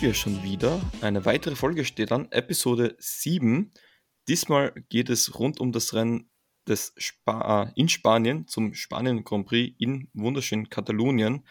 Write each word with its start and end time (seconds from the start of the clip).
Wir 0.00 0.14
schon 0.14 0.44
wieder. 0.44 0.80
Eine 1.00 1.24
weitere 1.24 1.56
Folge 1.56 1.84
steht 1.84 2.12
an, 2.12 2.30
Episode 2.30 2.94
7. 3.00 3.72
Diesmal 4.28 4.72
geht 4.88 5.10
es 5.10 5.36
rund 5.40 5.58
um 5.58 5.72
das 5.72 5.92
Rennen 5.92 6.30
des 6.68 6.92
Spa 6.98 7.64
äh, 7.64 7.72
in 7.74 7.88
Spanien 7.88 8.46
zum 8.46 8.74
Spanien 8.74 9.24
Grand 9.24 9.46
Prix 9.46 9.74
in 9.80 10.08
wunderschönen 10.14 10.70
Katalonien. 10.70 11.44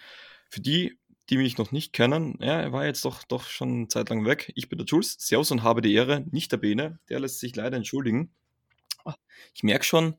Für 0.50 0.62
die, 0.62 0.98
die 1.30 1.36
mich 1.36 1.58
noch 1.58 1.74
nicht 1.74 1.92
kennen, 1.92 2.38
ja, 2.40 2.62
er 2.62 2.72
war 2.72 2.86
jetzt 2.86 3.04
doch, 3.04 3.24
doch 3.24 3.44
schon 3.44 3.70
eine 3.70 3.88
Zeit 3.90 4.10
lang 4.10 4.24
weg. 4.24 4.54
Ich 4.56 4.70
bin 4.70 4.78
der 4.78 4.86
Jules, 4.86 5.18
Servus 5.20 5.52
und 5.52 5.64
habe 5.64 5.82
die 5.82 5.94
Ehre, 5.94 6.24
nicht 6.32 6.54
der 6.54 6.58
Bene, 6.58 7.00
der 7.10 7.20
lässt 7.20 7.42
sich 7.42 7.54
leider 7.54 7.76
entschuldigen. 7.76 8.34
Ah, 9.04 9.16
ich 9.54 9.64
merke 9.64 9.84
schon, 9.84 10.16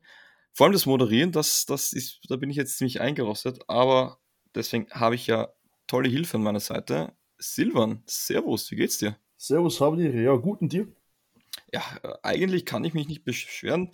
vor 0.53 0.65
allem 0.65 0.73
das 0.73 0.85
Moderieren, 0.85 1.31
das, 1.31 1.65
das 1.65 1.93
ist, 1.93 2.19
da 2.29 2.35
bin 2.35 2.51
ich 2.51 2.57
jetzt 2.57 2.77
ziemlich 2.77 3.01
eingerostet, 3.01 3.59
aber 3.67 4.19
deswegen 4.53 4.87
habe 4.91 5.15
ich 5.15 5.25
ja 5.25 5.49
tolle 5.87 6.09
Hilfe 6.09 6.37
an 6.37 6.43
meiner 6.43 6.59
Seite. 6.59 7.15
Silvan, 7.39 8.03
Servus, 8.05 8.69
wie 8.69 8.75
geht's 8.75 8.97
dir? 8.97 9.17
Servus, 9.37 9.79
habe 9.79 9.97
dir. 9.97 10.13
Ja, 10.13 10.35
guten 10.35 10.67
dir. 10.67 10.87
Ja, 11.71 11.81
eigentlich 12.21 12.65
kann 12.65 12.83
ich 12.83 12.93
mich 12.93 13.07
nicht 13.07 13.23
beschweren. 13.23 13.93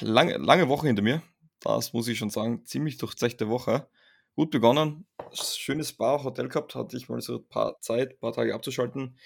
Lange, 0.00 0.38
lange 0.38 0.68
Woche 0.68 0.88
hinter 0.88 1.02
mir. 1.02 1.22
Das 1.60 1.92
muss 1.92 2.08
ich 2.08 2.18
schon 2.18 2.30
sagen. 2.30 2.64
Ziemlich 2.64 2.98
durchzechte 2.98 3.48
Woche. 3.48 3.88
Gut 4.34 4.50
begonnen. 4.50 5.06
Schönes 5.32 5.92
Bar, 5.92 6.24
Hotel 6.24 6.48
gehabt. 6.48 6.74
Hatte 6.74 6.96
ich 6.96 7.08
mal 7.08 7.20
so 7.20 7.36
ein 7.36 7.48
paar 7.48 7.80
Zeit, 7.80 8.10
ein 8.12 8.18
paar 8.18 8.32
Tage 8.32 8.54
abzuschalten. 8.54 9.16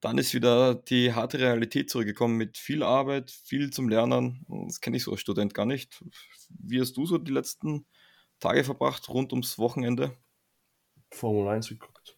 Dann 0.00 0.18
ist 0.18 0.34
wieder 0.34 0.74
die 0.74 1.12
harte 1.14 1.38
Realität 1.38 1.90
zurückgekommen 1.90 2.36
mit 2.36 2.58
viel 2.58 2.82
Arbeit, 2.82 3.30
viel 3.30 3.70
zum 3.70 3.88
Lernen. 3.88 4.44
Das 4.66 4.80
kenne 4.80 4.98
ich 4.98 5.04
so 5.04 5.12
als 5.12 5.22
Student 5.22 5.54
gar 5.54 5.66
nicht. 5.66 6.04
Wie 6.50 6.80
hast 6.80 6.96
du 6.96 7.06
so 7.06 7.18
die 7.18 7.32
letzten 7.32 7.86
Tage 8.38 8.62
verbracht, 8.62 9.08
rund 9.08 9.32
ums 9.32 9.58
Wochenende? 9.58 10.16
Formel 11.10 11.48
1 11.48 11.68
geguckt. 11.68 12.13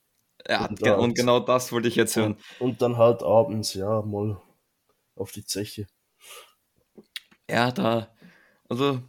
Ja, 0.48 0.66
und, 0.66 0.82
und 0.82 1.14
genau 1.14 1.40
das 1.40 1.72
wollte 1.72 1.88
ich 1.88 1.96
jetzt 1.96 2.16
hören. 2.16 2.36
Und, 2.58 2.70
und, 2.70 2.82
dann 2.82 2.96
halt 2.96 3.22
abends, 3.22 3.74
ja, 3.74 4.02
mal 4.02 4.40
auf 5.14 5.32
die 5.32 5.44
Zeche. 5.44 5.86
Ja, 7.48 7.72
da, 7.72 8.14
also 8.68 9.00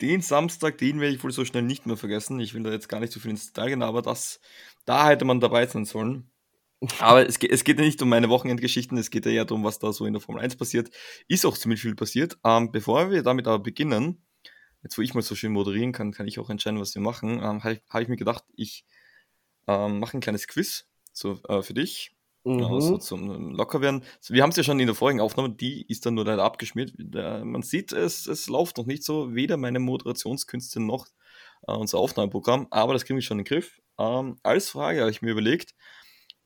den 0.00 0.20
Samstag, 0.20 0.78
den 0.78 1.00
werde 1.00 1.14
ich 1.14 1.22
wohl 1.24 1.32
so 1.32 1.44
schnell 1.44 1.62
nicht 1.62 1.86
mehr 1.86 1.96
vergessen. 1.96 2.38
Ich 2.40 2.54
will 2.54 2.62
da 2.62 2.70
jetzt 2.70 2.88
gar 2.88 3.00
nicht 3.00 3.12
so 3.12 3.20
viel 3.20 3.30
ins 3.30 3.52
Detail 3.52 3.70
gehen, 3.70 3.82
aber 3.82 4.02
das, 4.02 4.40
da 4.84 5.08
hätte 5.08 5.24
man 5.24 5.40
dabei 5.40 5.66
sein 5.66 5.84
sollen. 5.84 6.30
Aber 6.98 7.26
es 7.26 7.38
geht, 7.38 7.50
es 7.50 7.64
geht 7.64 7.78
ja 7.78 7.84
nicht 7.84 8.02
um 8.02 8.08
meine 8.08 8.28
Wochenendgeschichten, 8.28 8.98
es 8.98 9.10
geht 9.10 9.26
ja 9.26 9.32
eher 9.32 9.44
darum, 9.44 9.64
was 9.64 9.78
da 9.78 9.92
so 9.92 10.04
in 10.06 10.12
der 10.12 10.20
Formel 10.20 10.42
1 10.42 10.56
passiert. 10.56 10.90
Ist 11.28 11.46
auch 11.46 11.56
ziemlich 11.56 11.80
viel 11.80 11.94
passiert. 11.94 12.38
Ähm, 12.44 12.72
bevor 12.72 13.10
wir 13.10 13.22
damit 13.22 13.46
aber 13.46 13.60
beginnen, 13.62 14.22
jetzt 14.82 14.98
wo 14.98 15.02
ich 15.02 15.14
mal 15.14 15.22
so 15.22 15.34
schön 15.34 15.52
moderieren 15.52 15.92
kann, 15.92 16.12
kann 16.12 16.28
ich 16.28 16.38
auch 16.38 16.50
entscheiden, 16.50 16.80
was 16.80 16.94
wir 16.94 17.02
machen, 17.02 17.38
ähm, 17.38 17.64
habe 17.64 17.74
ich, 17.74 17.80
hab 17.88 18.02
ich, 18.02 18.08
mir 18.08 18.16
gedacht, 18.16 18.44
ich 18.54 18.84
ähm, 19.66 20.00
mache 20.00 20.16
ein 20.16 20.20
kleines 20.20 20.46
Quiz 20.46 20.86
so, 21.12 21.38
äh, 21.48 21.62
für 21.62 21.74
dich. 21.74 22.12
Mhm. 22.44 22.58
Ja, 22.58 22.80
so 22.80 22.98
zum 22.98 23.52
Lockerwerden. 23.52 24.04
Wir 24.28 24.42
haben 24.42 24.50
es 24.50 24.56
ja 24.56 24.62
schon 24.62 24.78
in 24.78 24.86
der 24.86 24.94
vorigen 24.94 25.20
Aufnahme, 25.20 25.50
die 25.50 25.86
ist 25.88 26.04
dann 26.04 26.14
nur 26.14 26.26
leider 26.26 26.44
abgeschmiert. 26.44 26.92
Man 26.98 27.62
sieht, 27.62 27.92
es, 27.92 28.26
es 28.26 28.48
läuft 28.48 28.76
noch 28.76 28.86
nicht 28.86 29.02
so, 29.02 29.34
weder 29.34 29.56
meine 29.56 29.78
Moderationskünste 29.78 30.80
noch 30.80 31.06
äh, 31.66 31.72
unser 31.72 31.98
Aufnahmeprogramm, 31.98 32.66
aber 32.70 32.92
das 32.92 33.04
kriegen 33.04 33.16
wir 33.16 33.22
schon 33.22 33.38
in 33.38 33.44
den 33.44 33.48
Griff. 33.48 33.80
Ähm, 33.98 34.36
als 34.42 34.68
Frage 34.68 35.00
habe 35.00 35.10
ich 35.10 35.22
mir 35.22 35.30
überlegt, 35.30 35.74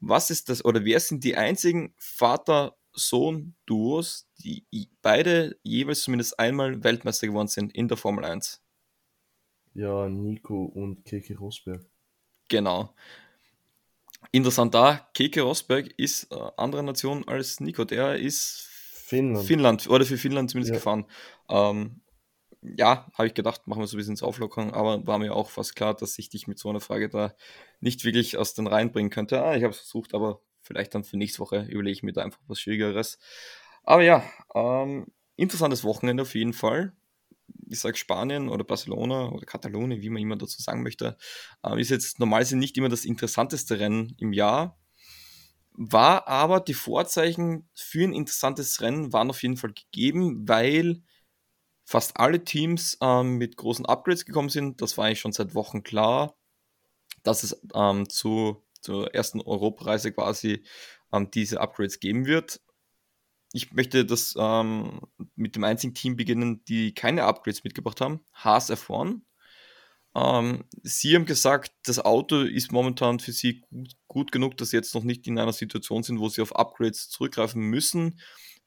was 0.01 0.31
ist 0.31 0.49
das 0.49 0.65
oder 0.65 0.85
wer 0.85 1.01
sind 1.01 1.25
die 1.25 1.37
einzigen 1.37 1.93
Vater-Sohn-Duos, 1.99 4.29
die 4.39 4.65
beide 5.03 5.59
jeweils 5.65 6.03
zumindest 6.03 6.39
einmal 6.39 6.85
Weltmeister 6.85 7.27
geworden 7.27 7.49
sind 7.49 7.75
in 7.75 7.89
der 7.89 7.97
Formel 7.97 8.25
1? 8.25 8.63
Ja, 9.75 10.09
Nico 10.09 10.65
und 10.65 11.05
Keke 11.05 11.37
Rosberg. 11.37 11.85
Genau. 12.49 12.95
Interessant 14.31 14.75
da, 14.75 15.09
Keke 15.15 15.43
Rosberg 15.43 15.89
ist 15.97 16.31
äh, 16.33 16.37
andere 16.57 16.83
Nation 16.83 17.27
als 17.27 17.61
Nico. 17.61 17.85
Der 17.85 18.17
ist 18.17 18.69
Finnland. 19.09 19.47
Finnland 19.47 19.89
oder 19.89 20.05
für 20.05 20.19
Finnland 20.19 20.51
zumindest 20.51 20.73
ja. 20.73 20.77
gefahren. 20.77 21.07
Ähm, 21.49 22.03
ja, 22.63 23.11
habe 23.15 23.29
ich 23.29 23.35
gedacht, 23.35 23.67
machen 23.67 23.81
wir 23.81 23.87
so 23.87 23.97
ein 23.97 23.99
bisschen 23.99 24.15
ins 24.15 24.23
Auflockern, 24.23 24.73
aber 24.73 25.07
war 25.07 25.19
mir 25.19 25.35
auch 25.35 25.51
fast 25.51 25.77
klar, 25.77 25.95
dass 25.95 26.19
ich 26.19 26.29
dich 26.29 26.47
mit 26.47 26.59
so 26.59 26.69
einer 26.69 26.81
Frage 26.81 27.09
da 27.09 27.35
nicht 27.81 28.05
wirklich 28.05 28.37
aus 28.37 28.55
den 28.55 28.67
Reihen 28.67 28.93
bringen 28.93 29.11
könnte. 29.11 29.43
Ah, 29.43 29.57
ich 29.57 29.63
habe 29.63 29.73
es 29.73 29.79
versucht, 29.79 30.15
aber 30.15 30.43
vielleicht 30.61 30.95
dann 30.95 31.05
für 31.05 31.17
nächste 31.17 31.39
Woche 31.39 31.63
überlege 31.63 31.93
ich 31.93 32.03
mir 32.03 32.13
da 32.13 32.23
einfach 32.23 32.41
was 32.49 32.61
Schwierigeres. 32.61 33.19
Aber 33.85 34.03
ja, 34.03 34.23
ähm, 34.55 35.07
interessantes 35.37 35.85
Wochenende 35.85 36.23
auf 36.23 36.35
jeden 36.35 36.53
Fall. 36.53 36.93
Ich 37.71 37.81
sage 37.81 37.97
Spanien 37.97 38.49
oder 38.49 38.65
Barcelona 38.65 39.29
oder 39.31 39.47
Katalonien, 39.47 40.03
wie 40.03 40.11
man 40.11 40.23
immer 40.23 40.37
dazu 40.37 40.61
sagen 40.63 40.83
möchte, 40.83 41.17
äh, 41.65 41.81
ist 41.81 41.91
jetzt 41.91 42.19
normalerweise 42.19 42.57
nicht 42.57 42.77
immer 42.79 42.89
das 42.89 43.05
interessanteste 43.05 43.79
Rennen 43.79 44.15
im 44.19 44.33
Jahr. 44.33 44.79
War 45.73 46.27
aber 46.27 46.61
die 46.61 46.75
Vorzeichen 46.75 47.69
für 47.75 48.05
ein 48.05 48.13
interessantes 48.13 48.81
Rennen 48.81 49.13
waren 49.13 49.31
auf 49.31 49.43
jeden 49.43 49.57
Fall 49.57 49.73
gegeben, 49.73 50.49
weil 50.49 51.03
fast 51.85 52.19
alle 52.19 52.45
Teams 52.45 52.99
ähm, 53.01 53.37
mit 53.37 53.57
großen 53.57 53.87
Upgrades 53.87 54.27
gekommen 54.27 54.51
sind. 54.51 54.83
Das 54.83 54.99
war 54.99 55.07
eigentlich 55.07 55.21
schon 55.21 55.33
seit 55.33 55.55
Wochen 55.55 55.83
klar, 55.83 56.37
dass 57.23 57.45
es 57.45 57.59
ähm, 57.75 58.09
zu, 58.11 58.63
zur 58.81 59.15
ersten 59.15 59.41
Europareise 59.41 60.13
quasi 60.13 60.65
ähm, 61.13 61.31
diese 61.31 61.61
Upgrades 61.61 62.01
geben 62.01 62.27
wird. 62.27 62.61
Ich 63.53 63.73
möchte 63.73 64.05
das 64.05 64.35
ähm, 64.39 65.01
mit 65.35 65.57
dem 65.57 65.65
einzigen 65.65 65.95
Team 65.95 66.17
beginnen, 66.17 66.65
die 66.65 66.95
keine 66.95 67.25
Upgrades 67.25 67.65
mitgebracht 67.65 68.01
haben, 68.01 68.21
Haas 68.33 68.71
F1. 68.71 69.21
Ähm, 70.15 70.65
sie 70.83 71.15
haben 71.15 71.25
gesagt, 71.25 71.73
das 71.85 71.99
Auto 71.99 72.43
ist 72.43 72.73
momentan 72.73 73.21
für 73.21 73.33
sie 73.33 73.61
gut, 73.61 73.97
gut 74.07 74.33
genug, 74.33 74.57
dass 74.57 74.71
sie 74.71 74.77
jetzt 74.77 74.95
noch 74.95 75.05
nicht 75.05 75.27
in 75.27 75.39
einer 75.39 75.53
Situation 75.53 76.03
sind, 76.03 76.19
wo 76.19 76.29
sie 76.29 76.43
auf 76.43 76.57
Upgrades 76.57 77.09
zurückgreifen 77.09 77.63
müssen 77.63 78.19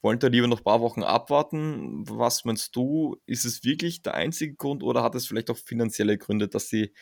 wollen 0.02 0.18
da 0.18 0.26
lieber 0.26 0.48
noch 0.48 0.58
ein 0.58 0.64
paar 0.64 0.80
Wochen 0.80 1.02
abwarten. 1.02 2.04
Was 2.08 2.44
meinst 2.44 2.74
du? 2.76 3.16
Ist 3.24 3.44
es 3.44 3.64
wirklich 3.64 4.02
der 4.02 4.14
einzige 4.14 4.54
Grund 4.54 4.82
oder 4.82 5.02
hat 5.02 5.14
es 5.14 5.26
vielleicht 5.26 5.50
auch 5.50 5.56
finanzielle 5.56 6.18
Gründe, 6.18 6.48
dass 6.48 6.68
sie 6.68 6.92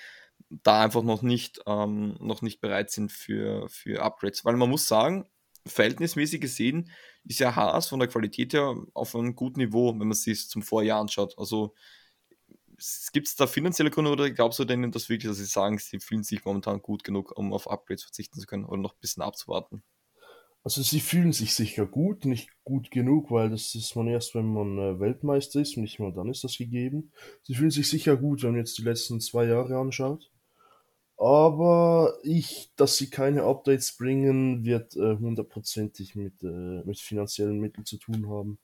da 0.48 0.82
einfach 0.82 1.02
noch 1.02 1.22
nicht, 1.22 1.60
ähm, 1.66 2.16
noch 2.20 2.42
nicht 2.42 2.60
bereit 2.60 2.90
sind 2.90 3.10
für, 3.10 3.68
für 3.68 4.02
Upgrades? 4.02 4.44
Weil 4.44 4.56
man 4.56 4.68
muss 4.70 4.86
sagen, 4.86 5.26
verhältnismäßig 5.70 6.40
gesehen 6.40 6.90
ist 7.24 7.40
ja 7.40 7.54
Haas 7.54 7.88
von 7.88 8.00
der 8.00 8.08
Qualität 8.08 8.52
her 8.52 8.76
auf 8.94 9.14
einem 9.14 9.34
guten 9.34 9.60
Niveau, 9.60 9.90
wenn 9.90 10.08
man 10.08 10.12
sich 10.12 10.48
zum 10.48 10.62
Vorjahr 10.62 11.00
anschaut. 11.00 11.34
Also 11.38 11.74
gibt 13.12 13.26
es 13.28 13.34
da 13.34 13.46
finanzielle 13.46 13.90
Gründe 13.90 14.10
oder 14.10 14.30
glaubst 14.30 14.58
du 14.58 14.64
denn 14.64 14.90
das 14.90 15.08
wirklich, 15.08 15.30
dass 15.30 15.38
sie 15.38 15.44
sagen, 15.44 15.78
sie 15.78 16.00
fühlen 16.00 16.22
sich 16.22 16.44
momentan 16.44 16.80
gut 16.80 17.04
genug, 17.04 17.36
um 17.36 17.52
auf 17.52 17.70
Upgrades 17.70 18.04
verzichten 18.04 18.40
zu 18.40 18.46
können 18.46 18.64
oder 18.64 18.80
noch 18.80 18.94
ein 18.94 19.00
bisschen 19.00 19.22
abzuwarten? 19.22 19.82
Also 20.62 20.82
sie 20.82 21.00
fühlen 21.00 21.32
sich 21.32 21.54
sicher 21.54 21.86
gut, 21.86 22.26
nicht 22.26 22.50
gut 22.64 22.90
genug, 22.90 23.30
weil 23.30 23.48
das 23.48 23.74
ist 23.74 23.96
man 23.96 24.08
erst, 24.08 24.34
wenn 24.34 24.52
man 24.52 24.78
äh, 24.78 25.00
Weltmeister 25.00 25.60
ist 25.60 25.76
und 25.76 25.84
nicht 25.84 25.98
mal 25.98 26.12
dann 26.12 26.28
ist 26.28 26.44
das 26.44 26.58
gegeben. 26.58 27.12
Sie 27.42 27.54
fühlen 27.54 27.70
sich 27.70 27.88
sicher 27.88 28.16
gut, 28.16 28.42
wenn 28.42 28.50
man 28.50 28.60
jetzt 28.60 28.76
die 28.76 28.82
letzten 28.82 29.20
zwei 29.20 29.46
Jahre 29.46 29.78
anschaut. 29.78 30.29
Aber 31.20 32.18
ich, 32.22 32.70
dass 32.76 32.96
sie 32.96 33.10
keine 33.10 33.44
Updates 33.44 33.92
bringen, 33.92 34.64
wird 34.64 34.96
äh, 34.96 35.16
hundertprozentig 35.18 36.14
mit, 36.14 36.42
äh, 36.42 36.82
mit 36.84 36.98
finanziellen 36.98 37.60
Mitteln 37.60 37.84
zu 37.84 37.98
tun 37.98 38.30
haben. 38.30 38.58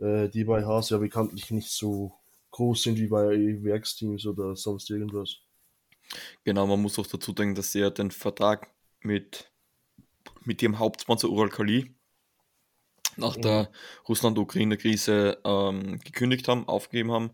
Äh, 0.00 0.28
die 0.28 0.42
bei 0.42 0.64
Haas 0.64 0.90
ja 0.90 0.98
bekanntlich 0.98 1.52
nicht 1.52 1.70
so 1.70 2.12
groß 2.50 2.82
sind 2.82 2.98
wie 2.98 3.06
bei 3.06 3.62
Werksteams 3.62 4.26
oder 4.26 4.56
sonst 4.56 4.90
irgendwas. 4.90 5.36
Genau, 6.42 6.66
man 6.66 6.82
muss 6.82 6.98
auch 6.98 7.06
dazu 7.06 7.32
denken, 7.32 7.54
dass 7.54 7.70
sie 7.70 7.80
ja 7.80 7.90
den 7.90 8.10
Vertrag 8.10 8.68
mit 9.00 9.48
mit 10.44 10.62
ihrem 10.62 10.78
Hauptsponsor 10.78 11.30
Uralkali 11.30 11.94
nach 13.16 13.36
der 13.36 13.70
Russland-Ukraine-Krise 14.08 15.38
ähm, 15.44 16.00
gekündigt 16.00 16.48
haben, 16.48 16.68
aufgegeben 16.68 17.12
haben. 17.12 17.30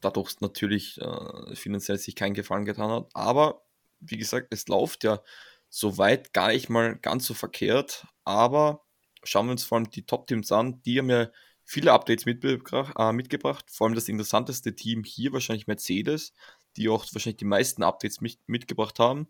Dadurch 0.00 0.40
natürlich 0.40 1.00
äh, 1.00 1.54
finanziell 1.54 1.98
sich 1.98 2.14
keinen 2.14 2.34
Gefallen 2.34 2.64
getan 2.64 2.90
hat. 2.90 3.08
Aber 3.14 3.62
wie 4.00 4.18
gesagt, 4.18 4.48
es 4.50 4.68
läuft 4.68 5.04
ja 5.04 5.20
soweit 5.68 6.32
gar 6.32 6.48
nicht 6.48 6.68
mal 6.68 6.96
ganz 6.96 7.26
so 7.26 7.34
verkehrt. 7.34 8.06
Aber 8.24 8.84
schauen 9.24 9.46
wir 9.46 9.52
uns 9.52 9.64
vor 9.64 9.78
allem 9.78 9.90
die 9.90 10.06
Top-Teams 10.06 10.52
an. 10.52 10.82
Die 10.82 10.98
haben 10.98 11.10
ja 11.10 11.28
viele 11.64 11.92
Updates 11.92 12.26
mitgebracht, 12.26 12.94
äh, 12.98 13.12
mitgebracht. 13.12 13.66
Vor 13.70 13.86
allem 13.86 13.94
das 13.94 14.08
interessanteste 14.08 14.74
Team 14.74 15.04
hier 15.04 15.32
wahrscheinlich 15.32 15.66
Mercedes, 15.66 16.32
die 16.76 16.88
auch 16.88 17.04
wahrscheinlich 17.12 17.38
die 17.38 17.44
meisten 17.44 17.82
Updates 17.82 18.20
mit, 18.20 18.38
mitgebracht 18.46 18.98
haben. 18.98 19.28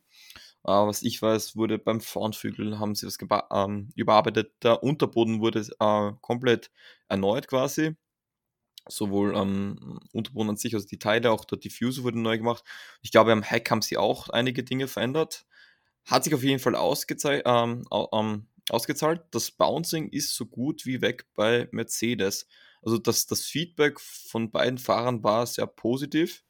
Äh, 0.64 0.70
was 0.70 1.02
ich 1.02 1.20
weiß, 1.22 1.56
wurde 1.56 1.78
beim 1.78 2.00
Fahnenflügel 2.00 2.78
haben 2.78 2.94
sie 2.94 3.06
das 3.06 3.18
ähm, 3.52 3.90
überarbeitet. 3.96 4.52
Der 4.62 4.82
Unterboden 4.82 5.40
wurde 5.40 5.60
äh, 5.80 6.12
komplett 6.20 6.70
erneuert 7.08 7.48
quasi. 7.48 7.96
Sowohl 8.88 9.34
ähm, 9.36 10.00
Unterboden 10.12 10.50
an 10.50 10.56
sich, 10.56 10.74
also 10.74 10.86
die 10.86 10.98
Teile, 10.98 11.30
auch 11.30 11.44
der 11.44 11.58
Diffuser 11.58 12.02
wurde 12.02 12.18
neu 12.18 12.38
gemacht. 12.38 12.64
Ich 13.02 13.10
glaube, 13.10 13.32
am 13.32 13.42
Heck 13.42 13.70
haben 13.70 13.82
sie 13.82 13.96
auch 13.96 14.28
einige 14.28 14.64
Dinge 14.64 14.88
verändert. 14.88 15.46
Hat 16.04 16.24
sich 16.24 16.34
auf 16.34 16.42
jeden 16.42 16.58
Fall 16.58 16.74
ähm, 17.44 17.84
ähm, 18.12 18.46
ausgezahlt. 18.70 19.22
Das 19.30 19.50
Bouncing 19.50 20.08
ist 20.08 20.34
so 20.34 20.46
gut 20.46 20.86
wie 20.86 21.02
weg 21.02 21.26
bei 21.34 21.68
Mercedes. 21.70 22.46
Also 22.82 22.98
das, 22.98 23.26
das 23.26 23.44
Feedback 23.44 24.00
von 24.00 24.50
beiden 24.50 24.78
Fahrern 24.78 25.22
war 25.22 25.46
sehr 25.46 25.66
positiv. 25.66 26.44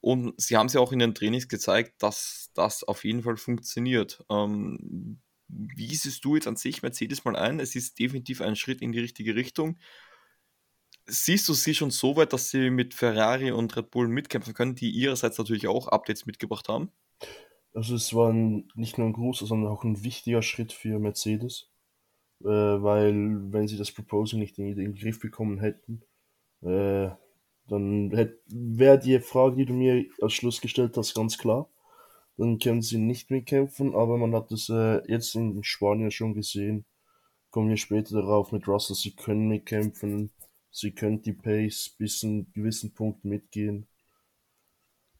Und 0.00 0.40
sie 0.40 0.56
haben 0.56 0.66
es 0.66 0.72
ja 0.72 0.80
auch 0.80 0.92
in 0.92 0.98
den 0.98 1.14
Trainings 1.14 1.48
gezeigt, 1.48 2.02
dass 2.02 2.50
das 2.54 2.84
auf 2.84 3.04
jeden 3.04 3.22
Fall 3.22 3.36
funktioniert. 3.36 4.24
Ähm, 4.30 5.20
wie 5.48 5.94
siehst 5.94 6.24
du 6.24 6.36
jetzt 6.36 6.46
an 6.46 6.56
sich 6.56 6.82
Mercedes 6.82 7.24
mal 7.24 7.36
ein? 7.36 7.60
Es 7.60 7.76
ist 7.76 7.98
definitiv 7.98 8.40
ein 8.40 8.56
Schritt 8.56 8.80
in 8.80 8.92
die 8.92 9.00
richtige 9.00 9.34
Richtung. 9.34 9.78
Siehst 11.12 11.48
du 11.48 11.54
sie 11.54 11.74
schon 11.74 11.90
so 11.90 12.14
weit, 12.14 12.32
dass 12.32 12.50
sie 12.50 12.70
mit 12.70 12.94
Ferrari 12.94 13.50
und 13.50 13.76
Red 13.76 13.90
Bull 13.90 14.06
mitkämpfen 14.06 14.54
können, 14.54 14.76
die 14.76 14.90
ihrerseits 14.90 15.38
natürlich 15.38 15.66
auch 15.66 15.88
Updates 15.88 16.24
mitgebracht 16.24 16.68
haben? 16.68 16.92
Also 17.74 17.96
es 17.96 18.14
war 18.14 18.32
ein, 18.32 18.68
nicht 18.74 18.96
nur 18.96 19.08
ein 19.08 19.12
großer, 19.12 19.46
sondern 19.46 19.72
auch 19.72 19.82
ein 19.82 20.04
wichtiger 20.04 20.42
Schritt 20.42 20.72
für 20.72 21.00
Mercedes, 21.00 21.68
äh, 22.42 22.46
weil 22.46 23.12
wenn 23.52 23.66
sie 23.66 23.76
das 23.76 23.90
Proposal 23.90 24.38
nicht 24.38 24.58
in, 24.58 24.68
in 24.68 24.76
den 24.76 24.94
Griff 24.94 25.18
bekommen 25.18 25.58
hätten, 25.58 26.02
äh, 26.62 27.10
dann 27.68 28.12
wäre 28.12 28.98
die 28.98 29.18
Frage, 29.18 29.56
die 29.56 29.66
du 29.66 29.72
mir 29.72 30.04
als 30.20 30.32
Schluss 30.32 30.60
gestellt 30.60 30.96
hast, 30.96 31.14
ganz 31.14 31.38
klar. 31.38 31.68
Dann 32.36 32.58
können 32.58 32.82
sie 32.82 32.98
nicht 32.98 33.30
mitkämpfen, 33.30 33.94
aber 33.94 34.16
man 34.16 34.34
hat 34.34 34.50
es 34.52 34.68
äh, 34.68 35.02
jetzt 35.08 35.34
in 35.34 35.62
Spanien 35.64 36.10
schon 36.10 36.34
gesehen. 36.34 36.84
Kommen 37.50 37.68
wir 37.68 37.76
später 37.76 38.14
darauf 38.14 38.52
mit 38.52 38.68
Russell, 38.68 38.96
sie 38.96 39.14
können 39.14 39.48
mitkämpfen, 39.48 40.30
sie 40.70 40.92
können 40.92 41.22
die 41.22 41.32
Pace 41.32 41.94
bis 41.98 42.20
zu 42.20 42.26
einem 42.26 42.52
gewissen 42.52 42.92
Punkt 42.92 43.24
mitgehen. 43.24 43.86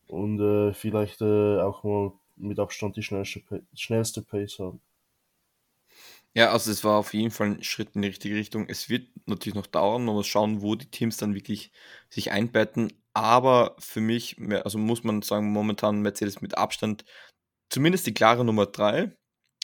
Und 0.06 0.40
äh, 0.40 0.74
vielleicht 0.74 1.20
äh, 1.20 1.60
auch 1.60 1.84
mal 1.84 2.12
mit 2.36 2.58
Abstand 2.58 2.96
die 2.96 3.02
schnellste, 3.02 3.42
schnellste 3.74 4.22
Pace 4.22 4.58
haben. 4.58 4.80
Ja, 6.34 6.52
also 6.52 6.70
es 6.70 6.84
war 6.84 6.98
auf 6.98 7.12
jeden 7.12 7.30
Fall 7.30 7.48
ein 7.48 7.62
Schritt 7.62 7.90
in 7.94 8.02
die 8.02 8.08
richtige 8.08 8.36
Richtung. 8.36 8.68
Es 8.68 8.88
wird 8.88 9.08
natürlich 9.26 9.56
noch 9.56 9.66
dauern, 9.66 10.04
man 10.04 10.14
muss 10.14 10.28
schauen, 10.28 10.62
wo 10.62 10.76
die 10.76 10.90
Teams 10.90 11.16
dann 11.16 11.34
wirklich 11.34 11.72
sich 12.08 12.30
einbetten. 12.30 12.92
Aber 13.12 13.74
für 13.80 14.00
mich, 14.00 14.36
also 14.64 14.78
muss 14.78 15.02
man 15.02 15.22
sagen, 15.22 15.50
momentan 15.52 16.02
Mercedes 16.02 16.40
mit 16.40 16.56
Abstand 16.56 17.04
zumindest 17.70 18.06
die 18.06 18.14
klare 18.14 18.44
Nummer 18.44 18.66
3. 18.66 19.12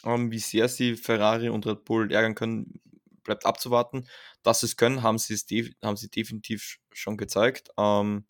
Ähm, 0.04 0.30
wie 0.32 0.38
sehr 0.38 0.68
sie 0.68 0.96
Ferrari 0.96 1.48
und 1.48 1.66
Red 1.66 1.84
Bull 1.84 2.12
ärgern 2.12 2.34
können, 2.34 2.80
bleibt 3.26 3.46
abzuwarten. 3.46 4.08
Dass 4.42 4.60
sie 4.60 4.66
es 4.66 4.76
können, 4.76 5.02
haben 5.02 5.18
sie, 5.18 5.34
es 5.34 5.46
haben 5.82 5.96
sie 5.96 6.10
definitiv 6.10 6.78
schon 6.92 7.16
gezeigt. 7.16 7.70
Ähm, 7.78 8.26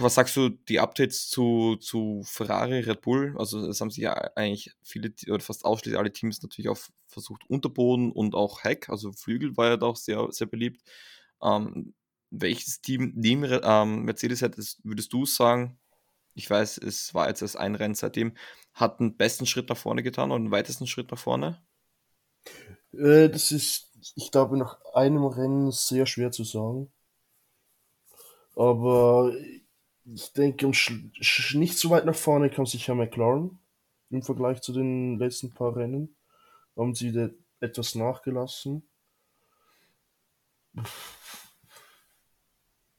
was 0.00 0.14
sagst 0.16 0.36
du, 0.36 0.48
die 0.48 0.80
Updates 0.80 1.28
zu, 1.28 1.76
zu 1.76 2.22
Ferrari, 2.24 2.80
Red 2.80 3.00
Bull? 3.00 3.34
Also, 3.38 3.64
das 3.66 3.80
haben 3.80 3.90
sich 3.90 4.02
ja 4.02 4.12
eigentlich 4.34 4.72
viele 4.82 5.12
oder 5.28 5.40
fast 5.40 5.64
ausschließlich 5.64 5.98
alle 5.98 6.12
Teams 6.12 6.42
natürlich 6.42 6.68
auch 6.68 6.78
versucht, 7.06 7.42
Unterboden 7.48 8.10
und 8.10 8.34
auch 8.34 8.64
Heck, 8.64 8.88
also 8.88 9.12
Flügel 9.12 9.56
war 9.56 9.68
ja 9.68 9.76
da 9.76 9.86
auch 9.86 9.96
sehr, 9.96 10.26
sehr 10.30 10.48
beliebt. 10.48 10.82
Ähm, 11.42 11.94
welches 12.30 12.80
Team 12.80 13.12
neben 13.14 13.44
ähm, 13.62 14.02
Mercedes 14.04 14.42
hättest, 14.42 14.80
würdest 14.84 15.12
du 15.12 15.26
sagen, 15.26 15.78
ich 16.34 16.48
weiß, 16.50 16.78
es 16.78 17.14
war 17.14 17.28
jetzt 17.28 17.42
erst 17.42 17.58
ein 17.58 17.74
Rennen 17.74 17.94
seitdem, 17.94 18.34
hat 18.74 19.00
den 19.00 19.16
besten 19.16 19.46
Schritt 19.46 19.68
nach 19.68 19.76
vorne 19.76 20.02
getan 20.02 20.32
und 20.32 20.44
den 20.44 20.50
weitesten 20.50 20.86
Schritt 20.86 21.10
nach 21.10 21.18
vorne? 21.18 21.62
Äh, 22.92 23.28
das 23.28 23.52
ist, 23.52 23.90
ich 24.16 24.30
glaube, 24.30 24.56
nach 24.56 24.78
einem 24.94 25.24
Rennen 25.24 25.70
sehr 25.70 26.06
schwer 26.06 26.30
zu 26.30 26.44
sagen. 26.44 26.90
Aber 28.54 29.32
ich 30.04 30.32
denke, 30.32 30.66
nicht 30.66 31.78
so 31.78 31.90
weit 31.90 32.04
nach 32.04 32.14
vorne 32.14 32.50
kam 32.50 32.66
sicher 32.66 32.94
McLaren 32.94 33.58
im 34.10 34.22
Vergleich 34.22 34.60
zu 34.60 34.72
den 34.72 35.18
letzten 35.18 35.52
paar 35.52 35.74
Rennen. 35.76 36.14
Haben 36.76 36.94
sie 36.94 37.12
da 37.12 37.30
etwas 37.60 37.94
nachgelassen. 37.94 38.82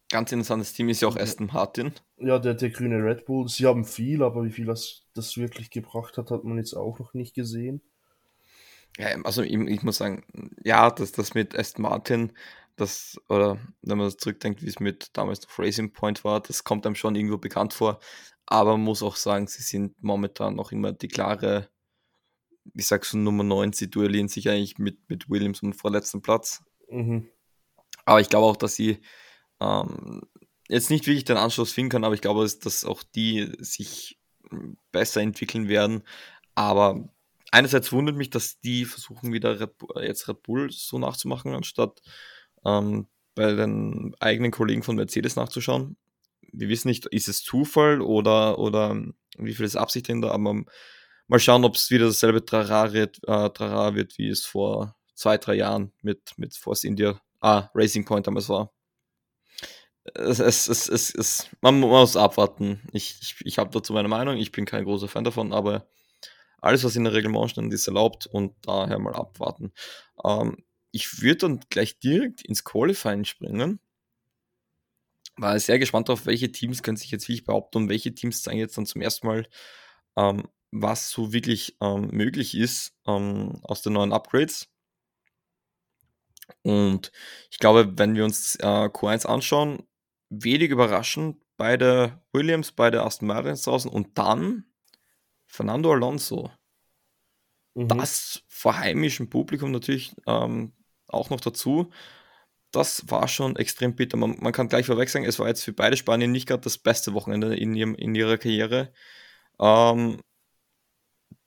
Ganz 0.09 0.31
interessantes 0.31 0.73
Team 0.73 0.89
ist 0.89 1.01
ja 1.01 1.07
auch 1.07 1.17
Aston 1.17 1.47
Martin. 1.47 1.91
Ja, 2.17 2.37
der, 2.37 2.53
der 2.53 2.69
grüne 2.69 3.03
Red 3.03 3.25
Bull. 3.25 3.47
Sie 3.47 3.65
haben 3.65 3.83
viel, 3.83 4.21
aber 4.21 4.43
wie 4.45 4.51
viel 4.51 4.65
das, 4.65 5.07
das 5.15 5.37
wirklich 5.37 5.71
gebracht 5.71 6.17
hat, 6.17 6.29
hat 6.29 6.43
man 6.43 6.57
jetzt 6.57 6.75
auch 6.75 6.99
noch 6.99 7.13
nicht 7.13 7.33
gesehen. 7.33 7.81
Ja, 8.97 9.09
also 9.23 9.41
ich, 9.41 9.53
ich 9.53 9.83
muss 9.83 9.97
sagen, 9.97 10.23
ja, 10.63 10.91
das, 10.91 11.11
das 11.11 11.33
mit 11.33 11.57
Aston 11.57 11.83
Martin, 11.83 12.33
das, 12.75 13.19
oder 13.29 13.59
wenn 13.81 13.97
man 13.97 14.17
zurückdenkt, 14.17 14.61
wie 14.61 14.67
es 14.67 14.79
mit 14.79 15.09
damals 15.13 15.41
noch 15.41 15.59
Racing 15.59 15.93
Point 15.93 16.23
war, 16.23 16.41
das 16.41 16.63
kommt 16.63 16.85
einem 16.85 16.95
schon 16.95 17.15
irgendwo 17.15 17.37
bekannt 17.37 17.73
vor. 17.73 17.99
Aber 18.45 18.71
man 18.71 18.81
muss 18.81 19.03
auch 19.03 19.15
sagen, 19.15 19.47
sie 19.47 19.63
sind 19.63 20.01
momentan 20.03 20.55
noch 20.55 20.71
immer 20.71 20.91
die 20.91 21.07
klare, 21.07 21.69
ich 22.73 22.87
sag 22.87 23.05
so 23.05 23.17
Nummer 23.17 23.43
9, 23.43 23.73
sie 23.73 23.89
duellieren 23.89 24.27
sich 24.27 24.49
eigentlich 24.49 24.77
mit, 24.77 25.09
mit 25.09 25.29
Williams 25.29 25.61
um 25.61 25.71
den 25.71 25.77
vorletzten 25.77 26.21
Platz. 26.21 26.63
Mhm. 26.89 27.27
Aber 28.05 28.21
ich 28.21 28.29
glaube 28.29 28.47
auch, 28.47 28.57
dass 28.57 28.75
sie 28.75 28.99
ähm, 29.59 30.21
jetzt 30.67 30.89
nicht 30.89 31.07
wirklich 31.07 31.25
den 31.25 31.37
Anschluss 31.37 31.71
finden 31.71 31.91
können, 31.91 32.05
aber 32.05 32.15
ich 32.15 32.21
glaube, 32.21 32.41
dass, 32.41 32.59
dass 32.59 32.85
auch 32.85 33.03
die 33.03 33.51
sich 33.59 34.19
besser 34.91 35.21
entwickeln 35.21 35.67
werden. 35.67 36.03
Aber 36.55 37.09
einerseits 37.53 37.91
wundert 37.91 38.15
mich, 38.15 38.31
dass 38.31 38.59
die 38.59 38.85
versuchen 38.85 39.31
wieder 39.31 39.59
Red 39.59 39.77
Bull, 39.77 40.03
jetzt 40.03 40.27
Red 40.27 40.41
Bull 40.41 40.71
so 40.71 40.97
nachzumachen, 40.97 41.53
anstatt 41.53 42.01
ähm, 42.65 43.07
bei 43.35 43.53
den 43.53 44.15
eigenen 44.19 44.51
Kollegen 44.51 44.83
von 44.83 44.95
Mercedes 44.95 45.35
nachzuschauen. 45.35 45.95
Wir 46.51 46.69
wissen 46.69 46.87
nicht, 46.87 47.05
ist 47.07 47.27
es 47.27 47.43
Zufall 47.43 48.01
oder, 48.01 48.59
oder 48.59 48.99
wie 49.37 49.53
viel 49.53 49.65
ist 49.65 49.75
Absicht 49.75 50.07
hinter, 50.07 50.31
aber 50.31 50.63
mal 51.27 51.39
schauen, 51.39 51.63
ob 51.63 51.75
es 51.75 51.91
wieder 51.91 52.07
dasselbe 52.07 52.43
Trara 52.43 52.91
wird, 52.91 53.17
äh, 53.27 53.49
Trara 53.49 53.95
wird, 53.95 54.17
wie 54.17 54.29
es 54.29 54.45
vor 54.45 54.95
zwei, 55.13 55.37
drei 55.37 55.55
Jahren 55.55 55.93
mit, 56.01 56.33
mit 56.37 56.55
Force 56.55 56.83
India, 56.83 57.21
ah, 57.39 57.69
Racing 57.75 58.05
Point 58.05 58.25
damals 58.27 58.49
war. 58.49 58.71
Es, 60.15 60.39
es, 60.39 60.67
es, 60.67 60.89
es, 60.89 61.15
es, 61.15 61.49
man 61.61 61.79
muss 61.79 62.17
abwarten. 62.17 62.81
Ich, 62.91 63.17
ich, 63.21 63.35
ich 63.45 63.57
habe 63.57 63.69
dazu 63.71 63.93
meine 63.93 64.09
Meinung, 64.09 64.37
ich 64.37 64.51
bin 64.51 64.65
kein 64.65 64.83
großer 64.83 65.07
Fan 65.07 65.23
davon, 65.23 65.53
aber 65.53 65.87
alles, 66.63 66.83
was 66.83 66.95
in 66.95 67.03
der 67.03 67.13
Reglement 67.13 67.51
steht, 67.51 67.71
ist 67.71 67.87
erlaubt 67.87 68.25
und 68.27 68.55
daher 68.61 68.99
mal 68.99 69.13
abwarten. 69.13 69.73
Ähm, 70.23 70.57
ich 70.91 71.21
würde 71.21 71.37
dann 71.37 71.59
gleich 71.69 71.99
direkt 71.99 72.43
ins 72.43 72.63
Qualifying 72.63 73.25
springen. 73.25 73.79
War 75.35 75.59
sehr 75.59 75.79
gespannt 75.79 76.09
darauf, 76.09 76.25
welche 76.25 76.51
Teams 76.51 76.83
können 76.83 76.97
sich 76.97 77.11
jetzt 77.11 77.27
wirklich 77.27 77.45
behaupten 77.45 77.77
und 77.79 77.89
welche 77.89 78.13
Teams 78.13 78.43
zeigen 78.43 78.59
jetzt 78.59 78.77
dann 78.77 78.85
zum 78.85 79.01
ersten 79.01 79.27
Mal, 79.27 79.47
ähm, 80.15 80.47
was 80.71 81.09
so 81.09 81.33
wirklich 81.33 81.75
ähm, 81.81 82.09
möglich 82.11 82.55
ist 82.55 82.95
ähm, 83.07 83.59
aus 83.63 83.81
den 83.81 83.93
neuen 83.93 84.13
Upgrades. 84.13 84.69
Und 86.61 87.11
ich 87.49 87.57
glaube, 87.57 87.97
wenn 87.97 88.15
wir 88.15 88.25
uns 88.25 88.55
äh, 88.57 88.65
Q1 88.89 89.25
anschauen, 89.25 89.83
wenig 90.29 90.69
überraschend, 90.69 91.37
beide 91.57 92.21
Williams, 92.31 92.71
beide 92.71 93.03
Aston 93.03 93.27
Martins 93.27 93.63
draußen 93.63 93.89
und 93.89 94.17
dann 94.17 94.65
Fernando 95.53 95.91
Alonso. 95.91 96.49
Mhm. 97.75 97.87
Das 97.87 98.41
vor 98.47 98.75
heimischem 98.75 99.29
Publikum 99.29 99.71
natürlich 99.71 100.15
ähm, 100.25 100.73
auch 101.07 101.29
noch 101.29 101.39
dazu. 101.39 101.91
Das 102.71 103.03
war 103.07 103.27
schon 103.27 103.55
extrem 103.55 103.95
bitter. 103.95 104.17
Man, 104.17 104.35
man 104.39 104.51
kann 104.51 104.67
gleich 104.67 104.87
vorweg 104.87 105.09
sagen, 105.09 105.25
es 105.25 105.37
war 105.37 105.47
jetzt 105.47 105.63
für 105.63 105.73
beide 105.73 105.95
Spanien 105.95 106.31
nicht 106.31 106.47
gerade 106.47 106.63
das 106.63 106.79
beste 106.79 107.13
Wochenende 107.13 107.55
in, 107.55 107.75
ihrem, 107.75 107.93
in 107.93 108.15
ihrer 108.15 108.39
Karriere. 108.39 108.91
Ähm, 109.59 110.19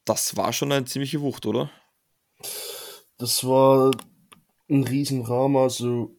das 0.05 0.37
war 0.37 0.53
schon 0.53 0.71
eine 0.71 0.85
ziemliche 0.85 1.21
Wucht, 1.21 1.45
oder? 1.45 1.69
Das 3.19 3.43
war 3.43 3.91
ein 4.71 4.85
Riesendrama. 4.85 5.65
Also 5.65 6.17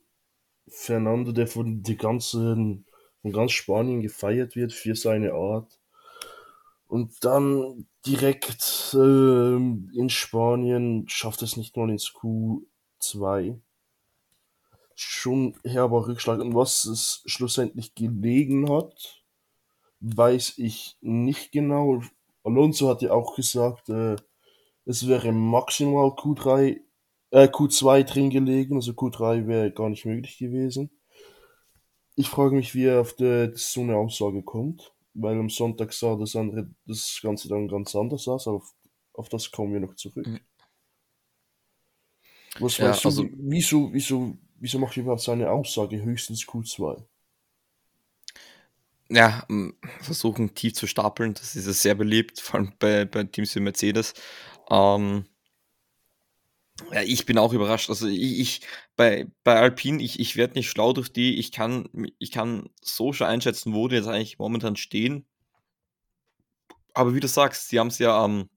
Fernando, 0.68 1.32
der 1.32 1.48
von, 1.48 1.84
die 1.84 1.96
ganzen, 1.96 2.86
von 3.22 3.32
ganz 3.32 3.54
Spanien 3.54 4.02
gefeiert 4.02 4.58
wird 4.58 4.74
für 4.74 4.94
seine 4.94 5.32
Art. 5.32 5.80
Und 6.88 7.26
dann 7.26 7.88
direkt 8.06 8.94
äh, 8.94 9.56
in 9.56 10.10
Spanien 10.10 11.08
schafft 11.10 11.42
es 11.42 11.58
nicht 11.58 11.76
mal 11.76 11.90
ins 11.90 12.14
Q 12.14 12.66
2 13.00 13.60
schon 14.96 15.56
herber 15.64 16.08
Rückschlag. 16.08 16.40
Und 16.40 16.56
was 16.56 16.86
es 16.86 17.22
schlussendlich 17.26 17.94
gelegen 17.94 18.72
hat, 18.72 19.24
weiß 20.00 20.58
ich 20.58 20.98
nicht 21.02 21.52
genau. 21.52 22.02
Alonso 22.44 22.90
hat 22.90 23.02
ja 23.02 23.12
auch 23.12 23.36
gesagt, 23.36 23.90
äh, 23.90 24.16
es 24.86 25.08
wäre 25.08 25.32
maximal 25.32 26.10
Q3, 26.10 26.80
äh, 27.32 27.48
Q2 27.48 28.04
drin 28.04 28.30
gelegen, 28.30 28.76
also 28.76 28.94
Q3 28.94 29.48
wäre 29.48 29.72
gar 29.72 29.90
nicht 29.90 30.06
möglich 30.06 30.38
gewesen. 30.38 30.90
Ich 32.16 32.30
frage 32.30 32.56
mich, 32.56 32.74
wie 32.74 32.86
er 32.86 33.02
auf 33.02 33.14
die, 33.14 33.52
so 33.54 33.82
eine 33.82 33.98
Aussage 33.98 34.42
kommt, 34.42 34.94
weil 35.18 35.38
am 35.38 35.50
Sonntag 35.50 35.94
sah 35.94 36.16
das, 36.16 36.36
andere, 36.36 36.70
das 36.86 37.20
Ganze 37.22 37.50
dann 37.50 37.68
ganz 37.68 37.96
anders 37.96 38.28
aus, 38.28 38.48
aber 38.48 38.58
auf, 38.58 38.74
auf 39.14 39.30
das 39.30 39.52
kommen 39.52 39.74
wir 39.74 39.80
noch 39.80 39.96
zurück. 39.96 40.28
Mhm. 40.28 40.40
Was 42.60 42.78
ja, 42.78 42.90
weißt 42.90 43.04
du, 43.04 43.08
also, 43.10 43.30
wieso, 43.34 43.94
wieso, 43.94 44.38
wieso 44.56 44.80
macht 44.80 44.98
überhaupt 44.98 45.22
seine 45.22 45.50
Aussage 45.52 46.02
höchstens 46.02 46.44
Q2? 46.44 47.04
Ja, 49.10 49.48
versuchen 50.02 50.54
tief 50.54 50.74
zu 50.74 50.86
stapeln, 50.86 51.34
das 51.34 51.56
ist 51.56 51.82
sehr 51.82 51.96
beliebt, 51.96 52.42
vor 52.42 52.60
allem 52.60 52.74
bei, 52.78 53.06
bei 53.06 53.24
Teams 53.24 53.56
wie 53.56 53.62
Mercedes. 53.62 54.14
Ähm, 54.70 55.26
Ja, 56.92 57.02
ich 57.02 57.26
bin 57.26 57.38
auch 57.38 57.54
überrascht. 57.54 57.90
Also 57.90 58.08
ich, 58.08 58.40
ich 58.40 58.62
bei, 58.96 59.28
bei 59.44 59.56
Alpine, 59.56 60.02
ich, 60.02 60.20
ich 60.20 60.36
werde 60.36 60.54
nicht 60.56 60.70
schlau 60.70 60.94
durch 60.94 61.12
die. 61.12 61.38
Ich 61.40 61.52
kann, 61.52 61.90
ich 62.20 62.32
kann 62.32 62.70
so 62.82 63.14
schon 63.14 63.28
einschätzen, 63.28 63.74
wo 63.74 63.88
die 63.88 63.96
jetzt 63.96 64.08
eigentlich 64.08 64.40
momentan 64.40 64.76
stehen. 64.76 65.26
Aber 66.94 67.14
wie 67.14 67.20
du 67.20 67.28
sagst, 67.28 67.70
sie 67.70 67.80
haben 67.80 67.88
es 67.88 68.00
ja 68.00 68.18
am, 68.24 68.50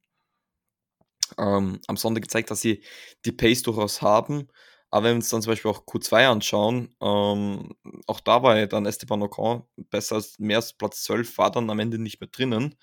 ähm, 1.39 1.81
am 1.87 1.97
Sonntag 1.97 2.23
gezeigt, 2.23 2.51
dass 2.51 2.61
sie 2.61 2.83
die 3.25 3.33
Pace 3.33 3.63
durchaus 3.63 4.03
haben. 4.03 4.49
Aber 4.91 5.05
wenn 5.05 5.13
wir 5.13 5.17
uns 5.17 5.29
dann 5.29 5.43
zum 5.43 5.53
Beispiel 5.53 5.71
auch 5.71 5.87
Q2 5.87 6.27
anschauen, 6.29 6.95
ähm, 7.01 7.75
auch 8.07 8.21
da 8.21 8.43
war 8.43 8.59
ja 8.59 8.67
dann 8.67 8.87
Esteban 8.87 9.23
Ocon 9.23 9.63
besser 9.91 10.17
als 10.17 10.39
mehr 10.39 10.57
als 10.59 10.73
Platz 10.73 11.05
12, 11.05 11.39
war 11.39 11.51
dann 11.51 11.71
am 11.71 11.79
Ende 11.79 11.99
nicht 11.99 12.21
mehr 12.21 12.29
drinnen. 12.31 12.77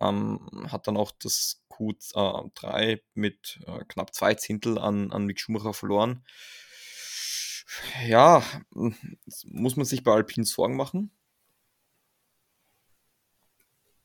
Ähm, 0.00 0.40
hat 0.70 0.86
dann 0.86 0.96
auch 0.96 1.12
das 1.20 1.62
Q3 1.78 2.92
äh, 2.92 2.98
mit 3.14 3.60
äh, 3.66 3.84
knapp 3.84 4.14
zwei 4.14 4.34
Zehntel 4.34 4.78
an, 4.78 5.12
an 5.12 5.26
Mick 5.26 5.40
Schumacher 5.40 5.72
verloren. 5.72 6.24
Ja, 8.06 8.42
muss 8.70 9.76
man 9.76 9.84
sich 9.84 10.02
bei 10.02 10.12
Alpine 10.12 10.46
Sorgen 10.46 10.76
machen? 10.76 11.10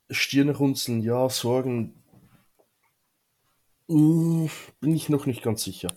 Stirnrunzeln, 0.10 1.02
ja, 1.02 1.30
Sorgen. 1.30 2.04
Hm, 3.88 4.50
bin 4.80 4.96
ich 4.96 5.10
noch 5.10 5.26
nicht 5.26 5.44
ganz 5.44 5.64
sicher. 5.64 5.94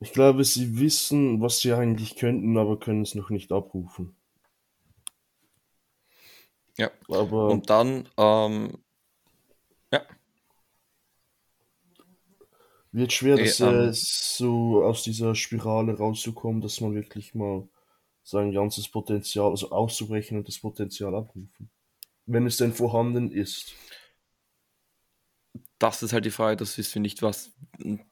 Ich 0.00 0.12
glaube, 0.12 0.44
sie 0.44 0.78
wissen, 0.78 1.40
was 1.40 1.58
sie 1.58 1.72
eigentlich 1.72 2.16
könnten, 2.16 2.56
aber 2.56 2.78
können 2.78 3.02
es 3.02 3.14
noch 3.14 3.30
nicht 3.30 3.50
abrufen. 3.50 4.16
Ja, 6.76 6.90
aber. 7.08 7.48
Und 7.48 7.68
dann, 7.68 8.08
ähm, 8.16 8.78
Wird 12.92 13.12
schwer, 13.12 13.36
dass, 13.36 13.60
ähm, 13.60 13.90
so 13.92 14.82
aus 14.82 15.02
dieser 15.02 15.34
Spirale 15.34 15.96
rauszukommen, 15.96 16.60
dass 16.60 16.80
man 16.80 16.94
wirklich 16.94 17.34
mal 17.34 17.68
sein 18.22 18.52
ganzes 18.52 18.88
Potenzial, 18.88 19.50
also 19.50 19.70
auszubrechen 19.70 20.38
und 20.38 20.48
das 20.48 20.58
Potenzial 20.58 21.14
abrufen. 21.14 21.70
Wenn 22.26 22.46
es 22.46 22.58
denn 22.58 22.72
vorhanden 22.72 23.30
ist 23.30 23.74
das 25.78 26.02
ist 26.02 26.12
halt 26.12 26.24
die 26.24 26.30
Frage, 26.30 26.56
das 26.56 26.76
ist, 26.76 26.92
finde 26.92 27.06
ich, 27.06 27.22
was. 27.22 27.52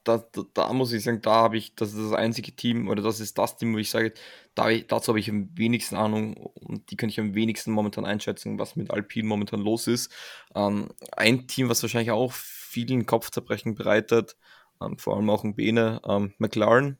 Da, 0.03 0.25
da, 0.31 0.43
da, 0.53 0.73
muss 0.73 0.93
ich 0.93 1.03
sagen, 1.03 1.21
da 1.21 1.33
habe 1.33 1.57
ich, 1.57 1.75
das 1.75 1.89
ist 1.89 1.99
das 1.99 2.13
einzige 2.13 2.55
Team 2.55 2.87
oder 2.87 3.03
das 3.03 3.19
ist 3.19 3.37
das 3.37 3.57
Team, 3.57 3.73
wo 3.73 3.77
ich 3.77 3.89
sage, 3.89 4.13
da, 4.55 4.71
dazu 4.71 5.09
habe 5.09 5.19
ich 5.19 5.29
am 5.29 5.49
wenigsten 5.57 5.97
Ahnung 5.97 6.35
und 6.37 6.89
die 6.89 6.95
kann 6.95 7.09
ich 7.09 7.19
am 7.19 7.35
wenigsten 7.35 7.71
momentan 7.71 8.05
einschätzen, 8.05 8.57
was 8.57 8.77
mit 8.77 8.91
Alpine 8.91 9.27
momentan 9.27 9.59
los 9.59 9.87
ist. 9.87 10.11
Ähm, 10.55 10.89
ein 11.11 11.47
Team, 11.47 11.67
was 11.67 11.83
wahrscheinlich 11.83 12.11
auch 12.11 12.31
vielen 12.31 13.05
Kopfzerbrechen 13.05 13.75
bereitet, 13.75 14.37
ähm, 14.81 14.97
vor 14.97 15.15
allem 15.15 15.29
auch 15.29 15.43
in 15.43 15.55
Bene, 15.55 16.01
ähm, 16.05 16.33
McLaren, 16.37 16.97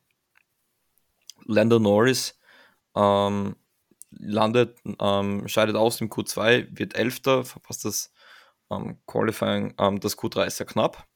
Lando 1.45 1.79
Norris, 1.79 2.39
ähm, 2.95 3.55
landet, 4.11 4.77
ähm, 4.99 5.47
scheidet 5.47 5.75
aus 5.75 6.01
im 6.01 6.09
Q2, 6.09 6.67
wird 6.77 6.95
Elfter, 6.95 7.45
verpasst 7.45 7.85
das 7.85 8.11
ähm, 8.71 8.97
Qualifying, 9.05 9.75
das 9.99 10.17
Q3 10.17 10.45
ist 10.45 10.59
ja 10.59 10.65
knapp. 10.65 11.07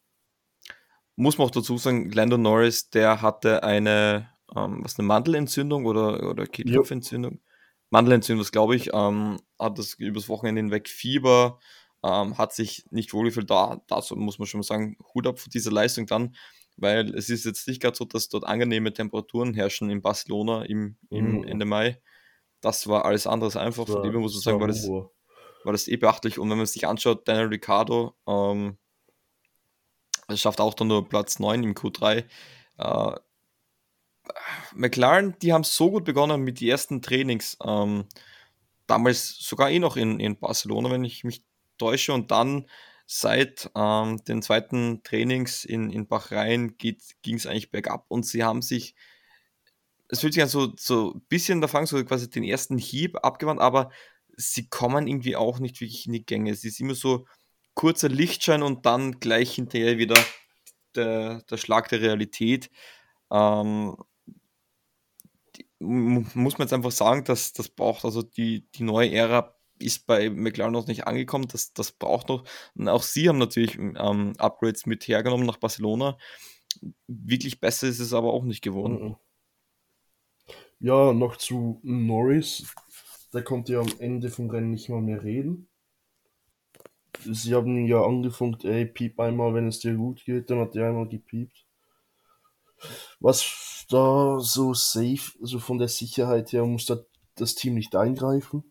Muss 1.15 1.37
man 1.37 1.47
auch 1.47 1.51
dazu 1.51 1.77
sagen, 1.77 2.11
Lando 2.11 2.37
Norris, 2.37 2.89
der 2.89 3.21
hatte 3.21 3.63
eine, 3.63 4.29
was 4.47 4.97
eine 4.97 5.07
Mandelentzündung 5.07 5.85
oder, 5.85 6.29
oder 6.29 6.47
Kehlkopfentzündung. 6.47 7.41
Mandelentzündung, 7.91 8.41
das 8.41 8.51
glaube 8.51 8.75
ich, 8.75 8.91
ähm, 8.93 9.37
hat 9.59 9.77
das 9.77 9.93
übers 9.95 10.29
Wochenende 10.29 10.61
hinweg 10.61 10.87
Fieber, 10.87 11.59
ähm, 12.03 12.37
hat 12.37 12.53
sich 12.53 12.85
nicht 12.89 13.13
wohlgefühlt. 13.13 13.49
Da, 13.49 13.81
dazu 13.87 14.15
muss 14.15 14.39
man 14.39 14.47
schon 14.47 14.59
mal 14.59 14.63
sagen, 14.63 14.97
Hut 15.13 15.27
ab 15.27 15.39
für 15.39 15.49
diese 15.49 15.69
Leistung 15.69 16.05
dann, 16.05 16.35
weil 16.77 17.13
es 17.15 17.29
ist 17.29 17.45
jetzt 17.45 17.67
nicht 17.67 17.81
gerade 17.81 17.95
so, 17.95 18.05
dass 18.05 18.29
dort 18.29 18.45
angenehme 18.45 18.93
Temperaturen 18.93 19.53
herrschen 19.53 19.89
in 19.89 20.01
Barcelona 20.01 20.63
im, 20.63 20.97
im 21.09 21.39
mhm. 21.39 21.43
Ende 21.43 21.65
Mai. 21.65 22.01
Das 22.61 22.87
war 22.87 23.05
alles 23.05 23.27
anderes 23.27 23.55
einfach. 23.55 23.87
Von 23.87 24.03
dem 24.03 24.13
muss 24.15 24.33
man 24.33 24.41
sagen, 24.41 24.59
weil 24.59 24.67
das, 24.67 24.87
war 24.87 25.73
das 25.73 25.87
eh 25.87 25.97
beachtlich. 25.97 26.39
Und 26.39 26.49
wenn 26.49 26.57
man 26.57 26.67
sich 26.67 26.87
anschaut, 26.87 27.27
Daniel 27.27 27.47
Ricciardo 27.47 28.15
ähm, 28.27 28.77
schafft 30.35 30.61
auch 30.61 30.73
dann 30.73 30.87
nur 30.87 31.07
Platz 31.07 31.39
9 31.39 31.63
im 31.63 31.73
Q3. 31.73 32.23
Äh, 32.77 33.15
McLaren, 34.73 35.35
die 35.41 35.53
haben 35.53 35.63
so 35.63 35.91
gut 35.91 36.05
begonnen 36.05 36.41
mit 36.41 36.61
den 36.61 36.69
ersten 36.69 37.01
Trainings. 37.01 37.57
Ähm, 37.65 38.05
damals 38.87 39.37
sogar 39.39 39.69
eh 39.69 39.79
noch 39.79 39.97
in, 39.97 40.19
in 40.19 40.37
Barcelona, 40.37 40.91
wenn 40.91 41.03
ich 41.03 41.23
mich 41.23 41.43
täusche. 41.81 42.13
Und 42.13 42.31
dann 42.31 42.67
seit 43.13 43.69
ähm, 43.75 44.23
den 44.23 44.41
zweiten 44.41 45.03
Trainings 45.03 45.65
in, 45.65 45.89
in 45.89 46.07
Bahrain 46.07 46.77
ging 46.77 46.95
es 47.35 47.45
eigentlich 47.45 47.69
bergab 47.69 48.05
und 48.07 48.25
sie 48.25 48.43
haben 48.43 48.61
sich, 48.61 48.95
es 50.07 50.21
fühlt 50.21 50.33
sich 50.33 50.43
an 50.43 50.49
so, 50.49 50.73
so 50.77 51.13
ein 51.15 51.21
bisschen, 51.27 51.59
da 51.59 51.67
fangen 51.67 51.87
so 51.87 52.03
quasi 52.05 52.29
den 52.29 52.45
ersten 52.45 52.77
Hieb 52.77 53.17
abgewandt, 53.21 53.59
aber 53.59 53.91
sie 54.37 54.69
kommen 54.69 55.07
irgendwie 55.07 55.35
auch 55.35 55.59
nicht 55.59 55.81
wirklich 55.81 56.05
in 56.07 56.13
die 56.13 56.25
Gänge. 56.25 56.51
Es 56.51 56.63
ist 56.63 56.79
immer 56.79 56.95
so 56.95 57.27
kurzer 57.73 58.07
Lichtschein 58.09 58.63
und 58.63 58.85
dann 58.85 59.19
gleich 59.19 59.55
hinterher 59.55 59.97
wieder 59.97 60.15
der, 60.95 61.41
der 61.49 61.57
Schlag 61.57 61.89
der 61.89 62.01
Realität. 62.01 62.69
Ähm, 63.29 63.97
muss 65.79 66.57
man 66.57 66.65
jetzt 66.65 66.73
einfach 66.73 66.91
sagen, 66.91 67.25
dass 67.25 67.53
das 67.53 67.67
braucht, 67.67 68.05
also 68.05 68.21
die, 68.21 68.69
die 68.71 68.83
neue 68.83 69.11
Ära 69.11 69.55
ist 69.81 70.07
bei 70.07 70.29
McLaren 70.29 70.73
noch 70.73 70.87
nicht 70.87 71.07
angekommen, 71.07 71.47
das, 71.51 71.73
das 71.73 71.91
braucht 71.91 72.29
noch. 72.29 72.43
Und 72.75 72.87
auch 72.87 73.03
sie 73.03 73.27
haben 73.29 73.37
natürlich 73.37 73.77
ähm, 73.77 74.33
Upgrades 74.37 74.85
mit 74.85 75.07
hergenommen 75.07 75.45
nach 75.45 75.57
Barcelona. 75.57 76.17
Wirklich 77.07 77.59
besser 77.59 77.87
ist 77.87 77.99
es 77.99 78.13
aber 78.13 78.33
auch 78.33 78.43
nicht 78.43 78.61
geworden. 78.61 79.03
Mhm. 79.03 79.15
Ja, 80.79 81.13
noch 81.13 81.37
zu 81.37 81.79
Norris 81.83 82.73
der 83.33 83.43
konnte 83.43 83.73
ja 83.73 83.79
am 83.79 83.91
Ende 83.99 84.29
vom 84.29 84.49
Rennen 84.49 84.71
nicht 84.71 84.89
mal 84.89 85.01
mehr 85.01 85.23
reden. 85.23 85.67
Sie 87.23 87.53
haben 87.53 87.85
ja 87.85 88.03
angefangen, 88.03 88.57
ey, 88.63 88.85
piep 88.85 89.19
einmal, 89.19 89.53
wenn 89.53 89.67
es 89.67 89.79
dir 89.79 89.95
gut 89.95 90.23
geht, 90.25 90.49
dann 90.49 90.59
hat 90.59 90.75
er 90.75 90.87
einmal 90.87 91.07
gepiept. 91.07 91.65
Was 93.19 93.85
da 93.89 94.39
so 94.39 94.73
safe, 94.73 95.37
also 95.41 95.59
von 95.59 95.77
der 95.77 95.87
Sicherheit 95.87 96.51
her, 96.51 96.65
muss 96.65 96.85
da 96.85 96.97
das 97.35 97.55
Team 97.55 97.75
nicht 97.75 97.95
eingreifen. 97.95 98.70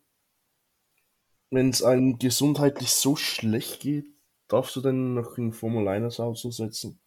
Wenn 1.50 1.71
es 1.71 1.83
einem 1.83 2.19
gesundheitlich 2.19 2.90
so 2.90 3.16
schlecht 3.16 3.80
geht, 3.80 4.07
darfst 4.49 4.76
du 4.76 4.80
dann 4.80 5.14
noch 5.14 5.37
in 5.37 5.52
Formel 5.52 5.88
1 5.88 6.21
aussetzen? 6.21 7.00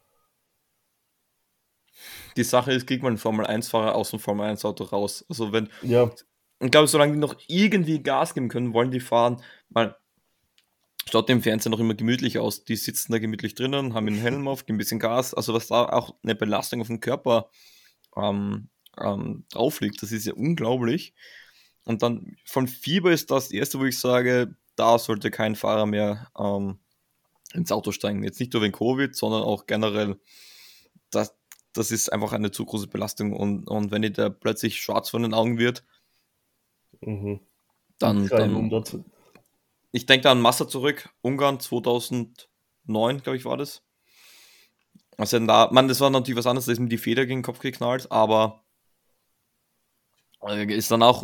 Die 2.36 2.44
Sache 2.44 2.74
ist, 2.74 2.88
kriegt 2.88 3.04
man 3.04 3.12
einen 3.12 3.18
Formel 3.18 3.46
1-Fahrer 3.46 3.96
aus 3.96 4.10
dem 4.10 4.20
Formel 4.20 4.48
1-Auto 4.48 4.84
raus. 4.86 5.26
Also 5.30 5.52
wenn 5.52 5.70
ja. 5.82 6.12
Und 6.60 6.72
glaube, 6.72 6.88
solange 6.88 7.12
die 7.12 7.20
noch 7.20 7.36
irgendwie 7.48 8.02
Gas 8.02 8.34
geben 8.34 8.48
können, 8.48 8.74
wollen 8.74 8.90
die 8.90 9.02
fahren. 9.02 9.44
Weil 9.70 9.98
schaut 11.12 11.28
dem 11.28 11.42
Fernseher 11.42 11.72
noch 11.72 11.80
immer 11.80 11.94
gemütlich 11.94 12.40
aus. 12.40 12.64
Die 12.64 12.78
sitzen 12.78 13.12
da 13.12 13.20
gemütlich 13.20 13.56
drinnen, 13.56 13.94
haben 13.94 14.08
einen 14.08 14.18
Helm 14.18 14.48
auf, 14.48 14.66
geben 14.66 14.78
ein 14.78 14.80
bisschen 14.80 15.00
Gas. 15.00 15.34
Also 15.34 15.54
was 15.54 15.68
da 15.68 15.86
auch 15.90 16.16
eine 16.24 16.36
Belastung 16.36 16.80
auf 16.80 16.88
den 16.88 17.02
Körper 17.02 17.50
ähm, 18.16 18.70
ähm, 18.98 19.46
drauf 19.52 19.82
liegt, 19.82 20.02
das 20.02 20.14
ist 20.14 20.26
ja 20.26 20.34
unglaublich. 20.34 21.14
Und 21.86 22.02
dann 22.02 22.38
von 22.46 22.68
Fieber 22.68 23.12
ist 23.12 23.32
das 23.32 23.52
erste, 23.52 23.80
wo 23.80 23.86
ich 23.86 24.00
sage, 24.00 24.56
da 24.76 24.98
sollte 24.98 25.32
kein 25.32 25.56
Fahrer 25.56 25.86
mehr 25.86 26.28
ähm, 26.38 26.80
ins 27.54 27.72
Auto 27.72 27.92
steigen. 27.92 28.24
Jetzt 28.24 28.40
nicht 28.40 28.54
nur 28.54 28.64
wegen 28.64 28.74
Covid, 28.74 29.16
sondern 29.16 29.44
auch 29.44 29.66
generell. 29.66 30.20
Das, 31.12 31.36
das 31.74 31.92
ist 31.92 32.12
einfach 32.12 32.34
eine 32.34 32.52
zu 32.52 32.66
große 32.66 32.88
Belastung. 32.88 33.34
Und, 33.34 33.70
und 33.70 33.92
wenn 33.92 34.02
dir 34.02 34.12
da 34.12 34.30
plötzlich 34.30 34.82
schwarz 34.82 35.10
vor 35.10 35.20
den 35.20 35.34
Augen 35.34 35.58
wird, 35.58 35.84
Mhm. 37.06 37.40
Dann, 38.00 38.28
dann 38.28 38.72
ich 39.92 40.06
denke 40.06 40.24
da 40.24 40.32
an 40.32 40.42
Massa 40.42 40.68
zurück, 40.68 41.10
Ungarn 41.22 41.60
2009, 41.60 43.22
glaube 43.22 43.38
ich, 43.38 43.46
war 43.46 43.58
das. 43.58 43.84
Also 45.18 45.40
da, 45.40 45.70
man, 45.72 45.88
das 45.88 46.00
war 46.00 46.10
natürlich 46.10 46.38
was 46.38 46.48
anderes, 46.48 46.66
da 46.66 46.72
ist 46.72 46.80
ihm 46.80 46.90
die 46.90 46.98
Feder 46.98 47.26
gegen 47.26 47.40
den 47.40 47.46
Kopf 47.46 47.60
geknallt, 47.60 48.12
aber 48.12 48.63
ist 50.48 50.92
dann 50.92 51.04
auch, 51.04 51.24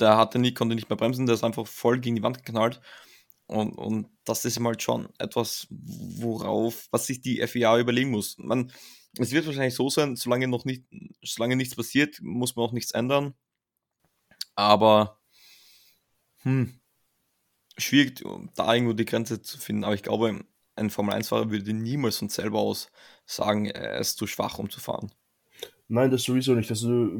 der 0.00 0.16
hatte 0.16 0.38
nie, 0.38 0.54
konnte 0.54 0.74
nicht 0.74 0.88
mehr 0.88 0.96
bremsen, 0.96 1.26
der 1.26 1.34
ist 1.34 1.44
einfach 1.44 1.66
voll 1.66 2.00
gegen 2.00 2.16
die 2.16 2.22
Wand 2.22 2.44
geknallt. 2.44 2.80
Und, 3.46 3.76
und 3.76 4.08
das 4.24 4.44
ist 4.44 4.58
halt 4.58 4.82
schon 4.82 5.08
etwas, 5.18 5.66
worauf, 5.70 6.88
was 6.90 7.06
sich 7.06 7.20
die 7.20 7.46
FIA 7.46 7.78
überlegen 7.78 8.10
muss. 8.10 8.38
Man, 8.38 8.72
es 9.18 9.32
wird 9.32 9.46
wahrscheinlich 9.46 9.74
so 9.74 9.90
sein, 9.90 10.16
solange 10.16 10.48
noch 10.48 10.64
nicht, 10.64 10.84
solange 11.22 11.56
nichts 11.56 11.76
passiert, 11.76 12.20
muss 12.22 12.56
man 12.56 12.66
auch 12.66 12.72
nichts 12.72 12.92
ändern. 12.92 13.34
Aber 14.54 15.20
hm, 16.42 16.80
schwierig, 17.76 18.22
da 18.54 18.72
irgendwo 18.72 18.92
die 18.92 19.04
Grenze 19.04 19.42
zu 19.42 19.58
finden. 19.58 19.84
Aber 19.84 19.94
ich 19.94 20.02
glaube, 20.02 20.44
ein 20.76 20.90
Formel-1-Fahrer 20.90 21.50
würde 21.50 21.72
niemals 21.72 22.18
von 22.18 22.28
selber 22.28 22.60
aus 22.60 22.90
sagen, 23.26 23.66
er 23.66 23.98
ist 23.98 24.18
zu 24.18 24.26
schwach, 24.26 24.58
um 24.58 24.70
zu 24.70 24.80
fahren. 24.80 25.10
Nein, 25.88 26.10
das 26.10 26.22
sowieso 26.22 26.54
nicht. 26.54 26.70
Also, 26.70 27.10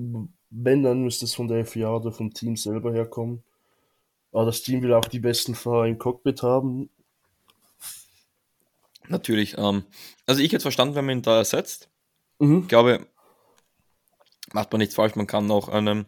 wenn, 0.54 0.82
dann 0.82 1.02
müsste 1.02 1.24
es 1.24 1.34
von 1.34 1.48
der 1.48 1.66
FIA 1.66 1.96
oder 1.96 2.12
vom 2.12 2.32
Team 2.32 2.56
selber 2.56 2.92
herkommen. 2.92 3.42
Aber 4.32 4.46
das 4.46 4.62
Team 4.62 4.82
will 4.82 4.92
auch 4.94 5.04
die 5.04 5.20
besten 5.20 5.54
Fahrer 5.54 5.86
im 5.86 5.98
Cockpit 5.98 6.42
haben. 6.42 6.90
Natürlich. 9.08 9.56
Ähm, 9.58 9.84
also 10.26 10.40
ich 10.40 10.52
hätte 10.52 10.62
verstanden, 10.62 10.94
wenn 10.94 11.04
man 11.04 11.18
ihn 11.18 11.22
da 11.22 11.38
ersetzt. 11.38 11.90
Mhm. 12.38 12.62
Ich 12.62 12.68
glaube, 12.68 13.06
macht 14.52 14.72
man 14.72 14.78
nichts 14.78 14.94
falsch. 14.94 15.16
Man 15.16 15.26
kann 15.26 15.50
auch 15.50 15.68
einem 15.68 16.06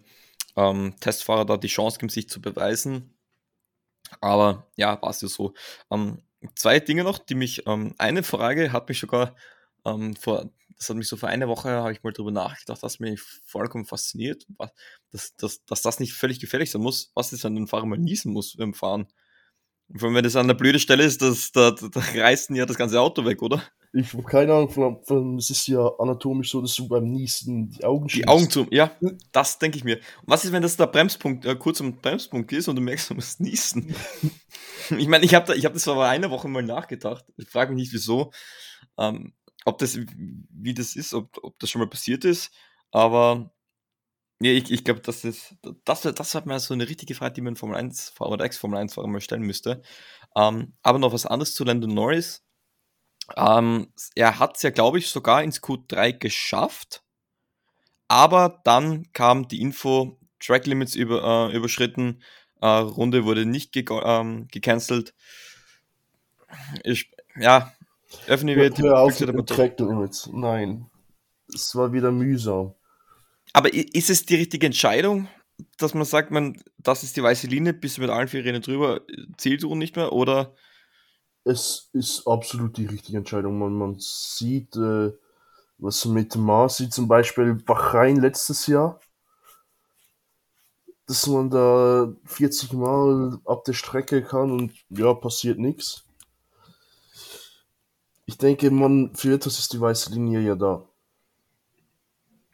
ähm, 0.57 0.95
Testfahrer 1.01 1.45
da 1.45 1.57
die 1.57 1.69
Chance 1.69 1.99
geben, 1.99 2.09
sich 2.09 2.29
zu 2.29 2.41
beweisen. 2.41 3.15
Aber 4.21 4.67
ja, 4.77 5.01
war 5.03 5.11
es 5.11 5.21
ja 5.21 5.29
so. 5.29 5.55
Ähm, 5.91 6.23
zwei 6.55 6.81
Dinge 6.81 7.05
noch, 7.05 7.19
die 7.19 7.35
mich, 7.35 7.67
ähm, 7.67 7.95
eine 7.99 8.23
Frage 8.23 8.73
hat 8.73 8.89
mich 8.89 9.01
sogar 9.01 9.35
ähm, 9.85 10.17
vor, 10.17 10.51
das 10.79 10.89
hat 10.89 10.97
mich 10.97 11.09
so 11.09 11.17
vor 11.17 11.29
einer 11.29 11.49
Woche, 11.49 11.71
habe 11.71 11.93
ich 11.93 12.03
mal 12.03 12.13
drüber 12.13 12.31
nachgedacht, 12.31 12.83
das 12.83 13.01
mich 13.01 13.21
vollkommen 13.21 13.87
fasziniert, 13.87 14.47
dass, 15.11 15.35
dass, 15.37 15.65
dass 15.65 15.83
das 15.83 16.01
nicht 16.01 16.13
völlig 16.13 16.41
gefährlich 16.41 16.71
sein 16.71 16.83
muss, 16.83 17.11
was 17.15 17.33
ist, 17.33 17.45
wenn 17.45 17.57
ein 17.57 17.67
Fahrer 17.67 17.87
mal 17.87 17.99
niesen 17.99 18.33
muss 18.33 18.57
beim 18.57 18.75
Fahren. 18.75 19.07
Vor 19.95 20.09
allem, 20.09 20.17
wenn 20.17 20.25
das 20.25 20.37
an 20.37 20.49
der 20.49 20.55
blöde 20.55 20.81
Stelle 20.81 21.05
ist, 21.05 21.23
das, 21.23 21.53
da, 21.53 21.71
da 21.71 22.01
reißt 22.01 22.51
ja 22.51 22.67
das 22.67 22.77
ganze 22.77 23.01
Auto 23.01 23.25
weg, 23.25 23.41
oder? 23.41 23.63
Ich 23.93 24.13
habe 24.13 24.25
keine 24.25 24.53
Ahnung, 24.53 24.69
von, 24.69 25.03
von, 25.05 25.39
es 25.39 25.49
ist 25.49 25.69
ja 25.69 25.89
anatomisch 25.99 26.51
so, 26.51 26.61
dass 26.61 26.75
du 26.75 26.89
beim 26.89 27.05
Niesen 27.05 27.71
die 27.71 27.85
Augen 27.85 28.09
schließt. 28.09 28.25
Die 28.25 28.29
Augen 28.29 28.51
zu, 28.51 28.67
ja, 28.71 28.91
das 29.33 29.59
denke 29.59 29.79
ich 29.79 29.85
mir. 29.85 29.97
Und 29.97 30.27
was 30.27 30.45
ist, 30.45 30.53
wenn 30.53 30.63
das 30.63 30.77
der 30.77 30.89
Bremspunkt, 30.89 31.47
äh, 31.47 31.55
kurz 31.55 31.81
am 31.81 31.97
Bremspunkt 31.97 32.53
ist 32.53 32.69
und 32.69 32.77
du 32.77 32.83
merkst, 32.83 33.09
du 33.09 33.15
musst 33.15 33.41
niesen? 33.41 33.95
ich 34.99 35.09
meine, 35.09 35.25
ich 35.25 35.35
habe 35.35 35.47
da, 35.47 35.59
hab 35.59 35.73
das 35.73 35.85
vor 35.85 36.05
einer 36.05 36.31
Woche 36.31 36.49
mal 36.49 36.63
nachgedacht. 36.63 37.25
Ich 37.37 37.49
frage 37.49 37.73
mich 37.73 37.85
nicht, 37.85 37.93
wieso. 37.95 38.33
Ähm, 38.99 39.33
ob 39.67 39.79
das, 39.79 39.99
wie 39.99 40.75
das 40.75 40.97
ist, 40.97 41.13
ob, 41.13 41.39
ob 41.43 41.59
das 41.59 41.69
schon 41.69 41.81
mal 41.81 41.89
passiert 41.89 42.25
ist. 42.25 42.53
Aber 42.93 43.53
ja, 44.41 44.53
ich, 44.53 44.71
ich 44.71 44.85
glaube, 44.85 45.01
das 45.01 45.25
ist, 45.25 45.57
das, 45.85 46.03
das 46.03 46.35
hat 46.35 46.47
mal 46.47 46.61
so 46.61 46.75
eine 46.75 46.89
richtige 46.89 47.15
Frage, 47.15 47.35
die 47.35 47.41
man 47.41 47.57
Formel 47.57 47.77
1 47.77 48.15
oder 48.21 48.45
Ex-Formel 48.45 48.79
1 48.79 48.95
Fahrer 48.95 49.09
mal 49.09 49.21
stellen 49.21 49.43
müsste. 49.43 49.83
Ähm, 50.37 50.75
aber 50.83 50.99
noch 50.99 51.13
was 51.13 51.27
anderes 51.27 51.55
zu 51.55 51.65
Landon 51.65 51.95
Norris. 51.95 52.45
Ähm, 53.37 53.93
er 54.15 54.39
hat 54.39 54.57
es 54.57 54.63
ja, 54.63 54.71
glaube 54.71 54.99
ich, 54.99 55.09
sogar 55.09 55.43
ins 55.43 55.63
Q3 55.63 56.13
geschafft. 56.13 57.03
Aber 58.09 58.61
dann 58.65 59.11
kam 59.13 59.49
die 59.49 59.61
Info, 59.61 60.19
Track 60.39 60.67
Limits 60.67 60.95
über, 60.95 61.51
äh, 61.51 61.57
überschritten, 61.57 62.23
äh, 62.61 62.67
Runde 62.67 63.25
wurde 63.25 63.47
nicht 63.47 63.73
ge 63.73 63.85
ähm, 63.91 64.47
gecancelt. 64.49 65.15
Ich, 66.85 67.11
ja, 67.37 67.73
öffnen 68.27 68.57
wir 68.57 68.71
die 68.71 69.45
Track 69.45 69.79
Limits. 69.81 70.29
Nein, 70.33 70.91
es 71.53 71.75
war 71.75 71.93
wieder 71.93 72.11
mühsam. 72.11 72.75
Aber 73.53 73.73
ist 73.73 74.11
es 74.11 74.27
die 74.27 74.37
richtige 74.37 74.67
Entscheidung, 74.67 75.29
dass 75.79 75.95
man 75.95 76.05
sagt, 76.05 76.31
man, 76.31 76.61
das 76.79 77.03
ist 77.03 77.17
die 77.17 77.23
weiße 77.23 77.47
Linie, 77.47 77.73
bis 77.73 77.99
mit 77.99 78.11
allen 78.11 78.29
vier 78.29 78.45
Rennen 78.45 78.63
drüber, 78.63 79.01
zählt 79.37 79.61
so 79.61 79.75
nicht 79.75 79.97
mehr, 79.97 80.13
oder? 80.13 80.55
Es 81.45 81.91
ist 81.93 82.27
absolut 82.27 82.77
die 82.77 82.87
richtige 82.87 83.19
Entscheidung. 83.19 83.59
Man, 83.59 83.73
man 83.73 83.97
sieht, 83.99 84.75
äh, 84.77 85.13
was 85.79 86.05
mit 86.05 86.37
Marci 86.37 86.91
zum 86.91 87.09
Beispiel 87.09 87.55
Bahrain 87.55 88.17
letztes 88.17 88.67
Jahr, 88.67 89.01
dass 91.07 91.27
man 91.27 91.51
da 91.51 92.13
40 92.25 92.73
Mal 92.73 93.39
ab 93.45 93.65
der 93.65 93.75
Strecke 93.75 94.23
kann 94.23 94.51
und 94.51 94.73
ja, 94.89 95.15
passiert 95.15 95.59
nichts. 95.59 96.06
Ich 98.27 98.39
denke, 98.39 98.71
man, 98.71 99.15
für 99.15 99.35
etwas 99.35 99.59
ist 99.59 99.73
die 99.73 99.81
weiße 99.81 100.13
Linie 100.13 100.41
ja 100.41 100.55
da. 100.55 100.89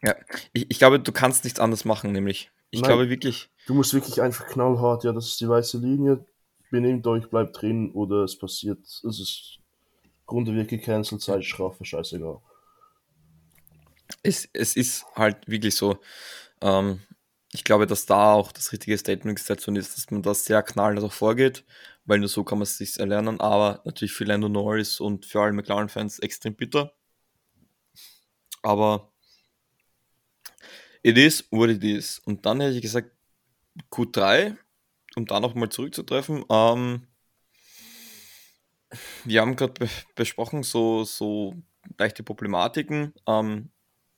Ja, 0.03 0.15
ich, 0.53 0.71
ich 0.71 0.79
glaube, 0.79 1.01
du 1.01 1.13
kannst 1.13 1.45
nichts 1.45 1.61
anderes 1.61 1.85
machen, 1.85 2.13
nämlich. 2.13 2.51
Ich 2.71 2.81
Nein, 2.81 2.89
glaube 2.89 3.09
wirklich. 3.09 3.51
Du 3.67 3.75
musst 3.75 3.95
wirklich 3.95 4.21
einfach 4.21 4.47
knallhart, 4.47 5.05
ja, 5.05 5.13
das 5.13 5.29
ist 5.29 5.41
die 5.41 5.49
weiße 5.49 5.79
Linie, 5.79 6.25
benehmt 6.71 7.07
euch, 7.07 7.29
bleibt 7.29 7.61
drin 7.61 7.93
oder 7.93 8.25
es 8.25 8.39
passiert, 8.39 8.81
es 8.85 9.03
ist 9.05 9.59
Grunde 10.27 10.55
wird 10.55 10.69
gecancelt, 10.69 11.21
Zeitstrafe, 11.21 11.85
scheißegal. 11.85 12.41
Es, 14.23 14.49
es 14.53 14.77
ist 14.77 15.05
halt 15.15 15.47
wirklich 15.47 15.77
so. 15.77 15.99
Ähm, 16.61 17.01
ich 17.53 17.65
glaube, 17.65 17.87
dass 17.87 18.07
da 18.07 18.33
auch 18.33 18.53
das 18.53 18.73
richtige 18.73 18.97
Statement 18.97 19.39
gesetzt 19.39 19.67
worden 19.67 19.77
ist, 19.77 19.97
dass 19.97 20.11
man 20.11 20.23
das 20.23 20.45
sehr 20.45 20.63
knallhart 20.63 21.05
auch 21.05 21.13
vorgeht, 21.13 21.65
weil 22.05 22.19
nur 22.19 22.29
so 22.29 22.45
kann 22.45 22.59
man 22.59 22.65
es 22.65 22.79
sich 22.79 22.99
erlernen, 22.99 23.41
aber 23.41 23.83
natürlich 23.85 24.13
für 24.13 24.25
Lando 24.25 24.49
Norris 24.49 25.01
und 25.01 25.27
für 25.27 25.41
alle 25.43 25.53
McLaren-Fans 25.53 26.19
extrem 26.21 26.55
bitter. 26.55 26.93
Aber 28.63 29.13
it 31.03 31.17
is 31.19 31.47
what 31.51 31.71
it 31.71 31.83
is. 31.85 32.19
Und 32.21 32.47
dann 32.47 32.61
hätte 32.61 32.77
ich 32.77 32.83
gesagt, 32.83 33.11
Q3, 33.91 34.57
um 35.17 35.27
da 35.27 35.41
nochmal 35.41 35.69
zurückzutreffen, 35.69 36.45
ähm, 36.51 37.07
wir 39.25 39.41
haben 39.41 39.57
gerade 39.57 39.73
be 39.75 39.89
besprochen, 40.15 40.63
so, 40.63 41.05
so 41.05 41.55
leichte 41.99 42.23
Problematiken. 42.23 43.15
Ähm, 43.27 43.71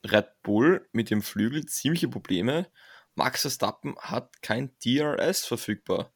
Red 0.05 0.43
Bull 0.43 0.89
mit 0.93 1.11
dem 1.11 1.23
Flügel 1.23 1.65
ziemliche 1.67 2.09
Probleme. 2.09 2.67
Max 3.15 3.43
Verstappen 3.43 3.97
hat 3.99 4.43
kein 4.43 4.73
DRS 4.85 5.47
verfügbar. 5.47 6.14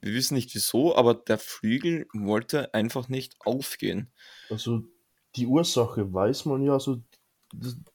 Wir 0.00 0.14
wissen 0.14 0.34
nicht 0.34 0.54
wieso, 0.54 0.96
aber 0.96 1.14
der 1.14 1.38
Flügel 1.38 2.06
wollte 2.12 2.74
einfach 2.74 3.08
nicht 3.08 3.36
aufgehen. 3.44 4.10
Also 4.50 4.84
die 5.36 5.46
Ursache 5.46 6.12
weiß 6.12 6.44
man 6.46 6.62
ja, 6.62 6.74
also 6.74 7.02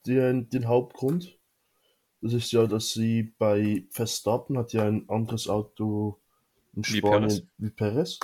den, 0.05 0.49
den 0.49 0.67
Hauptgrund. 0.67 1.37
Das 2.21 2.33
ist 2.33 2.51
ja, 2.51 2.67
dass 2.67 2.91
sie 2.91 3.33
bei 3.37 3.85
Verstappen 3.91 4.57
hat 4.57 4.73
ja 4.73 4.83
ein 4.83 5.09
anderes 5.09 5.47
Auto 5.49 6.21
in 6.75 6.83
Spanien 6.83 7.49
wie 7.57 7.69
Perez, 7.69 8.19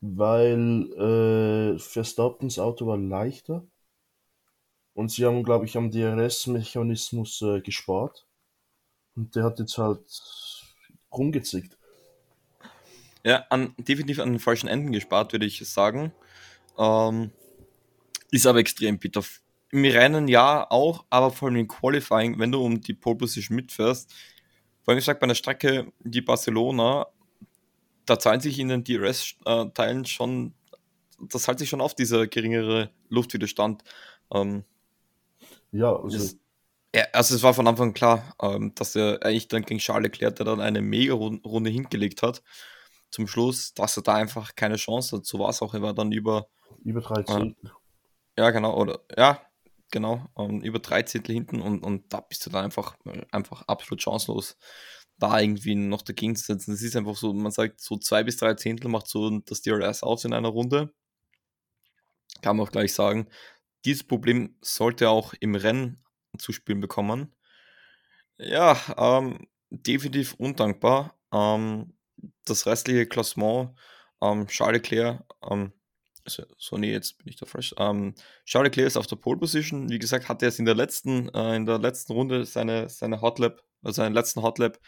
weil 0.00 0.92
äh, 0.92 1.78
Verstappens 1.78 2.58
Auto 2.58 2.86
war 2.86 2.98
leichter 2.98 3.66
und 4.94 5.10
sie 5.10 5.24
haben, 5.24 5.42
glaube 5.42 5.64
ich, 5.64 5.76
am 5.76 5.90
DRS-Mechanismus 5.90 7.42
äh, 7.42 7.60
gespart 7.60 8.26
und 9.14 9.34
der 9.34 9.44
hat 9.44 9.58
jetzt 9.58 9.78
halt 9.78 10.00
rumgezickt. 11.10 11.75
Ja, 13.26 13.44
an, 13.50 13.74
definitiv 13.76 14.20
an 14.20 14.30
den 14.30 14.38
falschen 14.38 14.68
Enden 14.68 14.92
gespart, 14.92 15.32
würde 15.32 15.46
ich 15.46 15.58
sagen. 15.68 16.12
Ähm, 16.78 17.32
ist 18.30 18.46
aber 18.46 18.60
extrem 18.60 19.00
bitter 19.00 19.24
im 19.72 19.84
Rennen 19.84 20.28
ja 20.28 20.70
auch, 20.70 21.04
aber 21.10 21.32
vor 21.32 21.48
allem 21.48 21.56
im 21.56 21.66
Qualifying, 21.66 22.38
wenn 22.38 22.52
du 22.52 22.62
um 22.62 22.80
die 22.80 22.94
Pole 22.94 23.16
Position 23.16 23.56
mitfährst, 23.56 24.14
vor 24.84 24.92
allem 24.92 24.98
gesagt, 24.98 25.18
bei 25.18 25.24
einer 25.24 25.34
Strecke 25.34 25.92
wie 26.04 26.20
Barcelona, 26.20 27.08
da 28.04 28.16
zahlen 28.16 28.40
sich 28.40 28.60
in 28.60 28.68
den 28.68 28.84
DRS-Teilen 28.84 30.06
schon, 30.06 30.54
das 31.18 31.48
hält 31.48 31.58
sich 31.58 31.68
schon 31.68 31.80
auf, 31.80 31.96
dieser 31.96 32.28
geringere 32.28 32.92
Luftwiderstand. 33.08 33.82
Ähm, 34.32 34.62
ja, 35.72 35.96
also. 35.96 36.16
Das, 36.16 36.36
ja, 36.94 37.06
also 37.12 37.34
es 37.34 37.42
war 37.42 37.54
von 37.54 37.66
Anfang 37.66 37.92
klar, 37.92 38.36
ähm, 38.40 38.72
dass 38.76 38.94
er 38.94 39.24
eigentlich 39.24 39.48
dann 39.48 39.62
gegen 39.62 39.80
Charles 39.80 40.04
Leclerc, 40.04 40.36
der 40.36 40.46
dann 40.46 40.60
eine 40.60 40.80
Mega-Runde 40.80 41.70
hingelegt 41.70 42.22
hat, 42.22 42.44
zum 43.10 43.26
Schluss, 43.26 43.74
dass 43.74 43.96
er 43.96 44.02
da 44.02 44.14
einfach 44.14 44.54
keine 44.54 44.76
Chance 44.76 45.16
hat. 45.16 45.26
So 45.26 45.38
war 45.38 45.50
es 45.50 45.62
auch, 45.62 45.74
er 45.74 45.82
war 45.82 45.94
dann 45.94 46.12
über. 46.12 46.48
Über 46.84 47.00
drei 47.00 47.22
Äh, 47.22 47.54
ja, 48.38 48.50
genau, 48.50 48.76
oder 48.78 49.00
ja, 49.16 49.40
genau, 49.90 50.26
ähm, 50.38 50.60
über 50.60 50.78
drei 50.78 51.02
Zettel 51.02 51.34
hinten 51.34 51.60
und, 51.60 51.82
und 51.82 52.12
da 52.12 52.20
bist 52.20 52.44
du 52.44 52.50
dann 52.50 52.64
einfach, 52.64 52.96
einfach 53.32 53.62
absolut 53.62 54.02
chancenlos, 54.02 54.58
da 55.18 55.40
irgendwie 55.40 55.74
noch 55.74 56.02
dagegen 56.02 56.36
zu 56.36 56.44
setzen. 56.44 56.72
Das 56.72 56.82
ist 56.82 56.96
einfach 56.96 57.16
so, 57.16 57.32
man 57.32 57.52
sagt, 57.52 57.80
so 57.80 57.96
zwei 57.96 58.22
bis 58.22 58.36
drei 58.36 58.54
Zehntel 58.54 58.90
macht 58.90 59.08
so 59.08 59.38
das 59.40 59.62
DRS 59.62 60.02
aus 60.02 60.24
in 60.24 60.34
einer 60.34 60.48
Runde. 60.48 60.92
Kann 62.42 62.56
man 62.56 62.66
auch 62.66 62.72
gleich 62.72 62.92
sagen. 62.92 63.28
Dieses 63.84 64.04
Problem 64.04 64.56
sollte 64.60 65.08
auch 65.08 65.32
im 65.40 65.54
Rennen 65.54 66.04
zu 66.38 66.52
spielen 66.52 66.80
bekommen. 66.80 67.34
Ja, 68.36 68.78
ähm, 68.98 69.48
definitiv 69.70 70.34
undankbar. 70.34 71.18
Ähm, 71.32 71.95
das 72.44 72.66
restliche 72.66 73.06
Klassement, 73.06 73.76
ähm, 74.22 74.46
Charles 74.48 74.82
Leclerc, 74.82 75.22
ähm, 75.50 75.72
so, 76.28 76.76
nee, 76.76 76.90
jetzt 76.92 77.18
bin 77.18 77.28
ich 77.28 77.36
da 77.36 77.46
fresh. 77.46 77.74
Ähm, 77.78 78.14
Charles 78.44 78.70
Leclerc 78.70 78.88
ist 78.88 78.96
auf 78.96 79.06
der 79.06 79.16
Pole 79.16 79.38
Position. 79.38 79.88
Wie 79.88 79.98
gesagt, 79.98 80.28
hat 80.28 80.42
er 80.42 80.48
es 80.48 80.58
in 80.58 80.64
der 80.64 80.74
letzten, 80.74 81.28
äh, 81.34 81.56
in 81.56 81.66
der 81.66 81.78
letzten 81.78 82.12
Runde 82.12 82.44
seine, 82.44 82.88
seine 82.88 83.20
Hotlap, 83.20 83.62
also 83.82 84.02
seinen 84.02 84.14
letzten 84.14 84.42
Hotlap, 84.42 84.80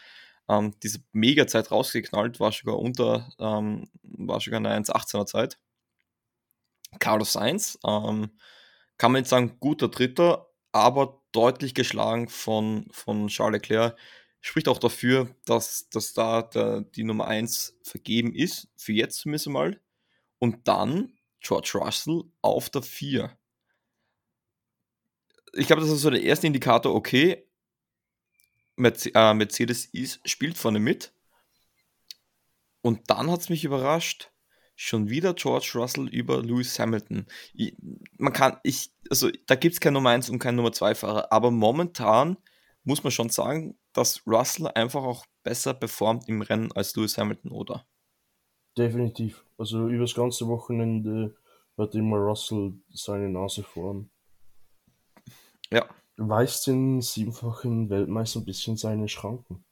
ähm, 0.49 0.73
diese 0.83 0.99
Mega-Zeit 1.13 1.71
rausgeknallt, 1.71 2.39
war 2.39 2.51
sogar 2.51 2.77
unter, 2.79 3.31
ähm, 3.39 3.89
war 4.03 4.41
sogar 4.41 4.57
eine 4.57 4.73
1,18er 4.73 5.25
Zeit. 5.25 5.59
Carlos 6.99 7.33
Sainz, 7.33 7.77
ähm, 7.85 8.31
kann 8.97 9.11
man 9.11 9.21
jetzt 9.21 9.29
sagen, 9.29 9.57
guter 9.59 9.89
Dritter, 9.89 10.47
aber 10.71 11.21
deutlich 11.31 11.73
geschlagen 11.75 12.27
von, 12.27 12.87
von 12.91 13.27
Charles 13.27 13.61
Leclerc. 13.61 13.95
Spricht 14.41 14.67
auch 14.67 14.77
dafür, 14.77 15.35
dass, 15.45 15.89
dass 15.89 16.13
da 16.13 16.41
der, 16.41 16.81
die 16.81 17.03
Nummer 17.03 17.27
1 17.27 17.77
vergeben 17.83 18.33
ist, 18.33 18.69
für 18.77 18.93
jetzt 18.93 19.19
zumindest 19.19 19.47
mal. 19.47 19.81
Und 20.39 20.67
dann 20.67 21.13
George 21.41 21.71
Russell 21.75 22.23
auf 22.41 22.69
der 22.69 22.81
4. 22.81 23.37
Ich 25.53 25.67
glaube, 25.67 25.81
das 25.81 25.91
ist 25.91 26.01
so 26.01 26.09
der 26.09 26.21
erste 26.21 26.47
Indikator, 26.47 26.93
okay, 26.93 27.45
äh, 28.77 29.33
Mercedes 29.33 29.85
ist, 29.85 30.21
spielt 30.27 30.57
vorne 30.57 30.79
mit. 30.79 31.13
Und 32.81 33.09
dann 33.09 33.29
hat 33.29 33.41
es 33.41 33.49
mich 33.49 33.65
überrascht. 33.65 34.31
schon 34.75 35.09
wieder 35.09 35.33
George 35.33 35.71
Russell 35.75 36.07
über 36.07 36.41
Lewis 36.41 36.79
Hamilton. 36.79 37.25
Ich, 37.53 37.75
man 38.17 38.31
kann, 38.31 38.57
ich, 38.63 38.93
also 39.09 39.29
da 39.47 39.55
gibt 39.55 39.73
es 39.73 39.81
kein 39.81 39.91
Nummer 39.91 40.11
1 40.11 40.29
und 40.29 40.39
kein 40.39 40.55
Nummer 40.55 40.71
2 40.71 40.95
Fahrer, 40.95 41.33
aber 41.33 41.51
momentan 41.51 42.37
muss 42.89 43.03
man 43.03 43.11
schon 43.11 43.29
sagen, 43.29 43.77
dass 43.93 44.25
Russell 44.25 44.67
einfach 44.67 45.03
auch 45.03 45.25
besser 45.43 45.75
performt 45.75 46.27
im 46.27 46.41
Rennen 46.41 46.71
als 46.71 46.95
Lewis 46.95 47.19
Hamilton, 47.19 47.51
oder? 47.51 47.85
Definitiv. 48.75 49.45
Also 49.59 49.87
über 49.87 50.05
das 50.05 50.15
ganze 50.15 50.47
Wochenende 50.47 51.35
hat 51.77 51.93
immer 51.93 52.17
Russell 52.17 52.73
seine 52.89 53.29
Nase 53.29 53.61
vorn. 53.61 54.09
Ja. 55.71 55.87
Weist 56.17 56.65
den 56.65 57.01
siebenfachen 57.01 57.91
Weltmeister 57.91 58.39
ein 58.39 58.45
bisschen 58.45 58.75
seine 58.75 59.07
Schranken. 59.07 59.63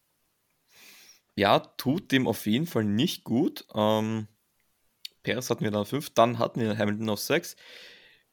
Ja, 1.36 1.60
tut 1.60 2.12
dem 2.12 2.27
auf 2.27 2.45
jeden 2.45 2.67
Fall 2.67 2.86
nicht 2.86 3.23
gut. 3.23 3.65
Ähm, 3.73 4.27
Perez 5.23 5.49
hatten 5.49 5.63
wir 5.63 5.71
dann 5.71 5.86
5, 5.86 6.12
dann 6.12 6.38
hatten 6.38 6.60
wir 6.60 6.77
Hamilton 6.77 7.10
auf 7.10 7.19
6. 7.19 7.56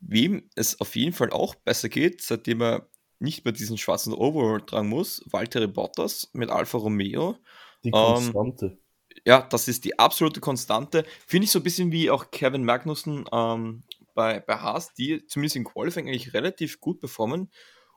Wem 0.01 0.51
es 0.55 0.79
auf 0.81 0.95
jeden 0.95 1.15
Fall 1.15 1.31
auch 1.31 1.55
besser 1.55 1.89
geht, 1.89 2.21
seitdem 2.21 2.61
er 2.61 2.91
nicht 3.19 3.45
mehr 3.45 3.53
diesen 3.53 3.79
schwarzen 3.79 4.13
Overall 4.13 4.61
tragen 4.61 4.89
muss, 4.89 5.23
Walter 5.31 5.67
Bottas 5.67 6.31
mit 6.33 6.51
Alfa 6.51 6.79
Romeo. 6.79 7.37
Die 7.85 7.91
Konstante. 7.91 8.67
Ähm, 8.67 8.79
ja, 9.25 9.43
das 9.43 9.69
ist 9.69 9.85
die 9.85 9.99
absolute 9.99 10.41
Konstante. 10.41 11.05
Finde 11.27 11.45
ich 11.45 11.51
so 11.51 11.61
ein 11.61 11.63
bisschen 11.63 11.93
wie 11.93 12.11
auch 12.11 12.31
Kevin 12.31 12.65
Magnussen 12.65 13.25
ähm, 13.33 13.85
bei, 14.15 14.41
bei 14.41 14.57
Haas, 14.57 14.93
die 14.95 15.27
zumindest 15.27 15.57
in 15.57 15.65
Qualifying 15.65 16.09
eigentlich 16.09 16.35
relativ 16.35 16.81
gut 16.81 17.01
performen. 17.01 17.51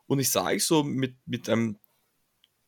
Und 0.06 0.20
ich 0.20 0.30
sage 0.30 0.60
so 0.60 0.84
mit, 0.84 1.16
mit 1.26 1.50
einem 1.50 1.80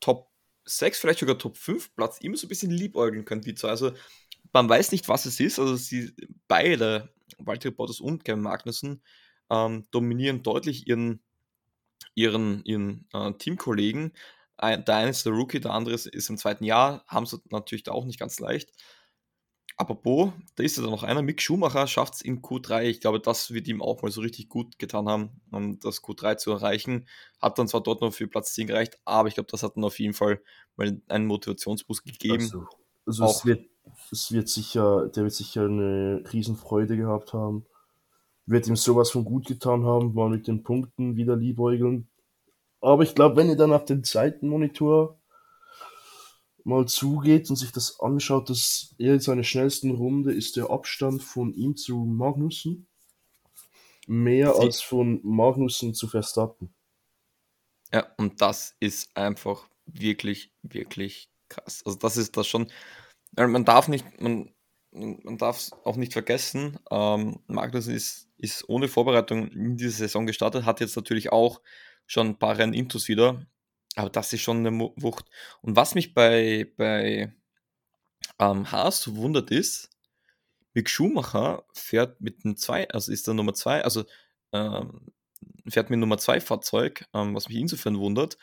Top 0.00 0.30
6, 0.64 0.98
vielleicht 0.98 1.20
sogar 1.20 1.38
Top 1.38 1.56
5 1.56 1.94
Platz 1.94 2.18
immer 2.18 2.36
so 2.36 2.46
ein 2.46 2.48
bisschen 2.48 2.70
liebäugeln 2.70 3.24
können, 3.24 3.40
die 3.40 3.54
zwei. 3.54 3.68
Also 3.68 3.92
man 4.52 4.68
weiß 4.68 4.92
nicht, 4.92 5.08
was 5.08 5.26
es 5.26 5.40
ist. 5.40 5.58
Also 5.58 5.76
sie 5.76 6.12
beide, 6.48 7.12
Walter 7.38 7.70
Bottas 7.70 8.00
und 8.00 8.24
Kevin 8.24 8.42
Magnussen, 8.42 9.02
ähm, 9.50 9.86
dominieren 9.90 10.42
deutlich 10.42 10.86
ihren, 10.86 11.22
ihren, 12.14 12.64
ihren 12.64 13.08
äh, 13.12 13.32
Teamkollegen. 13.32 14.12
Ein, 14.56 14.84
der 14.84 14.96
eine 14.96 15.10
ist 15.10 15.24
der 15.24 15.32
Rookie, 15.32 15.60
der 15.60 15.72
andere 15.72 15.94
ist 15.94 16.30
im 16.30 16.36
zweiten 16.36 16.64
Jahr, 16.64 17.04
haben 17.06 17.26
sie 17.26 17.38
natürlich 17.50 17.82
da 17.82 17.92
auch 17.92 18.04
nicht 18.04 18.18
ganz 18.18 18.38
leicht. 18.40 18.72
Aber 19.80 19.94
Bo, 19.94 20.34
da 20.56 20.62
ist 20.62 20.76
ja 20.76 20.82
dann 20.82 20.90
noch 20.90 21.04
einer. 21.04 21.22
Mick 21.22 21.40
Schumacher 21.40 21.86
schafft 21.86 22.16
es 22.16 22.20
in 22.20 22.42
Q3. 22.42 22.82
Ich 22.82 23.00
glaube, 23.00 23.18
das 23.18 23.50
wird 23.52 23.66
ihm 23.66 23.80
auch 23.80 24.02
mal 24.02 24.10
so 24.10 24.20
richtig 24.20 24.50
gut 24.50 24.78
getan 24.78 25.08
haben, 25.08 25.40
um 25.50 25.78
das 25.80 26.02
Q3 26.02 26.36
zu 26.36 26.50
erreichen. 26.50 27.08
Hat 27.40 27.58
dann 27.58 27.66
zwar 27.66 27.82
dort 27.82 28.02
noch 28.02 28.12
für 28.12 28.28
Platz 28.28 28.52
10 28.52 28.66
gereicht, 28.66 28.98
aber 29.06 29.28
ich 29.28 29.34
glaube, 29.34 29.50
das 29.50 29.62
hat 29.62 29.76
dann 29.76 29.84
auf 29.84 29.98
jeden 29.98 30.12
Fall 30.12 30.42
mal 30.76 31.00
einen 31.08 31.24
Motivationsboost 31.24 32.04
gegeben. 32.04 32.42
Also, 32.42 32.66
also 33.06 33.24
es, 33.24 33.46
wird, 33.46 33.70
es 34.12 34.30
wird 34.30 34.50
sicher, 34.50 35.08
der 35.08 35.22
wird 35.22 35.32
sicher 35.32 35.64
eine 35.64 36.24
Riesenfreude 36.30 36.98
gehabt 36.98 37.32
haben. 37.32 37.64
Wird 38.50 38.66
ihm 38.66 38.76
sowas 38.76 39.10
von 39.10 39.24
gut 39.24 39.46
getan 39.46 39.84
haben, 39.84 40.12
mal 40.12 40.28
mit 40.28 40.48
den 40.48 40.64
Punkten 40.64 41.16
wieder 41.16 41.36
liebäugeln. 41.36 42.08
Aber 42.80 43.02
ich 43.04 43.14
glaube, 43.14 43.36
wenn 43.36 43.48
ihr 43.48 43.56
dann 43.56 43.72
auf 43.72 43.84
den 43.84 44.02
Seitenmonitor 44.02 45.20
mal 46.64 46.86
zugeht 46.86 47.48
und 47.48 47.56
sich 47.56 47.72
das 47.72 48.00
anschaut, 48.00 48.50
dass 48.50 48.94
er 48.98 49.14
in 49.14 49.20
seiner 49.20 49.44
schnellsten 49.44 49.92
Runde 49.92 50.32
ist 50.32 50.56
der 50.56 50.70
Abstand 50.70 51.22
von 51.22 51.52
ihm 51.52 51.76
zu 51.76 51.98
Magnussen 51.98 52.86
mehr 54.06 54.54
Sie 54.54 54.60
als 54.60 54.82
von 54.82 55.20
Magnussen 55.22 55.94
zu 55.94 56.08
Verstappen. 56.08 56.74
Ja, 57.92 58.06
und 58.18 58.40
das 58.40 58.74
ist 58.80 59.16
einfach 59.16 59.68
wirklich, 59.86 60.52
wirklich 60.62 61.30
krass. 61.48 61.82
Also 61.84 61.98
das 61.98 62.16
ist 62.16 62.36
das 62.36 62.46
schon, 62.46 62.70
man 63.36 63.64
darf 63.64 63.88
nicht, 63.88 64.04
man, 64.20 64.52
man 64.90 65.38
darf 65.38 65.58
es 65.58 65.72
auch 65.84 65.96
nicht 65.96 66.12
vergessen, 66.12 66.78
ähm, 66.90 67.40
Magnussen 67.46 67.94
ist, 67.94 68.29
ist 68.40 68.68
ohne 68.68 68.88
Vorbereitung 68.88 69.48
in 69.48 69.76
diese 69.76 69.96
Saison 69.98 70.26
gestartet, 70.26 70.64
hat 70.64 70.80
jetzt 70.80 70.96
natürlich 70.96 71.32
auch 71.32 71.60
schon 72.06 72.28
ein 72.28 72.38
paar 72.38 72.58
Rennen 72.58 72.74
Intus 72.74 73.08
wieder, 73.08 73.46
aber 73.96 74.10
das 74.10 74.32
ist 74.32 74.40
schon 74.40 74.66
eine 74.66 74.78
Wucht. 74.96 75.26
Und 75.62 75.76
was 75.76 75.94
mich 75.94 76.14
bei, 76.14 76.72
bei 76.76 77.34
ähm, 78.38 78.70
Haas 78.70 79.14
wundert 79.14 79.50
ist, 79.50 79.90
Mick 80.74 80.88
Schumacher 80.88 81.64
fährt 81.72 82.20
mit 82.20 82.44
einem 82.44 82.56
2, 82.56 82.90
also 82.90 83.12
ist 83.12 83.26
der 83.26 83.34
Nummer 83.34 83.54
2, 83.54 83.82
also 83.82 84.04
ähm, 84.52 85.12
fährt 85.68 85.90
mit 85.90 85.98
Nummer 85.98 86.18
2 86.18 86.40
Fahrzeug, 86.40 87.04
ähm, 87.14 87.34
was 87.34 87.48
mich 87.48 87.58
insofern 87.58 87.98
wundert. 87.98 88.38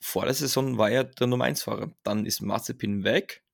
Vor 0.00 0.24
der 0.24 0.34
Saison 0.34 0.78
war 0.78 0.90
er 0.90 1.04
der 1.04 1.26
Nummer 1.26 1.44
1 1.44 1.62
Fahrer. 1.62 1.92
Dann 2.02 2.26
ist 2.26 2.40
Mazepin 2.40 3.04
weg 3.04 3.44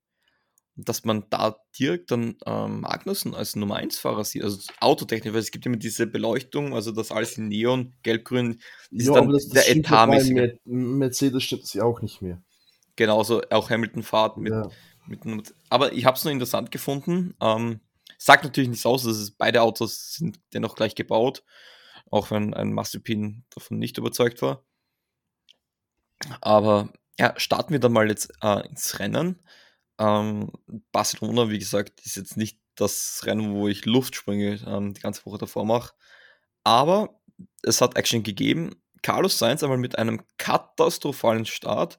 dass 0.84 1.04
man 1.04 1.24
da 1.30 1.56
direkt 1.78 2.10
dann 2.10 2.36
ähm, 2.46 2.80
Magnussen 2.80 3.34
als 3.34 3.56
Nummer 3.56 3.76
1 3.76 3.98
Fahrer 3.98 4.24
sieht, 4.24 4.44
also 4.44 4.58
Autotechnik, 4.80 5.32
weil 5.32 5.40
es 5.40 5.50
gibt 5.50 5.66
immer 5.66 5.76
diese 5.76 6.06
Beleuchtung, 6.06 6.72
also 6.72 6.92
das 6.92 7.10
alles 7.10 7.36
in 7.36 7.48
Neon, 7.48 7.94
gelb-grün, 8.02 8.60
ist 8.90 9.08
ja, 9.08 9.14
dann 9.14 9.30
das, 9.30 9.48
das 9.48 9.64
der 9.64 9.76
etatmäßige. 9.76 10.58
Mercedes 10.64 11.42
stimmt 11.42 11.64
es 11.64 11.72
ja 11.74 11.82
auch 11.82 12.00
nicht 12.00 12.22
mehr. 12.22 12.40
Genauso 12.96 13.42
auch 13.50 13.70
Hamilton 13.70 14.02
fahrt 14.02 14.36
mit, 14.36 14.52
ja. 14.52 14.68
mit 15.06 15.54
aber 15.68 15.92
ich 15.92 16.04
habe 16.04 16.16
es 16.16 16.24
nur 16.24 16.32
interessant 16.32 16.70
gefunden. 16.70 17.34
Ähm, 17.40 17.80
sagt 18.18 18.44
natürlich 18.44 18.70
nichts 18.70 18.86
aus, 18.86 19.02
dass 19.02 19.16
es, 19.16 19.32
beide 19.32 19.62
Autos 19.62 20.14
sind 20.14 20.38
dennoch 20.52 20.76
gleich 20.76 20.94
gebaut, 20.94 21.42
auch 22.10 22.30
wenn 22.30 22.54
ein 22.54 22.72
Mazepin 22.72 23.44
davon 23.50 23.78
nicht 23.78 23.98
überzeugt 23.98 24.42
war. 24.42 24.64
Aber 26.40 26.92
ja, 27.18 27.34
starten 27.36 27.72
wir 27.72 27.80
dann 27.80 27.92
mal 27.92 28.08
jetzt 28.08 28.32
äh, 28.42 28.66
ins 28.68 28.98
Rennen. 29.00 29.40
Ähm, 29.98 30.52
Barcelona, 30.92 31.50
wie 31.50 31.58
gesagt, 31.58 32.00
ist 32.04 32.16
jetzt 32.16 32.36
nicht 32.36 32.58
das 32.74 33.22
Rennen, 33.24 33.54
wo 33.54 33.68
ich 33.68 33.84
Luftsprünge 33.84 34.60
ähm, 34.66 34.94
die 34.94 35.00
ganze 35.00 35.24
Woche 35.26 35.38
davor 35.38 35.64
mache. 35.64 35.94
Aber 36.64 37.20
es 37.62 37.80
hat 37.80 37.96
Action 37.96 38.22
gegeben. 38.22 38.80
Carlos 39.02 39.38
Sainz 39.38 39.62
einmal 39.62 39.78
mit 39.78 39.98
einem 39.98 40.22
katastrophalen 40.38 41.46
Start. 41.46 41.98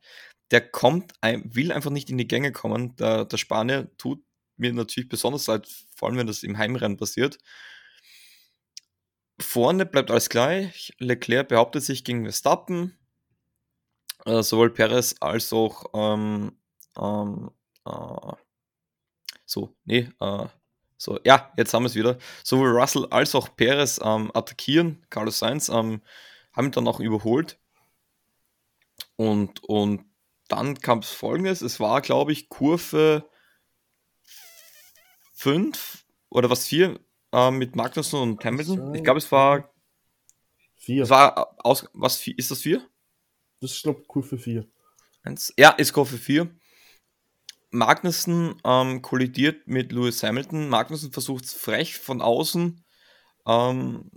Der 0.51 0.61
kommt, 0.61 1.13
will 1.21 1.71
einfach 1.71 1.91
nicht 1.91 2.09
in 2.09 2.17
die 2.17 2.27
Gänge 2.27 2.51
kommen. 2.51 2.95
Der, 2.95 3.25
der 3.25 3.37
Spanier 3.37 3.89
tut 3.97 4.23
mir 4.57 4.73
natürlich 4.73 5.09
besonders 5.09 5.47
leid, 5.47 5.67
vor 5.95 6.07
allem 6.09 6.17
wenn 6.17 6.27
das 6.27 6.43
im 6.43 6.57
Heimrennen 6.57 6.97
passiert. 6.97 7.37
Vorne 9.39 9.85
bleibt 9.85 10.11
alles 10.11 10.29
gleich. 10.29 10.93
Leclerc 10.99 11.47
behauptet 11.47 11.83
sich 11.83 12.03
gegen 12.03 12.23
Verstappen. 12.23 12.97
Äh, 14.25 14.43
sowohl 14.43 14.71
Perez 14.71 15.15
als 15.21 15.53
auch 15.53 15.85
ähm, 15.93 16.57
ähm, 16.97 17.51
äh, 17.89 18.33
so, 19.45 19.75
nee, 19.85 20.09
äh, 20.19 20.45
so, 20.97 21.17
ja, 21.25 21.51
jetzt 21.57 21.73
haben 21.73 21.83
wir 21.83 21.87
es 21.87 21.95
wieder. 21.95 22.17
Sowohl 22.43 22.77
Russell 22.77 23.07
als 23.09 23.33
auch 23.33 23.55
Perez 23.55 23.99
ähm, 24.03 24.31
attackieren. 24.33 25.05
Carlos 25.09 25.39
Sainz 25.39 25.69
ähm, 25.69 26.01
haben 26.51 26.65
ihn 26.67 26.71
dann 26.71 26.87
auch 26.87 26.99
überholt. 26.99 27.57
Und, 29.15 29.63
und 29.63 30.05
dann 30.49 30.77
kam 30.79 30.99
es 30.99 31.11
folgendes: 31.11 31.61
Es 31.61 31.79
war, 31.79 32.01
glaube 32.01 32.33
ich, 32.33 32.49
Kurve 32.49 33.29
5 35.33 36.05
oder 36.29 36.49
was 36.49 36.67
4 36.67 36.99
äh, 37.31 37.51
mit 37.51 37.77
Magnussen 37.77 38.19
und 38.19 38.43
Hamilton. 38.43 38.93
Ich 38.93 39.03
glaube, 39.03 39.19
es 39.19 39.31
war 39.31 39.73
4. 40.75 41.03
Es 41.03 41.09
war 41.09 41.55
aus, 41.59 41.87
was 41.93 42.27
ist 42.27 42.51
das 42.51 42.59
4? 42.59 42.85
Das 43.61 43.71
ist, 43.71 43.83
glaube 43.83 44.01
ich, 44.01 44.07
Kurve 44.07 44.37
4. 44.37 44.67
Ja, 45.57 45.71
ist 45.71 45.93
Kurve 45.93 46.17
4. 46.17 46.49
Magnussen 47.71 48.55
ähm, 48.63 49.01
kollidiert 49.01 49.67
mit 49.67 49.91
Lewis 49.91 50.23
Hamilton. 50.23 50.69
Magnussen 50.69 51.11
versucht 51.11 51.45
es 51.45 51.53
frech 51.53 51.97
von 51.97 52.21
außen. 52.21 52.83
Ähm, 53.47 54.11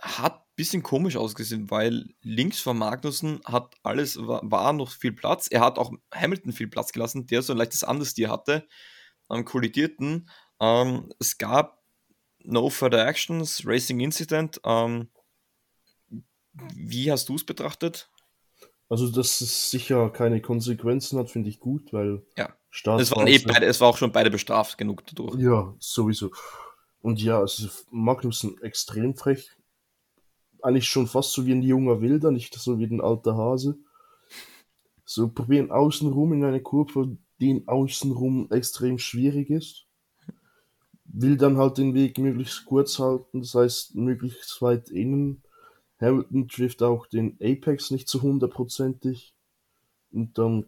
hat 0.00 0.34
ein 0.34 0.54
bisschen 0.56 0.82
komisch 0.82 1.16
ausgesehen, 1.16 1.70
weil 1.70 2.14
links 2.22 2.60
von 2.60 2.78
Magnussen 2.78 3.40
hat 3.44 3.74
alles, 3.82 4.18
war, 4.18 4.72
noch 4.72 4.90
viel 4.90 5.12
Platz. 5.12 5.48
Er 5.50 5.60
hat 5.60 5.78
auch 5.78 5.92
Hamilton 6.14 6.52
viel 6.52 6.68
Platz 6.68 6.92
gelassen, 6.92 7.26
der 7.26 7.42
so 7.42 7.52
ein 7.52 7.58
leichtes 7.58 7.82
Understeer 7.82 8.30
hatte. 8.30 8.66
Ähm, 9.30 9.44
kollidierten. 9.44 10.28
Ähm, 10.60 11.12
es 11.18 11.38
gab 11.38 11.82
No 12.44 12.70
Further 12.70 13.06
Actions, 13.06 13.62
Racing 13.66 14.00
Incident. 14.00 14.60
Ähm, 14.64 15.10
wie 16.74 17.10
hast 17.10 17.28
du 17.28 17.34
es 17.34 17.44
betrachtet? 17.44 18.08
Also, 18.88 19.10
dass 19.10 19.40
es 19.40 19.70
sicher 19.70 20.10
keine 20.10 20.40
Konsequenzen 20.40 21.18
hat, 21.18 21.30
finde 21.30 21.48
ich 21.48 21.58
gut, 21.58 21.92
weil 21.92 22.22
ja. 22.36 22.54
Start 22.70 23.00
es, 23.00 23.10
waren 23.10 23.26
eh 23.26 23.38
beide, 23.38 23.66
es 23.66 23.80
war 23.80 23.88
auch 23.88 23.96
schon 23.96 24.12
beide 24.12 24.30
bestraft 24.30 24.78
genug 24.78 25.04
dadurch. 25.06 25.40
Ja, 25.40 25.74
sowieso. 25.78 26.30
Und 27.00 27.22
ja, 27.22 27.40
also 27.40 27.68
Magnussen 27.90 28.60
extrem 28.62 29.16
frech. 29.16 29.50
Eigentlich 30.62 30.88
schon 30.88 31.06
fast 31.06 31.32
so 31.32 31.46
wie 31.46 31.52
ein 31.52 31.62
junger 31.62 32.00
Wilder, 32.00 32.30
nicht 32.30 32.54
so 32.54 32.78
wie 32.78 32.84
ein 32.84 33.00
alter 33.00 33.36
Hase. 33.36 33.78
So 35.04 35.28
probieren 35.28 35.70
außenrum 35.70 36.32
in 36.32 36.44
eine 36.44 36.60
Kurve, 36.60 37.16
die 37.40 37.50
in 37.50 37.68
außenrum 37.68 38.50
extrem 38.50 38.98
schwierig 38.98 39.50
ist. 39.50 39.86
Will 41.04 41.36
dann 41.36 41.56
halt 41.56 41.78
den 41.78 41.94
Weg 41.94 42.18
möglichst 42.18 42.66
kurz 42.66 42.98
halten, 42.98 43.40
das 43.40 43.54
heißt 43.54 43.94
möglichst 43.94 44.60
weit 44.60 44.90
innen 44.90 45.42
Hamilton 46.00 46.48
trifft 46.48 46.82
auch 46.82 47.06
den 47.06 47.36
Apex 47.40 47.90
nicht 47.90 48.08
zu 48.08 48.22
hundertprozentig. 48.22 49.34
Und 50.12 50.38
dann 50.38 50.66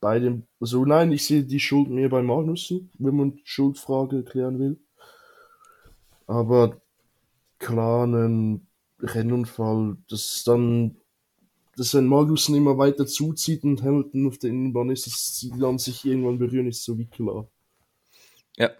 bei 0.00 0.18
dem, 0.18 0.44
also 0.60 0.84
nein, 0.84 1.12
ich 1.12 1.24
sehe 1.24 1.44
die 1.44 1.60
Schuld 1.60 1.90
mehr 1.90 2.08
bei 2.08 2.22
Magnussen, 2.22 2.90
wenn 2.98 3.16
man 3.16 3.40
Schuldfrage 3.44 4.22
klären 4.22 4.58
will. 4.58 4.78
Aber 6.26 6.80
klar, 7.58 8.06
ein 8.06 8.66
Rennunfall, 9.00 9.96
das 10.08 10.42
dann, 10.44 10.96
dass 11.76 11.94
wenn 11.94 12.06
Magnussen 12.06 12.54
immer 12.54 12.76
weiter 12.76 13.06
zuzieht 13.06 13.64
und 13.64 13.82
Hamilton 13.82 14.26
auf 14.26 14.38
der 14.38 14.50
Innenbahn 14.50 14.90
ist, 14.90 15.06
dass 15.06 15.36
sie 15.36 15.52
dann 15.58 15.78
sich 15.78 16.04
irgendwann 16.04 16.38
berühren, 16.38 16.66
ist 16.66 16.84
so 16.84 16.98
wie 16.98 17.06
klar. 17.06 17.48
Ja. 18.56 18.70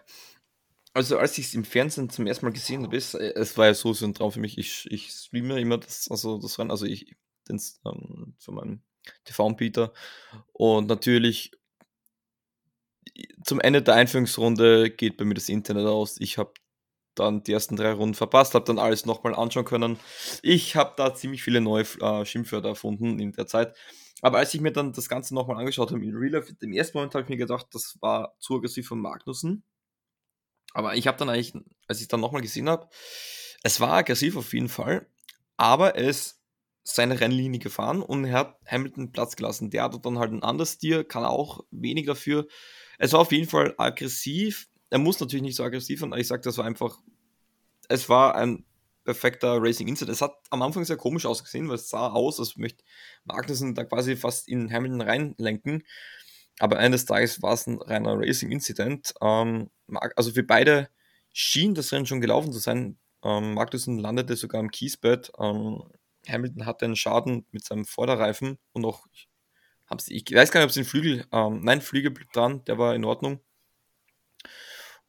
Also 0.98 1.16
als 1.16 1.38
ich 1.38 1.46
es 1.46 1.54
im 1.54 1.62
Fernsehen 1.62 2.10
zum 2.10 2.26
ersten 2.26 2.44
Mal 2.44 2.50
gesehen 2.50 2.82
habe, 2.82 2.96
es 2.96 3.14
war 3.56 3.66
ja 3.66 3.74
so, 3.74 3.92
so 3.92 4.04
ein 4.04 4.14
Traum 4.14 4.32
für 4.32 4.40
mich. 4.40 4.58
Ich, 4.58 4.84
ich 4.90 5.12
streame 5.12 5.60
immer 5.60 5.78
das, 5.78 6.08
also 6.10 6.38
das 6.38 6.58
Rennen, 6.58 6.72
also 6.72 6.86
ich 6.86 7.14
den, 7.48 7.62
ähm, 7.86 8.34
von 8.40 8.54
meinem 8.56 8.82
TV-Anbieter. 9.22 9.92
Und 10.52 10.88
natürlich 10.88 11.52
zum 13.44 13.60
Ende 13.60 13.80
der 13.80 13.94
Einführungsrunde 13.94 14.90
geht 14.90 15.18
bei 15.18 15.24
mir 15.24 15.34
das 15.34 15.48
Internet 15.48 15.86
aus. 15.86 16.16
Ich 16.18 16.36
habe 16.36 16.52
dann 17.14 17.44
die 17.44 17.52
ersten 17.52 17.76
drei 17.76 17.92
Runden 17.92 18.16
verpasst, 18.16 18.54
habe 18.54 18.64
dann 18.64 18.80
alles 18.80 19.06
nochmal 19.06 19.36
anschauen 19.36 19.66
können. 19.66 20.00
Ich 20.42 20.74
habe 20.74 20.94
da 20.96 21.14
ziemlich 21.14 21.44
viele 21.44 21.60
neue 21.60 21.84
äh, 22.00 22.24
Schimpfwörter 22.24 22.70
erfunden 22.70 23.20
in 23.20 23.30
der 23.30 23.46
Zeit. 23.46 23.76
Aber 24.20 24.38
als 24.38 24.52
ich 24.52 24.60
mir 24.60 24.72
dann 24.72 24.92
das 24.92 25.08
Ganze 25.08 25.32
nochmal 25.32 25.58
angeschaut 25.58 25.92
habe 25.92 26.04
in 26.04 26.16
Real 26.16 26.32
Life, 26.32 26.52
im 26.60 26.72
ersten 26.72 26.98
Moment 26.98 27.14
habe 27.14 27.22
ich 27.22 27.28
mir 27.28 27.36
gedacht, 27.36 27.68
das 27.70 27.98
war 28.00 28.34
zu 28.40 28.56
aggressiv 28.56 28.88
von 28.88 29.00
Magnussen. 29.00 29.62
Aber 30.74 30.94
ich 30.96 31.06
habe 31.06 31.18
dann 31.18 31.28
eigentlich, 31.28 31.54
als 31.86 32.00
ich 32.00 32.08
dann 32.08 32.20
nochmal 32.20 32.42
gesehen 32.42 32.68
habe, 32.68 32.88
es 33.62 33.80
war 33.80 33.92
aggressiv 33.92 34.36
auf 34.36 34.52
jeden 34.52 34.68
Fall, 34.68 35.06
aber 35.56 35.96
er 35.96 36.08
ist 36.08 36.40
seine 36.84 37.20
Rennlinie 37.20 37.58
gefahren 37.58 38.00
und 38.02 38.24
er 38.24 38.38
hat 38.38 38.56
Hamilton 38.66 39.12
Platz 39.12 39.36
gelassen. 39.36 39.70
Der 39.70 39.82
hat 39.82 40.06
dann 40.06 40.18
halt 40.18 40.32
ein 40.32 40.42
anderes 40.42 40.78
Tier, 40.78 41.04
kann 41.04 41.24
auch 41.24 41.64
wenig 41.70 42.06
dafür. 42.06 42.46
Es 42.98 43.12
war 43.12 43.20
auf 43.20 43.32
jeden 43.32 43.48
Fall 43.48 43.74
aggressiv, 43.76 44.68
er 44.90 44.98
muss 44.98 45.20
natürlich 45.20 45.42
nicht 45.42 45.56
so 45.56 45.64
aggressiv 45.64 46.00
sein, 46.00 46.12
aber 46.12 46.20
ich 46.20 46.28
sage, 46.28 46.42
das 46.42 46.56
war 46.56 46.64
einfach, 46.64 46.98
es 47.88 48.08
war 48.08 48.34
ein 48.36 48.64
perfekter 49.04 49.56
Racing 49.62 49.88
Incident. 49.88 50.14
Es 50.14 50.22
hat 50.22 50.34
am 50.50 50.60
Anfang 50.62 50.84
sehr 50.84 50.98
komisch 50.98 51.24
ausgesehen, 51.24 51.68
weil 51.68 51.76
es 51.76 51.88
sah 51.88 52.08
aus, 52.08 52.38
als 52.38 52.56
möchte 52.56 52.84
Magnussen 53.24 53.74
da 53.74 53.84
quasi 53.84 54.16
fast 54.16 54.48
in 54.48 54.70
Hamilton 54.70 55.00
reinlenken. 55.00 55.84
Aber 56.58 56.78
eines 56.78 57.06
Tages 57.06 57.40
war 57.40 57.54
es 57.54 57.66
ein 57.66 57.80
reiner 57.80 58.18
Racing 58.18 58.50
Incident. 58.50 59.14
Ähm, 59.22 59.70
also 60.16 60.32
für 60.32 60.42
beide 60.42 60.88
schien 61.32 61.74
das 61.74 61.92
Rennen 61.92 62.06
schon 62.06 62.20
gelaufen 62.20 62.52
zu 62.52 62.58
sein. 62.58 62.98
Ähm, 63.22 63.54
Magnussen 63.54 63.98
landete 63.98 64.36
sogar 64.36 64.60
im 64.60 64.70
Kiesbett. 64.70 65.32
Ähm, 65.38 65.82
Hamilton 66.28 66.66
hatte 66.66 66.84
einen 66.84 66.96
Schaden 66.96 67.46
mit 67.52 67.64
seinem 67.64 67.84
Vorderreifen 67.84 68.58
und 68.72 68.84
auch, 68.84 69.06
ich 69.10 70.34
weiß 70.34 70.50
gar 70.50 70.60
nicht, 70.60 70.64
ob 70.64 70.70
es 70.70 70.74
den 70.74 70.84
Flügel, 70.84 71.26
ähm, 71.32 71.60
nein, 71.62 71.80
Flügel 71.80 72.10
blieb 72.10 72.32
dran, 72.32 72.64
der 72.66 72.78
war 72.78 72.94
in 72.94 73.04
Ordnung. 73.04 73.40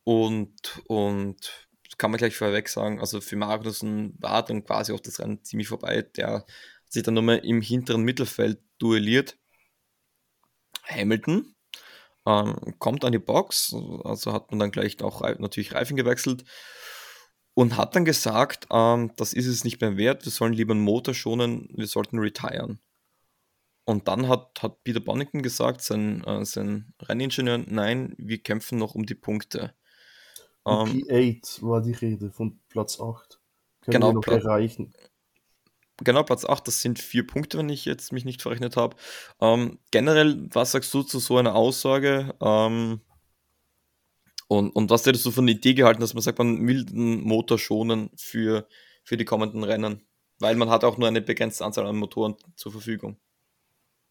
Und, 0.03 0.81
und 0.87 1.67
kann 1.99 2.11
man 2.11 2.17
gleich 2.17 2.35
vorweg 2.35 2.69
sagen, 2.69 2.99
also 2.99 3.21
für 3.21 3.35
Magnussen 3.35 4.15
war 4.19 4.43
dann 4.43 4.63
quasi 4.63 4.93
auch 4.93 5.01
das 5.01 5.19
Rennen 5.19 5.43
ziemlich 5.43 5.67
vorbei. 5.67 6.01
Der 6.01 6.45
sich 6.87 7.03
dann 7.03 7.13
nochmal 7.13 7.39
im 7.39 7.61
hinteren 7.61 8.01
Mittelfeld 8.03 8.59
duelliert. 8.79 9.37
Hamilton 10.85 11.53
ähm, 12.29 12.75
kommt 12.77 13.03
an 13.03 13.11
die 13.11 13.19
Box, 13.19 13.75
also 14.03 14.33
hat 14.33 14.51
man 14.51 14.59
dann 14.59 14.71
gleich 14.71 15.01
auch 15.01 15.21
natürlich 15.39 15.73
Reifen 15.73 15.97
gewechselt 15.97 16.43
und 17.55 17.75
hat 17.75 17.95
dann 17.95 18.05
gesagt, 18.05 18.67
ähm, 18.71 19.11
das 19.17 19.33
ist 19.33 19.47
es 19.47 19.63
nicht 19.63 19.81
mehr 19.81 19.97
wert, 19.97 20.25
wir 20.25 20.31
sollen 20.31 20.53
lieber 20.53 20.73
einen 20.73 20.83
Motor 20.83 21.13
schonen, 21.13 21.67
wir 21.73 21.87
sollten 21.87 22.19
retiren. 22.19 22.79
Und 23.85 24.07
dann 24.07 24.27
hat, 24.27 24.61
hat 24.61 24.83
Peter 24.83 24.99
Bonington 24.99 25.41
gesagt, 25.41 25.81
sein, 25.81 26.23
äh, 26.25 26.45
sein 26.45 26.93
Renningenieur, 27.01 27.57
nein, 27.57 28.13
wir 28.19 28.37
kämpfen 28.37 28.77
noch 28.77 28.93
um 28.93 29.05
die 29.05 29.15
Punkte. 29.15 29.73
Ähm, 30.67 31.03
P8 31.07 31.63
war 31.63 31.81
die 31.81 31.93
Rede 31.93 32.29
von 32.29 32.59
Platz 32.69 32.99
8. 32.99 33.39
Können 33.81 33.93
genau, 33.93 34.09
wir 34.09 34.13
noch 34.13 34.21
Platz, 34.21 34.43
erreichen. 34.43 34.93
Genau, 36.01 36.23
Platz 36.23 36.45
8, 36.45 36.67
das 36.67 36.81
sind 36.81 36.99
vier 36.99 37.27
Punkte, 37.27 37.57
wenn 37.57 37.69
ich 37.69 37.85
jetzt 37.85 38.13
mich 38.13 38.25
nicht 38.25 38.41
verrechnet 38.41 38.77
habe. 38.77 38.95
Ähm, 39.41 39.79
generell, 39.91 40.47
was 40.51 40.71
sagst 40.71 40.93
du 40.93 41.03
zu 41.03 41.19
so 41.19 41.37
einer 41.37 41.55
Aussage? 41.55 42.35
Ähm, 42.41 43.01
und, 44.47 44.71
und 44.71 44.89
was 44.89 45.05
hättest 45.05 45.25
du 45.25 45.31
von 45.31 45.45
der 45.45 45.55
Idee 45.55 45.73
gehalten, 45.73 46.01
dass 46.01 46.13
man 46.13 46.23
sagt, 46.23 46.39
man 46.39 46.65
will 46.67 46.85
den 46.85 47.21
Motor 47.21 47.59
schonen 47.59 48.09
für, 48.15 48.67
für 49.03 49.17
die 49.17 49.25
kommenden 49.25 49.63
Rennen? 49.63 50.01
Weil 50.39 50.55
man 50.55 50.69
hat 50.69 50.83
auch 50.83 50.97
nur 50.97 51.07
eine 51.07 51.21
begrenzte 51.21 51.65
Anzahl 51.65 51.85
an 51.85 51.97
Motoren 51.97 52.35
zur 52.55 52.71
Verfügung. 52.71 53.17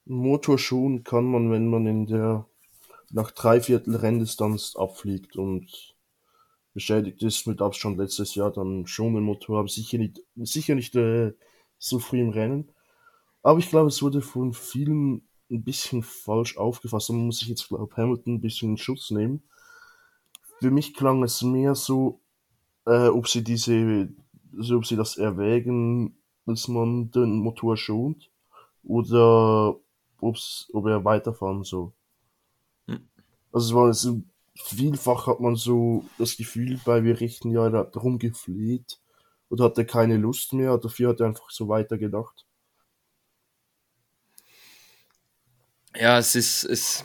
Motor 0.05 0.59
schonen 0.59 1.05
kann 1.05 1.25
man, 1.25 1.51
wenn 1.51 1.69
man 1.69 1.87
in 1.87 2.07
der 2.07 2.47
nach 3.11 3.31
drei 3.31 3.61
Viertel 3.61 3.97
Renndistanz 3.97 4.77
abfliegt 4.77 5.37
und 5.37 5.95
beschädigt 6.75 7.23
ist 7.23 7.47
mit 7.47 7.61
Abstand 7.61 7.99
letztes 7.99 8.35
Jahr, 8.35 8.53
dann 8.53 8.87
schon 8.87 9.17
ein 9.17 9.23
Motor, 9.23 9.61
aber 9.61 9.69
sicher 9.69 9.99
nicht, 9.99 10.21
sicher 10.37 10.75
nicht 10.75 10.95
äh, 10.95 11.33
so 11.79 11.99
früh 11.99 12.21
im 12.21 12.31
Rennen. 12.31 12.69
Aber 13.43 13.59
ich 13.59 13.69
glaube, 13.69 13.89
es 13.89 14.03
wurde 14.03 14.21
von 14.21 14.53
vielen 14.53 15.23
ein 15.51 15.63
bisschen 15.63 16.03
falsch 16.03 16.57
aufgefasst. 16.57 17.11
Man 17.11 17.27
muss 17.27 17.39
sich 17.39 17.49
jetzt, 17.49 17.69
glaube 17.69 17.97
Hamilton 17.97 18.35
ein 18.35 18.41
bisschen 18.41 18.71
in 18.71 18.77
Schutz 18.77 19.11
nehmen. 19.11 19.43
Für 20.61 20.71
mich 20.71 20.95
klang 20.95 21.23
es 21.23 21.43
mehr 21.43 21.75
so, 21.75 22.21
äh, 22.87 23.09
ob 23.09 23.29
sie 23.29 23.43
diese, 23.43 24.09
also 24.57 24.77
ob 24.77 24.87
sie 24.87 24.97
das 24.97 25.17
erwägen, 25.17 26.19
dass 26.47 26.69
man 26.69 27.11
den 27.11 27.39
Motor 27.39 27.77
schont 27.77 28.31
oder 28.83 29.77
ob's, 30.21 30.69
ob 30.73 30.87
er 30.87 31.05
weiterfahren 31.05 31.63
soll. 31.63 31.93
Hm. 32.87 33.09
Also 33.53 33.69
es 33.69 33.75
war 33.75 33.95
so 33.95 34.23
vielfach 34.55 35.27
hat 35.27 35.41
man 35.41 35.57
so 35.57 36.05
das 36.19 36.37
Gefühl, 36.37 36.81
bei 36.85 37.05
wir 37.05 37.21
richten 37.21 37.51
ja 37.51 37.69
darum 37.71 38.19
gefleht 38.19 38.99
oder 39.51 39.65
hatte 39.65 39.87
keine 39.87 40.17
Lust 40.17 40.53
mehr, 40.53 40.79
dafür 40.79 41.11
hat 41.11 41.21
er 41.21 41.27
einfach 41.27 41.51
so 41.51 41.69
weitergedacht. 41.69 42.47
Ja, 45.97 46.19
es 46.19 46.35
ist, 46.35 46.65
es, 46.65 47.05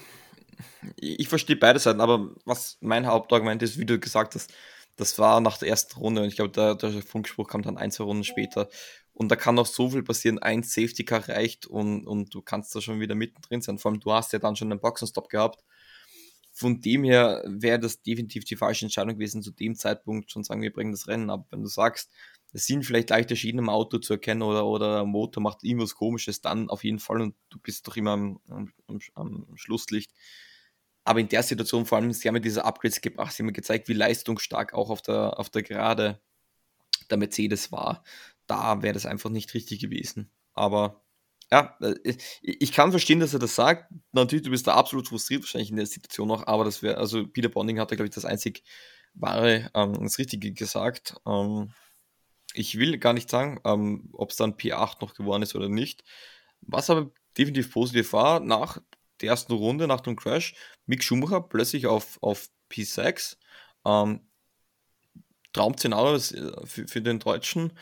ich 0.97 1.27
verstehe 1.27 1.56
beide 1.56 1.79
Seiten, 1.79 2.01
aber 2.01 2.32
was 2.45 2.77
mein 2.82 3.08
Hauptargument 3.08 3.62
ist, 3.63 3.79
wie 3.79 3.86
du 3.86 3.99
gesagt 3.99 4.36
hast, 4.36 4.53
das 4.95 5.17
war 5.17 5.41
nach 5.41 5.58
der 5.58 5.69
ersten 5.69 5.97
Runde 5.99 6.21
und 6.21 6.27
ich 6.27 6.36
glaube, 6.36 6.51
der, 6.51 6.75
der 6.75 7.01
Funkspruch 7.01 7.47
kam 7.47 7.63
dann 7.63 7.77
ein, 7.77 7.91
zwei 7.91 8.03
Runden 8.03 8.23
später. 8.23 8.69
Und 9.13 9.29
da 9.29 9.36
kann 9.36 9.56
noch 9.56 9.65
so 9.65 9.89
viel 9.89 10.03
passieren, 10.03 10.39
ein 10.39 10.63
Safety 10.63 11.03
Car 11.06 11.27
reicht 11.29 11.65
und, 11.65 12.06
und 12.06 12.34
du 12.34 12.41
kannst 12.41 12.75
da 12.75 12.82
schon 12.82 12.99
wieder 12.99 13.15
mittendrin 13.15 13.62
sein. 13.62 13.79
Vor 13.79 13.91
allem, 13.91 13.99
du 13.99 14.12
hast 14.12 14.34
ja 14.34 14.39
dann 14.39 14.56
schon 14.56 14.71
einen 14.71 14.82
Boxenstopp 14.82 15.29
gehabt 15.29 15.63
von 16.56 16.79
dem 16.79 17.03
her 17.03 17.43
wäre 17.47 17.79
das 17.79 18.03
definitiv 18.03 18.45
die 18.45 18.56
falsche 18.56 18.86
Entscheidung 18.86 19.15
gewesen, 19.15 19.41
zu 19.41 19.49
dem 19.49 19.75
Zeitpunkt 19.75 20.32
schon 20.32 20.43
sagen, 20.43 20.62
wir 20.62 20.71
bringen 20.71 20.91
das 20.91 21.08
Rennen 21.08 21.32
ab. 21.32 21.47
Wenn 21.49 21.63
du 21.63 21.67
sagst, 21.67 22.12
es 22.53 22.67
sind 22.67 22.85
vielleicht 22.85 23.09
leichte 23.09 23.35
Schienen 23.35 23.59
im 23.59 23.69
Auto 23.69 23.97
zu 23.97 24.13
erkennen 24.13 24.43
oder, 24.43 24.65
oder 24.65 24.95
der 24.97 25.05
Motor 25.05 25.41
macht 25.41 25.63
irgendwas 25.63 25.95
komisches, 25.95 26.41
dann 26.41 26.69
auf 26.69 26.83
jeden 26.83 26.99
Fall 26.99 27.21
und 27.21 27.35
du 27.49 27.59
bist 27.59 27.87
doch 27.87 27.97
immer 27.97 28.11
am, 28.11 28.39
am, 28.47 28.71
am 29.15 29.47
Schlusslicht. 29.55 30.11
Aber 31.03 31.19
in 31.19 31.27
der 31.27 31.43
Situation, 31.43 31.85
vor 31.85 31.97
allem, 31.97 32.13
sie 32.13 32.27
haben 32.27 32.35
ja 32.35 32.41
diese 32.41 32.63
Upgrades 32.63 33.01
gebracht, 33.01 33.33
sie 33.33 33.43
haben 33.43 33.51
gezeigt, 33.51 33.89
wie 33.89 33.93
leistungsstark 33.93 34.73
auch 34.73 34.89
auf 34.89 35.01
der, 35.01 35.37
auf 35.39 35.49
der 35.49 35.63
Gerade 35.63 36.21
der 37.09 37.17
Mercedes 37.17 37.71
war. 37.71 38.03
Da 38.47 38.81
wäre 38.81 38.93
das 38.93 39.05
einfach 39.05 39.29
nicht 39.29 39.53
richtig 39.53 39.79
gewesen. 39.81 40.31
Aber 40.53 41.03
ja, 41.51 41.77
äh, 41.81 42.15
ich 42.41 42.71
kann 42.71 42.91
verstehen, 42.91 43.19
dass 43.19 43.33
er 43.33 43.39
das 43.39 43.55
sagt. 43.55 43.91
Natürlich, 44.11 44.43
du 44.43 44.51
bist 44.51 44.67
da 44.67 44.75
absolut 44.75 45.07
frustriert 45.07 45.43
wahrscheinlich 45.43 45.71
in 45.71 45.75
der 45.75 45.85
Situation 45.85 46.27
noch, 46.27 46.47
aber 46.47 46.63
das 46.63 46.81
wäre, 46.81 46.97
also 46.97 47.27
Peter 47.27 47.49
Bonding 47.49 47.79
hat 47.79 47.91
da, 47.91 47.95
glaube 47.95 48.07
ich, 48.07 48.15
das 48.15 48.25
einzig 48.25 48.63
wahre, 49.13 49.69
ähm, 49.73 49.93
das 50.01 50.17
Richtige 50.17 50.53
gesagt. 50.53 51.15
Ähm, 51.27 51.73
ich 52.53 52.77
will 52.77 52.97
gar 52.97 53.13
nicht 53.13 53.29
sagen, 53.29 53.59
ähm, 53.65 54.09
ob 54.13 54.31
es 54.31 54.37
dann 54.37 54.55
P8 54.55 54.97
noch 55.01 55.13
geworden 55.13 55.43
ist 55.43 55.55
oder 55.55 55.69
nicht. 55.69 56.03
Was 56.61 56.89
aber 56.89 57.11
definitiv 57.37 57.71
positiv 57.71 58.13
war, 58.13 58.39
nach 58.39 58.79
der 59.21 59.29
ersten 59.29 59.53
Runde, 59.53 59.87
nach 59.87 60.01
dem 60.01 60.15
Crash, 60.15 60.55
Mick 60.85 61.03
Schumacher 61.03 61.41
plötzlich 61.41 61.87
auf, 61.87 62.17
auf 62.21 62.49
P6. 62.69 63.37
Ähm, 63.85 64.21
Traum-Szenario 65.53 66.15
äh, 66.15 66.65
für, 66.65 66.87
für 66.87 67.01
den 67.01 67.19
Deutschen. 67.19 67.73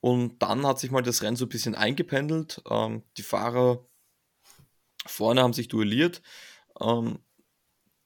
Und 0.00 0.42
dann 0.42 0.66
hat 0.66 0.78
sich 0.78 0.90
mal 0.90 1.02
das 1.02 1.22
Rennen 1.22 1.36
so 1.36 1.46
ein 1.46 1.50
bisschen 1.50 1.74
eingependelt. 1.74 2.62
Ähm, 2.70 3.02
die 3.16 3.22
Fahrer 3.22 3.86
vorne 5.06 5.42
haben 5.42 5.52
sich 5.52 5.68
duelliert. 5.68 6.22
Ähm, 6.80 7.18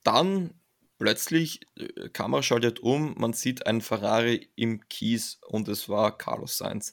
dann 0.02 0.54
plötzlich, 1.02 1.60
äh, 1.76 2.08
Kamera 2.10 2.42
schaltet 2.42 2.80
um, 2.80 3.14
man 3.18 3.32
sieht 3.32 3.66
einen 3.66 3.80
Ferrari 3.80 4.50
im 4.54 4.88
Kies 4.88 5.40
und 5.48 5.68
es 5.68 5.88
war 5.88 6.16
Carlos 6.16 6.58
Sainz. 6.58 6.92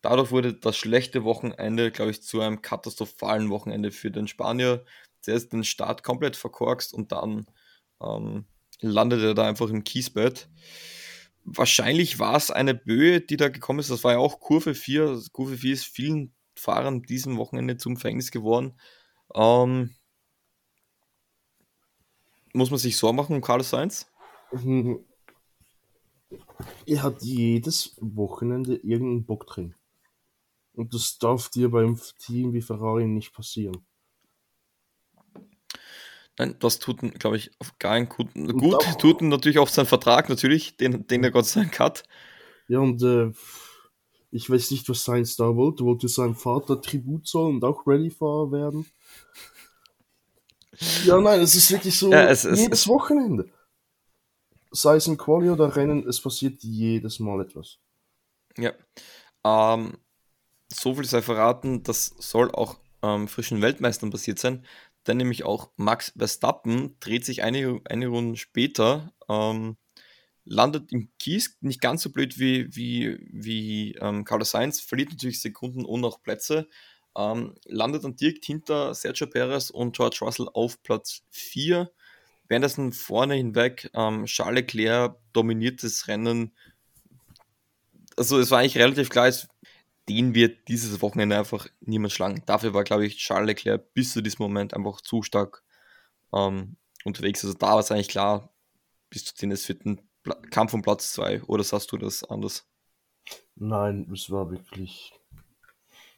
Dadurch 0.00 0.30
wurde 0.30 0.54
das 0.54 0.76
schlechte 0.76 1.24
Wochenende, 1.24 1.90
glaube 1.90 2.10
ich, 2.10 2.22
zu 2.22 2.40
einem 2.40 2.62
katastrophalen 2.62 3.50
Wochenende 3.50 3.90
für 3.90 4.10
den 4.10 4.28
Spanier. 4.28 4.84
Zuerst 5.20 5.52
den 5.52 5.64
Start 5.64 6.02
komplett 6.02 6.36
verkorkst 6.36 6.94
und 6.94 7.12
dann 7.12 7.46
ähm, 8.02 8.46
landet 8.80 9.22
er 9.22 9.34
da 9.34 9.48
einfach 9.48 9.68
im 9.70 9.84
Kiesbett 9.84 10.48
wahrscheinlich 11.44 12.18
war 12.18 12.36
es 12.36 12.50
eine 12.50 12.74
Böe, 12.74 13.20
die 13.20 13.36
da 13.36 13.50
gekommen 13.50 13.78
ist. 13.78 13.90
Das 13.90 14.02
war 14.02 14.12
ja 14.12 14.18
auch 14.18 14.40
Kurve 14.40 14.74
4. 14.74 15.22
Kurve 15.32 15.58
4 15.58 15.74
ist 15.74 15.84
vielen 15.84 16.32
Fahrern 16.56 17.02
diesem 17.02 17.36
Wochenende 17.36 17.76
zum 17.76 17.98
Verhängnis 17.98 18.30
geworden. 18.30 18.80
Ähm, 19.34 19.94
muss 22.54 22.70
man 22.70 22.78
sich 22.78 22.96
Sorgen 22.96 23.16
machen 23.16 23.36
um 23.36 23.42
Carlos 23.42 23.70
Sainz? 23.70 24.10
er 26.86 27.02
hat 27.02 27.22
jedes 27.22 27.96
Wochenende 28.00 28.76
irgendeinen 28.76 29.26
Bock 29.26 29.46
drin. 29.46 29.74
Und 30.72 30.94
das 30.94 31.18
darf 31.18 31.50
dir 31.50 31.70
beim 31.70 31.98
Team 32.18 32.52
wie 32.52 32.62
Ferrari 32.62 33.06
nicht 33.06 33.32
passieren. 33.32 33.84
Nein, 36.36 36.56
das 36.58 36.80
tut, 36.80 36.98
glaube 37.20 37.36
ich, 37.36 37.52
auf 37.60 37.78
keinen 37.78 38.08
guten. 38.08 38.48
Gut, 38.58 38.74
auch, 38.74 38.94
tut 38.96 39.22
natürlich 39.22 39.58
auch 39.58 39.68
sein 39.68 39.86
Vertrag, 39.86 40.28
natürlich, 40.28 40.76
den, 40.76 41.06
den 41.06 41.22
er 41.22 41.30
Gott 41.30 41.46
sei 41.46 41.60
Dank 41.60 41.78
hat. 41.78 42.02
Ja, 42.66 42.80
und 42.80 43.02
äh, 43.02 43.30
ich 44.32 44.50
weiß 44.50 44.72
nicht, 44.72 44.88
was 44.88 45.04
sein 45.04 45.24
Star 45.26 45.54
wollte. 45.54 45.84
Wollte 45.84 46.08
seinem 46.08 46.34
Vater 46.34 46.80
Tribut 46.80 47.28
zollen 47.28 47.56
und 47.56 47.64
auch 47.64 47.86
Rallye-Fahrer 47.86 48.50
werden? 48.50 48.86
Ja, 51.04 51.20
nein, 51.20 51.40
es 51.40 51.54
ist 51.54 51.70
wirklich 51.70 51.98
so 51.98 52.10
ja, 52.10 52.28
es, 52.28 52.44
jedes 52.44 52.80
es, 52.80 52.88
Wochenende. 52.88 53.48
Sei 54.70 54.96
es 54.96 55.06
ein 55.06 55.16
Quali 55.16 55.50
oder 55.50 55.74
Rennen, 55.76 56.06
es 56.08 56.20
passiert 56.20 56.62
jedes 56.62 57.20
Mal 57.20 57.42
etwas. 57.42 57.78
Ja. 58.56 58.72
Ähm, 59.44 59.98
so 60.72 60.94
viel 60.94 61.04
sei 61.04 61.22
verraten, 61.22 61.82
das 61.82 62.14
soll 62.18 62.50
auch 62.50 62.78
ähm, 63.02 63.28
frischen 63.28 63.62
Weltmeistern 63.62 64.10
passiert 64.10 64.38
sein. 64.38 64.64
Denn 65.06 65.18
nämlich 65.18 65.44
auch 65.44 65.70
Max 65.76 66.12
Verstappen 66.16 66.96
dreht 67.00 67.24
sich 67.24 67.42
eine, 67.42 67.80
eine 67.84 68.06
Runde 68.08 68.36
später, 68.38 69.12
ähm, 69.28 69.76
landet 70.44 70.92
im 70.92 71.10
Kies, 71.18 71.56
nicht 71.60 71.80
ganz 71.80 72.02
so 72.02 72.10
blöd 72.10 72.38
wie, 72.38 72.74
wie, 72.74 73.18
wie 73.30 73.94
ähm, 74.00 74.24
Carlos 74.24 74.50
Sainz, 74.50 74.80
verliert 74.80 75.10
natürlich 75.10 75.40
Sekunden 75.40 75.84
und 75.84 76.04
auch 76.04 76.22
Plätze, 76.22 76.68
ähm, 77.16 77.54
landet 77.64 78.04
dann 78.04 78.16
direkt 78.16 78.44
hinter 78.44 78.94
Sergio 78.94 79.26
Perez 79.26 79.70
und 79.70 79.96
George 79.96 80.18
Russell 80.22 80.48
auf 80.52 80.82
Platz 80.82 81.22
4. 81.30 81.90
Währenddessen 82.48 82.92
vorne 82.92 83.34
hinweg 83.34 83.90
ähm, 83.94 84.26
Charles 84.26 84.62
Leclerc 84.62 85.16
dominiert 85.32 85.82
das 85.82 86.08
Rennen. 86.08 86.54
Also 88.16 88.38
es 88.38 88.50
war 88.50 88.60
eigentlich 88.60 88.78
relativ 88.78 89.08
klar, 89.08 89.28
es, 89.28 89.48
den 90.08 90.34
wird 90.34 90.68
dieses 90.68 91.00
Wochenende 91.00 91.38
einfach 91.38 91.66
niemand 91.80 92.12
schlagen. 92.12 92.42
Dafür 92.46 92.74
war, 92.74 92.84
glaube 92.84 93.06
ich, 93.06 93.16
Charles 93.18 93.46
Leclerc 93.46 93.94
bis 93.94 94.12
zu 94.12 94.22
diesem 94.22 94.42
Moment 94.42 94.74
einfach 94.74 95.00
zu 95.00 95.22
stark 95.22 95.62
ähm, 96.32 96.76
unterwegs. 97.04 97.44
Also 97.44 97.56
da 97.56 97.68
war 97.68 97.78
es 97.78 97.90
eigentlich 97.90 98.08
klar, 98.08 98.52
bis 99.08 99.24
zu 99.24 99.34
den 99.36 99.52
es 99.52 99.68
ein 99.68 100.00
Kampf 100.50 100.74
um 100.74 100.82
Platz 100.82 101.12
2. 101.12 101.44
Oder 101.44 101.64
sagst 101.64 101.92
du 101.92 101.96
das 101.96 102.24
anders? 102.24 102.66
Nein, 103.56 104.10
es 104.12 104.30
war 104.30 104.50
wirklich 104.50 105.12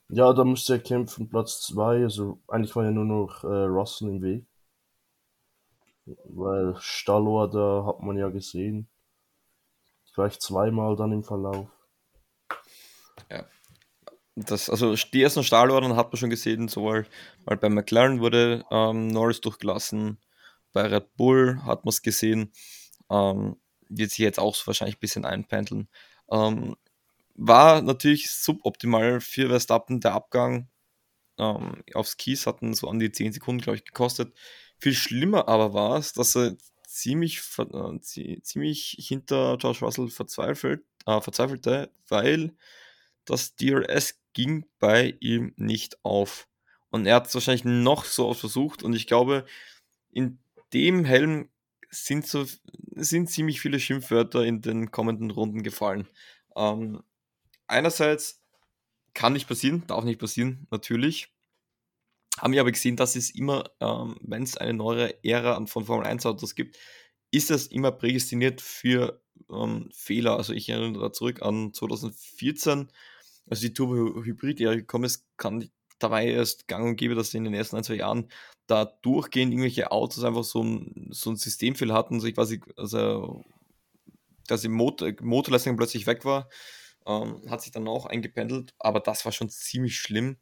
ja, 0.09 0.33
da 0.33 0.45
müsste 0.45 0.75
er 0.75 0.79
kämpfen, 0.79 1.29
Platz 1.29 1.61
2. 1.63 2.03
Also 2.05 2.41
eigentlich 2.49 2.75
war 2.77 2.85
ja 2.85 2.91
nur 2.91 3.05
noch 3.05 3.45
äh, 3.45 3.47
Russell 3.47 4.09
im 4.09 4.23
Weg. 4.23 4.47
Weil 6.25 6.77
Stallor, 6.79 7.51
da 7.51 7.85
hat 7.87 8.01
man 8.01 8.17
ja 8.17 8.29
gesehen. 8.29 8.89
Gleich 10.15 10.39
zweimal 10.39 10.97
dann 10.97 11.13
im 11.13 11.25
Verlauf. 11.25 11.69
Ja. 13.31 13.45
Das, 14.35 14.71
also 14.71 14.95
die 14.95 15.23
ersten 15.23 15.45
Stahlordern 15.45 15.97
hat 15.97 16.13
man 16.13 16.17
schon 16.17 16.31
gesehen, 16.31 16.69
sowohl 16.69 17.07
weil 17.45 17.57
bei 17.57 17.69
McLaren 17.69 18.21
wurde 18.21 18.65
ähm, 18.71 19.09
Norris 19.09 19.41
durchgelassen, 19.41 20.19
bei 20.73 20.87
Red 20.87 21.17
Bull 21.17 21.61
hat 21.65 21.85
man 21.85 21.91
es 21.91 22.03
gesehen, 22.03 22.53
ähm, 23.11 23.57
wird 23.89 24.11
sich 24.11 24.19
jetzt 24.19 24.39
auch 24.39 24.57
wahrscheinlich 24.67 24.97
ein 24.97 25.01
bisschen 25.01 25.25
einpendeln. 25.25 25.89
Ähm, 26.31 26.77
war 27.37 27.83
natürlich 27.83 28.31
suboptimal 28.31 29.21
für 29.21 29.49
Verstappen 29.49 30.01
der 30.01 30.13
Abgang 30.15 30.69
ähm, 31.39 31.83
aufs 31.95 32.17
Kies, 32.17 32.47
hatten 32.47 32.75
so 32.75 32.89
an 32.89 32.99
die 32.99 33.13
10 33.13 33.33
Sekunden, 33.33 33.61
glaube 33.63 33.77
ich, 33.79 33.85
gekostet. 33.85 34.35
Viel 34.79 34.95
schlimmer 34.95 35.49
aber 35.49 35.75
war 35.75 35.99
es, 35.99 36.13
dass 36.13 36.37
er 36.37 36.57
ziemlich, 36.87 37.41
äh, 37.59 38.01
ziemlich 38.01 38.97
hinter 38.99 39.57
George 39.59 39.81
Russell 39.83 40.09
verzweifelt, 40.09 40.85
äh, 41.07 41.21
verzweifelte, 41.21 41.91
weil 42.09 42.55
das 43.25 43.57
DRS 43.57 44.21
ging 44.33 44.67
bei 44.79 45.17
ihm 45.21 45.53
nicht 45.57 45.99
auf. 46.05 46.49
Und 46.91 47.07
er 47.07 47.17
hat 47.17 47.27
es 47.27 47.35
wahrscheinlich 47.35 47.65
noch 47.65 48.05
so 48.05 48.29
oft 48.29 48.41
versucht 48.41 48.83
und 48.83 48.95
ich 48.95 49.07
glaube, 49.07 49.45
in 50.11 50.39
dem 50.73 51.05
Helm 51.05 51.51
sind, 51.91 52.27
so, 52.27 52.47
sind 52.95 53.31
ziemlich 53.31 53.61
viele 53.61 53.81
Schimpfwörter 53.81 54.45
in 54.45 54.63
den 54.63 54.91
kommenden 54.91 55.31
Runden 55.31 55.63
gefallen. 55.63 56.09
Ähm, 56.57 57.03
einerseits 57.69 58.43
kann 59.15 59.33
nicht 59.33 59.49
passieren, 59.49 59.85
darf 59.87 60.05
nicht 60.05 60.21
passieren, 60.21 60.67
natürlich. 60.71 61.29
Haben 62.39 62.53
wir 62.53 62.61
aber 62.61 62.73
gesehen, 62.73 62.97
dass 62.97 63.17
es 63.17 63.31
immer, 63.31 63.71
ähm, 63.81 64.17
wenn 64.21 64.43
es 64.43 64.59
eine 64.59 64.75
neue 64.75 65.25
Ära 65.25 65.65
von 65.67 65.87
Formel 65.87 66.07
1 66.07 66.27
Autos 66.27 66.55
gibt, 66.55 66.77
ist 67.31 67.51
das 67.51 67.67
immer 67.67 67.93
prädestiniert 67.93 68.61
für 68.61 69.23
ähm, 69.51 69.89
Fehler. 69.93 70.37
Also 70.37 70.53
ich 70.53 70.69
erinnere 70.69 71.05
da 71.05 71.13
zurück 71.13 71.43
an 71.43 71.73
2014, 71.73 72.89
als 73.49 73.61
die 73.61 73.73
Turbo-Hybrid-Ära 73.73 74.75
gekommen 74.75 75.05
ist, 75.05 75.25
kann, 75.39 75.71
da 75.99 76.11
war 76.11 76.21
ja 76.21 76.33
erst 76.33 76.69
gang 76.69 76.87
und 76.87 76.97
gäbe, 76.97 77.15
dass 77.15 77.33
in 77.33 77.45
den 77.45 77.55
ersten 77.55 77.77
ein, 77.77 77.85
zwei 77.85 77.95
Jahren 77.95 78.29
da 78.67 78.85
durchgehend 78.85 79.53
irgendwelche 79.53 79.91
Autos 79.93 80.25
einfach 80.25 80.45
so 80.45 80.63
ein, 80.63 81.09
so 81.11 81.31
ein 81.31 81.37
Systemfehler 81.37 81.95
hatten. 81.95 82.15
Also 82.17 82.27
ich 82.27 82.37
weiß 82.37 82.51
nicht, 82.51 82.65
also 82.77 83.45
dass 84.47 84.61
die 84.61 84.69
Motor, 84.69 85.13
Motorleistung 85.23 85.77
plötzlich 85.77 86.07
weg 86.07 86.25
war 86.25 86.49
ähm, 87.07 87.43
hat 87.51 87.63
sich 87.63 87.73
dann 87.73 87.89
auch 87.89 88.07
eingependelt, 88.07 88.75
aber 88.79 89.01
das 89.01 89.25
war 89.25 89.33
schon 89.33 89.49
ziemlich 89.51 89.97
schlimm. 89.99 90.39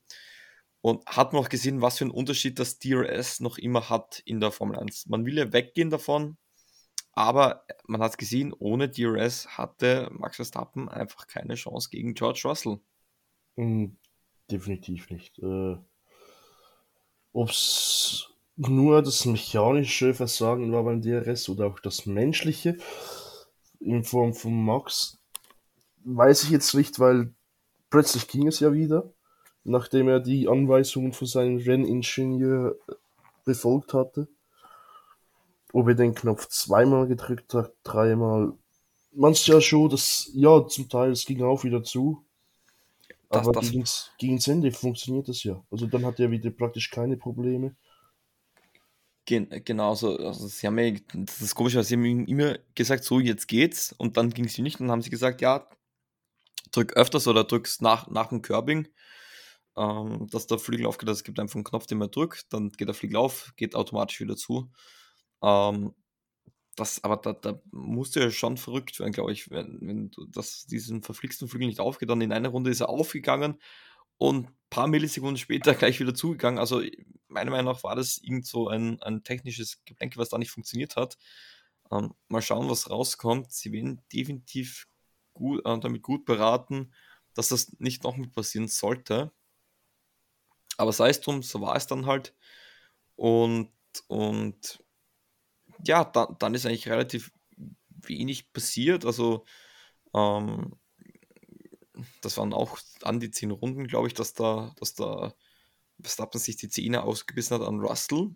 Und 0.81 1.07
hat 1.07 1.33
man 1.33 1.43
auch 1.43 1.49
gesehen, 1.49 1.81
was 1.81 1.99
für 1.99 2.05
einen 2.05 2.11
Unterschied 2.11 2.59
das 2.59 2.79
DRS 2.79 3.41
noch 3.41 3.57
immer 3.59 3.89
hat 3.89 4.21
in 4.27 4.41
der 4.41 4.53
Formel 4.53 4.79
1. 4.79 5.07
Man 5.07 5.25
will 5.25 5.39
ja 5.39 5.53
weggehen 5.53 5.89
davon, 5.91 6.37
aber 7.13 7.65
man 7.87 8.03
hat 8.03 8.19
gesehen, 8.19 8.53
ohne 8.53 8.89
DRS 8.91 9.57
hatte 9.57 10.11
Max 10.13 10.37
Verstappen 10.37 10.89
einfach 10.89 11.27
keine 11.27 11.55
Chance 11.55 11.89
gegen 11.91 12.15
George 12.15 12.43
Russell. 12.45 12.81
Mhm, 13.57 13.97
definitiv 14.51 15.11
nicht. 15.11 15.39
Äh, 15.39 15.77
Ob 17.33 17.51
es 17.51 18.31
nur 18.57 19.03
das 19.03 19.25
mechanische 19.27 20.15
Versagen 20.15 20.73
war 20.73 20.85
beim 20.85 21.03
DRS 21.03 21.49
oder 21.49 21.67
auch 21.67 21.81
das 21.81 22.07
menschliche 22.07 22.79
in 23.81 24.05
Form 24.05 24.35
von 24.35 24.65
Max, 24.65 25.19
weiß 26.05 26.45
ich 26.45 26.51
jetzt 26.51 26.75
nicht, 26.75 27.01
weil 27.01 27.33
plötzlich 27.91 28.29
ging 28.29 28.47
es 28.47 28.61
ja 28.61 28.73
wieder, 28.73 29.13
nachdem 29.65 30.09
er 30.09 30.21
die 30.21 30.49
Anweisungen 30.49 31.13
von 31.13 31.27
seinem 31.27 31.59
Renningenieur 31.59 32.77
befolgt 33.45 33.95
hatte. 33.95 34.29
Ob 35.73 35.89
er 35.89 35.95
den 35.95 36.15
Knopf 36.15 36.49
zweimal 36.49 37.09
gedrückt 37.09 37.53
hat, 37.55 37.73
dreimal. 37.83 38.53
Manchmal 39.13 39.57
ja 39.57 39.61
schon, 39.61 39.89
das, 39.91 40.31
ja, 40.35 40.67
zum 40.67 40.89
Teil, 40.89 41.13
es 41.13 41.25
ging 41.25 41.43
auch 41.43 41.65
wieder 41.65 41.83
zu. 41.83 42.25
Das, 43.31 43.43
aber 43.43 43.53
das, 43.53 43.71
gegens, 43.71 44.11
gegens 44.19 44.47
Ende 44.47 44.71
funktioniert 44.71 45.29
das 45.29 45.43
ja. 45.43 45.63
Also 45.71 45.87
dann 45.87 46.05
hat 46.05 46.21
er 46.21 46.31
wieder 46.31 46.51
praktisch 46.51 46.91
keine 46.91 47.17
Probleme. 47.17 47.75
Gen 49.27 49.49
genau, 49.65 49.95
so, 49.95 50.17
also 50.19 50.47
sie 50.47 50.67
haben 50.67 50.79
ja, 50.79 50.93
das 51.15 51.41
ist 51.41 51.55
komisch, 51.55 51.75
weil 51.75 51.85
sie 51.85 51.95
haben 51.95 52.27
immer 52.27 52.59
gesagt, 52.75 53.05
so 53.05 53.19
jetzt 53.21 53.49
geht's 53.49 53.93
und 53.97 54.17
dann 54.17 54.31
ging 54.31 54.45
es 54.45 54.59
nicht 54.59 54.79
und 54.79 54.87
dann 54.87 54.93
haben 54.93 55.03
sie 55.03 55.11
gesagt, 55.11 55.41
ja, 55.41 55.67
drück 56.77 56.95
öfters 56.95 57.29
oder 57.29 57.45
drückst 57.45 57.83
nach, 57.83 58.09
nach 58.09 58.29
dem 58.29 58.43
Curbing, 58.43 58.89
ähm, 59.77 60.27
dass 60.31 60.47
der 60.47 60.59
Flügel 60.59 60.87
aufgeht. 60.87 61.09
Also 61.09 61.19
es 61.19 61.25
gibt 61.25 61.39
einfach 61.41 61.57
einen 61.57 61.65
Knopf, 61.65 61.87
den 61.87 61.99
man 61.99 62.11
drückt, 62.11 62.53
dann 62.53 62.71
geht 62.71 62.89
der 62.89 62.95
Flügel 62.95 63.17
auf, 63.17 63.53
geht 63.57 63.75
automatisch 63.75 64.21
wieder 64.21 64.37
zu. 64.37 64.71
Ähm, 65.43 65.95
das, 66.77 67.05
aber 67.05 67.17
da, 67.17 67.33
da 67.33 67.61
musst 67.71 68.17
du 68.17 68.21
ja 68.21 68.31
schon 68.31 68.57
verrückt 68.57 68.99
werden, 68.99 69.13
glaube 69.13 69.33
ich, 69.33 69.51
wenn, 69.51 69.79
wenn 69.83 70.11
du 70.11 70.27
das, 70.27 70.67
diesen 70.67 71.03
verflixten 71.03 71.49
Flügel 71.49 71.69
nicht 71.69 71.81
aufgeht. 71.81 72.11
Dann 72.11 72.21
in 72.21 72.33
einer 72.33 72.49
Runde 72.49 72.71
ist 72.71 72.81
er 72.81 72.89
aufgegangen 72.89 73.61
und 74.19 74.47
ein 74.49 74.57
paar 74.71 74.89
Millisekunden 74.89 75.37
später 75.37 75.75
gleich 75.75 76.01
wieder 76.01 76.15
zugegangen. 76.15 76.59
Also 76.59 76.83
meiner 77.29 77.51
Meinung 77.51 77.73
nach 77.73 77.85
war 77.85 77.97
das 77.97 78.19
irgend 78.19 78.47
so 78.47 78.69
ein, 78.69 79.01
ein 79.03 79.23
technisches 79.23 79.85
Geplänke, 79.85 80.19
was 80.19 80.31
da 80.31 80.39
nicht 80.39 80.51
funktioniert 80.51 80.97
hat. 80.97 81.17
Ähm, 81.91 82.15
mal 82.29 82.43
schauen, 82.43 82.69
was 82.71 82.91
rauskommt. 82.91 83.53
Sie 83.53 83.73
werden 83.73 84.03
definitiv 84.13 84.87
gut, 85.35 85.61
äh, 85.67 85.79
damit 85.79 86.03
gut 86.03 86.25
beraten, 86.25 86.93
dass 87.35 87.49
das 87.49 87.79
nicht 87.81 88.05
noch 88.05 88.17
mit 88.17 88.33
passieren 88.33 88.69
sollte. 88.69 89.33
Aber 90.77 90.93
sei 90.93 91.11
es 91.11 91.21
drum, 91.21 91.43
so 91.43 91.61
war 91.61 91.77
es 91.77 91.87
dann 91.87 92.07
halt. 92.07 92.35
Und, 93.17 93.71
und 94.09 94.83
ja, 95.85 96.05
da, 96.05 96.27
dann 96.39 96.55
ist 96.55 96.67
eigentlich 96.67 96.89
relativ 96.89 97.33
wenig 98.09 98.53
passiert. 98.53 99.05
Also, 99.05 99.45
ähm, 100.15 100.77
das 102.23 102.37
waren 102.37 102.53
auch 102.53 102.79
an 103.03 103.21
die 103.21 103.31
zehn 103.31 103.51
Runden, 103.51 103.87
glaube 103.87 104.09
ich, 104.09 104.15
dass 104.15 104.35
da, 104.35 104.75
dass 104.79 104.95
da 104.95 105.35
Verstappen 106.01 106.41
sich 106.41 106.57
die 106.57 106.69
Zähne 106.69 107.03
ausgebissen 107.05 107.55
hat 107.55 107.67
an 107.67 107.81
Russell. 107.81 108.35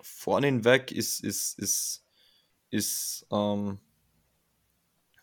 Vorne 0.00 0.46
hinweg 0.46 0.90
ist, 0.90 1.20
ist, 1.20 1.58
ist, 1.58 2.04
ist 2.70 3.26
ähm, 3.30 3.78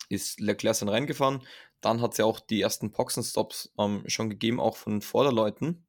ist 0.08 0.40
Leclerc 0.40 0.78
dann 0.78 0.88
reingefahren. 0.88 1.42
Dann 1.80 2.00
hat 2.00 2.12
es 2.12 2.18
ja 2.18 2.24
auch 2.24 2.40
die 2.40 2.60
ersten 2.60 2.90
Boxenstops 2.92 3.72
ähm, 3.78 4.04
schon 4.06 4.30
gegeben, 4.30 4.60
auch 4.60 4.76
von 4.76 5.02
Vorderleuten. 5.02 5.86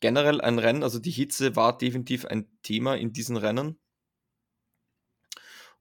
Generell 0.00 0.40
ein 0.40 0.58
Rennen, 0.58 0.82
also 0.82 0.98
die 0.98 1.10
Hitze 1.10 1.56
war 1.56 1.76
definitiv 1.78 2.26
ein 2.26 2.48
Thema 2.62 2.96
in 2.96 3.12
diesen 3.12 3.36
Rennen. 3.36 3.78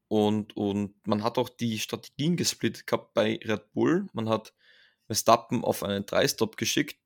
und, 0.07 0.55
und 0.55 0.95
man 1.07 1.23
hat 1.23 1.39
auch 1.39 1.49
die 1.49 1.79
Strategien 1.79 2.37
gesplittet 2.37 2.85
gehabt 2.85 3.13
bei 3.15 3.39
Red 3.43 3.73
Bull. 3.73 4.07
Man 4.13 4.29
hat 4.29 4.53
Verstappen 5.07 5.63
auf 5.63 5.81
einen 5.83 6.05
3-Stop 6.05 6.55
geschickt, 6.55 6.99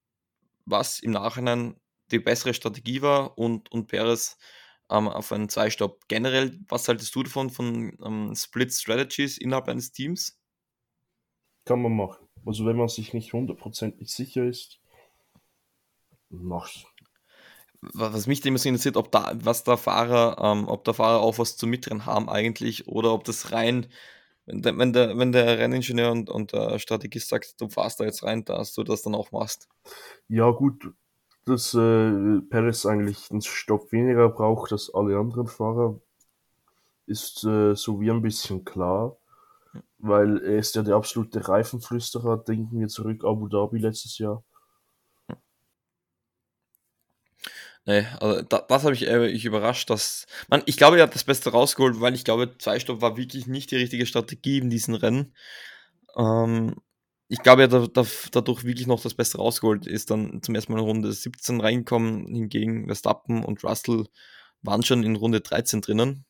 was 0.65 0.99
im 0.99 1.11
Nachhinein 1.11 1.79
die 2.11 2.19
bessere 2.19 2.53
Strategie 2.53 3.01
war 3.01 3.37
und, 3.37 3.71
und 3.71 3.87
Perez 3.87 4.37
ähm, 4.89 5.07
auf 5.07 5.31
einen 5.31 5.47
2-Stop. 5.47 6.07
Generell, 6.07 6.59
was 6.67 6.87
haltest 6.87 7.15
du 7.15 7.23
davon, 7.23 7.49
von 7.49 7.97
ähm, 8.03 8.33
Split 8.35 8.73
Strategies 8.73 9.37
innerhalb 9.37 9.67
eines 9.67 9.91
Teams? 9.91 10.39
Kann 11.65 11.81
man 11.81 11.95
machen. 11.95 12.27
Also 12.45 12.65
wenn 12.65 12.77
man 12.77 12.87
sich 12.87 13.13
nicht 13.13 13.33
hundertprozentig 13.33 14.09
sicher 14.09 14.45
ist, 14.45 14.79
mach's. 16.29 16.85
Was 17.81 18.25
mich 18.25 18.43
immer 18.45 18.57
so 18.57 18.69
interessiert, 18.69 18.97
ob 18.97 19.11
da, 19.11 19.33
was 19.35 19.63
der 19.63 19.77
Fahrer, 19.77 20.37
ähm, 20.41 20.67
ob 20.67 20.83
der 20.83 20.93
Fahrer 20.93 21.19
auch 21.19 21.37
was 21.37 21.57
zu 21.57 21.67
mitdrehen 21.67 22.05
haben 22.05 22.29
eigentlich, 22.29 22.87
oder 22.87 23.13
ob 23.13 23.23
das 23.25 23.51
rein, 23.51 23.87
wenn 24.45 24.61
der, 24.61 24.77
wenn 24.77 24.93
der, 24.93 25.17
wenn 25.17 25.31
der 25.31 25.59
Renningenieur 25.59 26.11
und, 26.11 26.29
und 26.29 26.53
der 26.53 26.79
Strategist 26.79 27.27
sagt, 27.27 27.59
du 27.59 27.69
fahrst 27.69 27.99
da 27.99 28.05
jetzt 28.05 28.23
rein, 28.23 28.45
dass 28.45 28.73
du 28.73 28.83
das 28.83 29.03
dann 29.03 29.13
auch 29.13 29.31
machst. 29.31 29.67
Ja, 30.29 30.49
gut, 30.51 30.93
dass 31.47 31.73
äh, 31.73 32.41
Perez 32.49 32.85
eigentlich 32.85 33.31
einen 33.31 33.41
Stopp 33.41 33.91
weniger 33.91 34.29
braucht 34.29 34.71
als 34.71 34.93
alle 34.93 35.17
anderen 35.17 35.47
Fahrer, 35.47 35.99
ist 37.07 37.43
äh, 37.45 37.75
so 37.75 38.01
wie 38.01 38.11
ein 38.11 38.21
bisschen 38.21 38.65
klar, 38.65 39.17
weil 39.99 40.37
er 40.43 40.57
ist 40.59 40.75
ja 40.75 40.83
der 40.83 40.95
absolute 40.95 41.47
Reifenflüsterer. 41.47 42.37
Denken 42.43 42.79
wir 42.79 42.87
zurück, 42.87 43.23
Abu 43.25 43.47
Dhabi 43.47 43.79
letztes 43.79 44.17
Jahr. 44.17 44.43
Nee, 47.85 48.05
also 48.19 48.41
da, 48.41 48.59
das 48.59 48.83
habe 48.83 48.93
ich, 48.93 49.07
äh, 49.07 49.27
ich 49.27 49.45
überrascht, 49.45 49.89
dass 49.89 50.27
man, 50.49 50.61
ich 50.65 50.75
glaube, 50.75 50.97
er 50.97 51.03
hat 51.03 51.15
das 51.15 51.23
Beste 51.23 51.51
rausgeholt, 51.51 52.01
weil 52.01 52.15
ich 52.15 52.25
glaube, 52.25 52.57
zwei 52.57 52.79
Stopp 52.79 53.01
war 53.01 53.15
wirklich 53.15 53.47
nicht 53.47 53.71
die 53.71 53.77
richtige 53.77 54.05
Strategie 54.05 54.57
in 54.57 54.69
diesen 54.69 54.93
Rennen. 54.93 55.33
Ähm, 56.17 56.75
ich 57.29 57.39
glaube, 57.39 57.63
er 57.63 57.81
hat 57.81 57.97
da, 57.97 58.05
dadurch 58.31 58.63
wirklich 58.63 58.87
noch 58.87 59.01
das 59.01 59.13
Beste 59.13 59.37
rausgeholt, 59.37 59.85
ist 59.85 60.11
dann 60.11 60.41
zum 60.41 60.55
ersten 60.55 60.71
Mal 60.71 60.79
in 60.79 60.85
Runde 60.85 61.11
17 61.11 61.59
reingekommen, 61.61 62.27
hingegen 62.27 62.85
Verstappen 62.85 63.43
und 63.43 63.63
Russell 63.63 64.05
waren 64.61 64.83
schon 64.83 65.03
in 65.03 65.15
Runde 65.15 65.41
13 65.41 65.81
drinnen. 65.81 66.25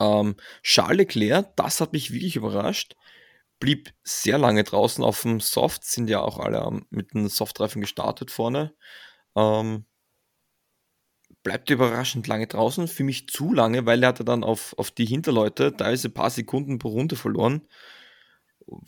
Ähm, 0.00 0.36
Charles 0.62 0.96
Leclerc, 0.98 1.56
das 1.56 1.80
hat 1.80 1.92
mich 1.92 2.12
wirklich 2.12 2.36
überrascht, 2.36 2.96
blieb 3.60 3.92
sehr 4.02 4.38
lange 4.38 4.64
draußen 4.64 5.04
auf 5.04 5.22
dem 5.22 5.40
Soft, 5.40 5.84
sind 5.84 6.08
ja 6.10 6.20
auch 6.20 6.38
alle 6.38 6.82
mit 6.90 7.14
einem 7.14 7.28
Softreifen 7.28 7.80
gestartet 7.82 8.30
vorne. 8.30 8.74
Ähm, 9.36 9.86
bleibt 11.42 11.70
überraschend 11.70 12.26
lange 12.26 12.46
draußen, 12.46 12.88
für 12.88 13.04
mich 13.04 13.28
zu 13.28 13.52
lange, 13.52 13.86
weil 13.86 14.02
er 14.02 14.08
hatte 14.10 14.24
dann 14.24 14.44
auf, 14.44 14.74
auf 14.78 14.90
die 14.90 15.06
Hinterleute 15.06 15.76
teilweise 15.76 16.08
ein 16.08 16.14
paar 16.14 16.30
Sekunden 16.30 16.78
pro 16.78 16.88
Runde 16.88 17.16
verloren. 17.16 17.62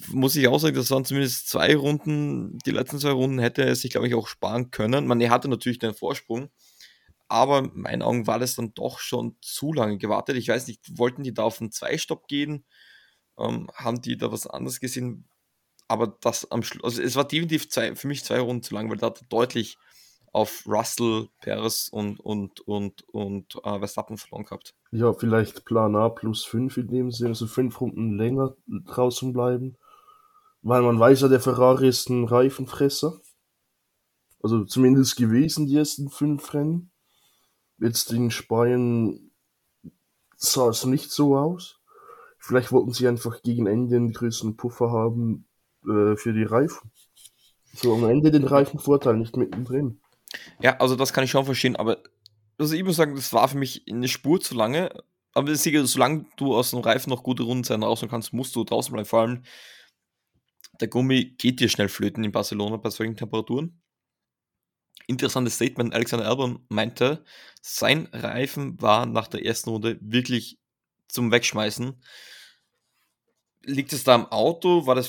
Muss 0.08 0.36
ich 0.36 0.48
auch 0.48 0.58
sagen, 0.58 0.76
das 0.76 0.90
waren 0.90 1.04
zumindest 1.04 1.48
zwei 1.48 1.76
Runden, 1.76 2.58
die 2.66 2.70
letzten 2.70 2.98
zwei 2.98 3.10
Runden 3.10 3.38
hätte 3.38 3.64
er 3.64 3.74
sich, 3.76 3.90
glaube 3.90 4.08
ich, 4.08 4.14
auch 4.14 4.28
sparen 4.28 4.70
können. 4.70 5.06
Man, 5.06 5.20
er 5.20 5.30
hatte 5.30 5.48
natürlich 5.48 5.78
den 5.78 5.94
Vorsprung, 5.94 6.50
aber 7.28 7.60
in 7.60 7.80
meinen 7.80 8.02
Augen 8.02 8.26
war 8.26 8.38
das 8.38 8.54
dann 8.54 8.74
doch 8.74 8.98
schon 8.98 9.36
zu 9.40 9.72
lange 9.72 9.98
gewartet. 9.98 10.36
Ich 10.36 10.48
weiß 10.48 10.66
nicht, 10.68 10.98
wollten 10.98 11.22
die 11.22 11.34
da 11.34 11.44
auf 11.44 11.60
einen 11.60 11.72
Zweistopp 11.72 12.28
gehen? 12.28 12.64
Ähm, 13.38 13.68
haben 13.74 14.00
die 14.02 14.16
da 14.16 14.32
was 14.32 14.46
anderes 14.46 14.80
gesehen? 14.80 15.28
Aber 15.88 16.16
das 16.20 16.50
am 16.50 16.62
Schluss, 16.62 16.84
also 16.84 17.02
es 17.02 17.16
war 17.16 17.26
definitiv 17.26 17.68
zwei, 17.68 17.94
für 17.96 18.08
mich 18.08 18.24
zwei 18.24 18.40
Runden 18.40 18.62
zu 18.62 18.74
lang, 18.74 18.90
weil 18.90 18.98
da 18.98 19.06
hat 19.06 19.22
er 19.22 19.28
deutlich 19.28 19.76
auf 20.34 20.64
Russell, 20.66 21.28
Perez 21.40 21.88
und, 21.92 22.18
und, 22.18 22.60
und, 22.62 23.08
und 23.10 23.54
äh, 23.62 23.78
Verstappen 23.78 24.18
verloren 24.18 24.44
gehabt. 24.44 24.74
Ja, 24.90 25.12
vielleicht 25.12 25.64
Plan 25.64 25.94
A 25.94 26.08
plus 26.08 26.44
5 26.44 26.76
in 26.76 26.88
dem 26.88 27.10
Sinne, 27.12 27.30
also 27.30 27.46
fünf 27.46 27.80
Runden 27.80 28.18
länger 28.18 28.56
draußen 28.66 29.32
bleiben. 29.32 29.76
Weil 30.62 30.82
man 30.82 30.98
weiß 30.98 31.20
ja, 31.20 31.28
der 31.28 31.40
Ferrari 31.40 31.88
ist 31.88 32.08
ein 32.10 32.24
Reifenfresser. 32.24 33.20
Also 34.42 34.64
zumindest 34.64 35.16
gewesen 35.16 35.66
die 35.66 35.76
ersten 35.76 36.10
fünf 36.10 36.52
Rennen. 36.52 36.90
Jetzt 37.78 38.12
in 38.12 38.32
Spanien 38.32 39.30
sah 40.36 40.68
es 40.68 40.84
nicht 40.84 41.12
so 41.12 41.36
aus. 41.36 41.80
Vielleicht 42.38 42.72
wollten 42.72 42.92
sie 42.92 43.06
einfach 43.06 43.40
gegen 43.42 43.68
Ende 43.68 43.96
einen 43.96 44.12
größeren 44.12 44.56
Puffer 44.56 44.90
haben 44.90 45.46
äh, 45.84 46.16
für 46.16 46.32
die 46.32 46.42
Reifen. 46.44 46.90
So 47.72 47.94
am 47.94 48.04
Ende 48.04 48.32
den 48.32 48.44
Reifenvorteil, 48.44 49.16
nicht 49.16 49.36
mittendrin. 49.36 50.00
Ja, 50.60 50.76
also 50.78 50.96
das 50.96 51.12
kann 51.12 51.24
ich 51.24 51.30
schon 51.30 51.44
verstehen, 51.44 51.76
aber 51.76 52.02
also 52.58 52.74
ich 52.74 52.84
muss 52.84 52.96
sagen, 52.96 53.14
das 53.14 53.32
war 53.32 53.48
für 53.48 53.58
mich 53.58 53.84
eine 53.88 54.08
Spur 54.08 54.40
zu 54.40 54.54
lange. 54.54 54.90
Aber 55.32 55.50
ist 55.50 55.64
solange 55.64 56.26
du 56.36 56.54
aus 56.54 56.70
dem 56.70 56.78
Reifen 56.78 57.10
noch 57.10 57.24
gute 57.24 57.42
Rundenzeiten 57.42 57.82
rausholen 57.82 58.10
kannst, 58.10 58.32
musst 58.32 58.54
du 58.54 58.62
draußen 58.62 58.92
bleiben. 58.92 59.08
Vor 59.08 59.20
allem, 59.20 59.42
der 60.80 60.88
Gummi 60.88 61.34
geht 61.36 61.58
dir 61.58 61.68
schnell 61.68 61.88
flöten 61.88 62.22
in 62.22 62.30
Barcelona 62.30 62.76
bei 62.76 62.90
solchen 62.90 63.16
Temperaturen. 63.16 63.80
Interessantes 65.06 65.56
Statement, 65.56 65.92
Alexander 65.92 66.26
Albon 66.26 66.64
meinte, 66.68 67.24
sein 67.60 68.08
Reifen 68.12 68.80
war 68.80 69.06
nach 69.06 69.26
der 69.26 69.44
ersten 69.44 69.70
Runde 69.70 69.98
wirklich 70.00 70.58
zum 71.08 71.30
Wegschmeißen. 71.30 72.00
Liegt 73.62 73.92
es 73.92 74.04
da 74.04 74.14
am 74.14 74.26
Auto? 74.26 74.86
War 74.86 74.94
das 74.94 75.08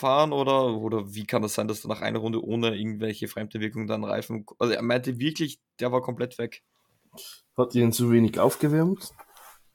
Fehlfahren 0.00 0.32
oder, 0.32 0.76
oder 0.76 1.14
wie 1.14 1.26
kann 1.26 1.42
das 1.42 1.54
sein, 1.54 1.68
dass 1.68 1.84
er 1.84 1.88
nach 1.88 2.00
einer 2.00 2.18
Runde 2.18 2.42
ohne 2.42 2.76
irgendwelche 2.76 3.28
Fremdwirkung 3.28 3.86
dann 3.86 4.04
Reifen. 4.04 4.46
Also 4.58 4.74
er 4.74 4.82
meinte 4.82 5.18
wirklich, 5.18 5.60
der 5.78 5.92
war 5.92 6.02
komplett 6.02 6.38
weg. 6.38 6.62
Hat 7.56 7.74
ihn 7.74 7.92
zu 7.92 8.10
wenig 8.10 8.38
aufgewärmt, 8.38 9.10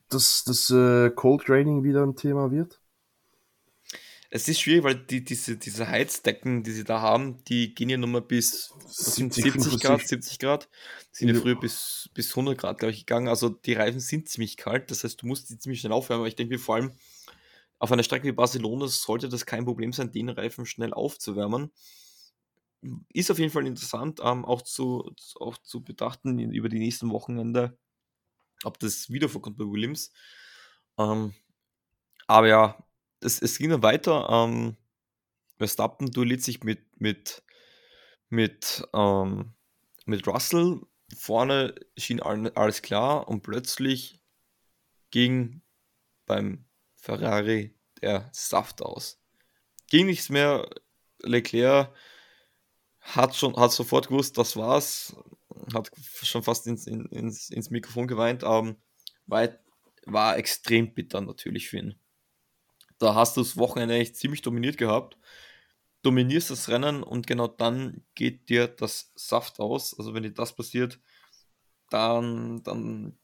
dass 0.10 0.44
das 0.44 0.70
äh, 0.70 1.12
Cold 1.12 1.44
Training 1.44 1.84
wieder 1.84 2.04
ein 2.04 2.16
Thema 2.16 2.52
wird? 2.52 2.82
Es 4.32 4.50
ist 4.50 4.60
schwierig, 4.60 4.84
weil 4.84 4.96
die, 4.96 5.24
diese, 5.24 5.56
diese 5.56 5.88
Heizdecken, 5.88 6.64
die 6.64 6.72
sie 6.72 6.84
da 6.84 7.00
haben, 7.00 7.44
die 7.46 7.74
gehen 7.74 7.90
ja 7.90 7.96
nur 7.96 8.10
mal 8.10 8.22
bis 8.22 8.74
70, 8.88 9.54
70 9.54 9.80
Grad, 9.80 10.06
70 10.06 10.40
Grad. 10.40 10.68
Sind 11.12 11.30
ja, 11.30 11.36
ja 11.36 11.42
früher 11.42 11.58
bis, 11.58 12.10
bis 12.14 12.32
100 12.32 12.58
Grad, 12.58 12.80
glaube 12.80 12.92
ich, 12.92 13.06
gegangen. 13.06 13.30
Also 13.30 13.50
die 13.50 13.74
Reifen 13.74 14.00
sind 14.00 14.28
ziemlich 14.28 14.58
kalt. 14.58 14.92
Das 14.92 15.04
heißt, 15.04 15.22
du 15.22 15.28
musst 15.28 15.50
die 15.50 15.58
ziemlich 15.58 15.80
schnell 15.80 15.94
aufwärmen. 15.94 16.22
Aber 16.22 16.28
ich 16.28 16.36
denke 16.36 16.56
mir 16.56 16.60
vor 16.60 16.76
allem, 16.76 16.98
auf 17.80 17.92
einer 17.92 18.04
Strecke 18.04 18.28
wie 18.28 18.32
Barcelona 18.32 18.88
sollte 18.88 19.30
das 19.30 19.46
kein 19.46 19.66
Problem 19.66 19.94
sein, 19.94 20.12
den 20.12 20.30
Reifen 20.30 20.66
schnell 20.66 20.94
aufzuwärmen. 20.94 21.72
Ist 23.10 23.32
auf 23.32 23.40
jeden 23.40 23.52
Fall 23.52 23.66
interessant, 23.66 24.20
ähm, 24.24 24.46
auch, 24.46 24.62
zu, 24.62 25.12
auch 25.40 25.58
zu 25.58 25.84
betrachten 25.84 26.40
über 26.40 26.70
die 26.70 26.80
nächsten 26.80 27.10
Wochenende, 27.10 27.78
ob 28.64 28.80
das 28.80 29.10
wieder 29.10 29.28
vorkommt 29.28 29.58
bei 29.58 29.66
Williams. 29.66 30.12
Ähm, 30.98 31.34
aber 32.28 32.48
ja, 32.48 32.88
es, 33.22 33.42
es 33.42 33.58
ging 33.58 33.72
dann 33.72 33.84
weiter. 33.84 34.28
Ähm, 34.30 34.78
Verstappen 35.58 36.12
duelliert 36.12 36.42
sich 36.42 36.64
mit, 36.64 37.00
mit, 37.00 37.44
mit, 38.30 38.88
ähm, 38.94 39.54
mit 40.06 40.28
Russell. 40.28 40.82
Vorne 41.16 41.76
schien 41.98 42.20
alles 42.22 42.82
klar 42.82 43.28
und 43.28 43.42
plötzlich 43.42 44.22
ging 45.12 45.62
beim 46.26 46.66
Ferrari 47.06 47.76
der 48.02 48.28
Saft 48.34 48.82
aus. 48.82 49.22
Ging 49.90 50.08
nichts 50.08 50.30
mehr. 50.30 50.68
Leclerc 51.22 51.94
hat 53.00 53.36
schon 53.36 53.56
hat 53.56 53.72
sofort 53.72 54.08
gewusst, 54.08 54.38
das 54.40 54.58
war's. 54.58 55.16
Hat 55.74 55.92
schon 56.24 56.42
fast 56.42 56.66
ins, 56.66 56.88
ins, 56.88 57.52
ins 57.52 57.70
Mikrofon 57.70 58.08
geweint. 58.08 58.44
Ähm, 58.44 58.78
war, 59.28 59.48
war 60.08 60.38
extrem 60.38 60.96
bitter 60.96 61.22
natürlich 61.22 61.70
für 61.70 61.78
ihn. 61.78 61.96
Da 62.98 63.14
hast 63.14 63.38
du 63.38 63.42
das 63.42 63.56
Wochenende 63.56 63.96
echt 63.96 64.16
ziemlich 64.16 64.42
dominiert 64.42 64.78
gehabt. 64.78 65.18
Dominierst 66.02 66.50
das 66.50 66.70
Rennen 66.70 67.04
und 67.04 67.28
genau 67.28 67.48
dann 67.48 68.04
geht 68.16 68.50
dir 68.50 68.68
das 68.68 69.12
Saft 69.16 69.60
aus. 69.60 69.98
Also 69.98 70.16
wenn 70.16 70.24
dir 70.24 70.34
das 70.34 70.56
passiert, 70.56 71.00
dann, 71.90 72.64
dann 72.64 73.18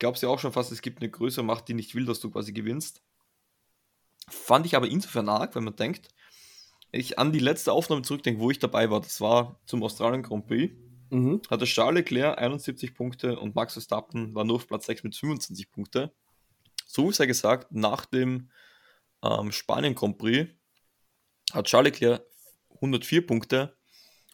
glaubst 0.00 0.22
ja 0.24 0.28
auch 0.28 0.40
schon 0.40 0.52
fast, 0.52 0.72
es 0.72 0.82
gibt 0.82 1.00
eine 1.00 1.10
größere 1.10 1.44
Macht, 1.44 1.68
die 1.68 1.74
nicht 1.74 1.94
will, 1.94 2.06
dass 2.06 2.18
du 2.18 2.30
quasi 2.30 2.52
gewinnst. 2.52 3.02
Fand 4.28 4.66
ich 4.66 4.74
aber 4.74 4.88
insofern 4.88 5.28
arg, 5.28 5.54
wenn 5.54 5.64
man 5.64 5.76
denkt, 5.76 6.08
ich 6.90 7.18
an 7.18 7.32
die 7.32 7.38
letzte 7.38 7.72
Aufnahme 7.72 8.02
zurückdenke, 8.02 8.40
wo 8.40 8.50
ich 8.50 8.58
dabei 8.58 8.90
war, 8.90 9.00
das 9.00 9.20
war 9.20 9.60
zum 9.66 9.82
Australien 9.82 10.22
Grand 10.22 10.46
Prix, 10.46 10.74
mhm. 11.10 11.40
hatte 11.48 11.66
Charles 11.66 12.00
Leclerc 12.00 12.38
71 12.38 12.94
Punkte 12.94 13.38
und 13.38 13.54
Max 13.54 13.74
Verstappen 13.74 14.34
war 14.34 14.44
nur 14.44 14.56
auf 14.56 14.66
Platz 14.66 14.86
6 14.86 15.04
mit 15.04 15.16
25 15.16 15.70
Punkte. 15.70 16.12
So 16.86 17.10
ist 17.10 17.20
er 17.20 17.26
gesagt, 17.26 17.70
nach 17.70 18.06
dem 18.06 18.50
ähm, 19.22 19.52
Spanien 19.52 19.94
Grand 19.94 20.18
Prix 20.18 20.50
hat 21.52 21.66
Charles 21.66 21.92
Leclerc 21.92 22.24
104 22.76 23.26
Punkte 23.26 23.76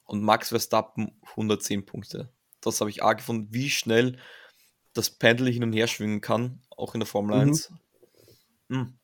und 0.04 0.22
Max 0.22 0.48
Verstappen 0.48 1.20
110 1.30 1.84
Punkte. 1.84 2.32
Das 2.60 2.80
habe 2.80 2.90
ich 2.90 3.02
arg 3.02 3.18
gefunden, 3.18 3.48
wie 3.50 3.68
schnell 3.68 4.18
das 4.96 5.10
Pendel 5.10 5.52
hin 5.52 5.62
und 5.62 5.72
her 5.72 5.86
schwingen 5.86 6.20
kann, 6.20 6.60
auch 6.76 6.94
in 6.94 7.00
der 7.00 7.06
Formel 7.06 7.34
1. 7.34 7.70
Mhm. 8.68 8.76
Mhm. 8.76 8.98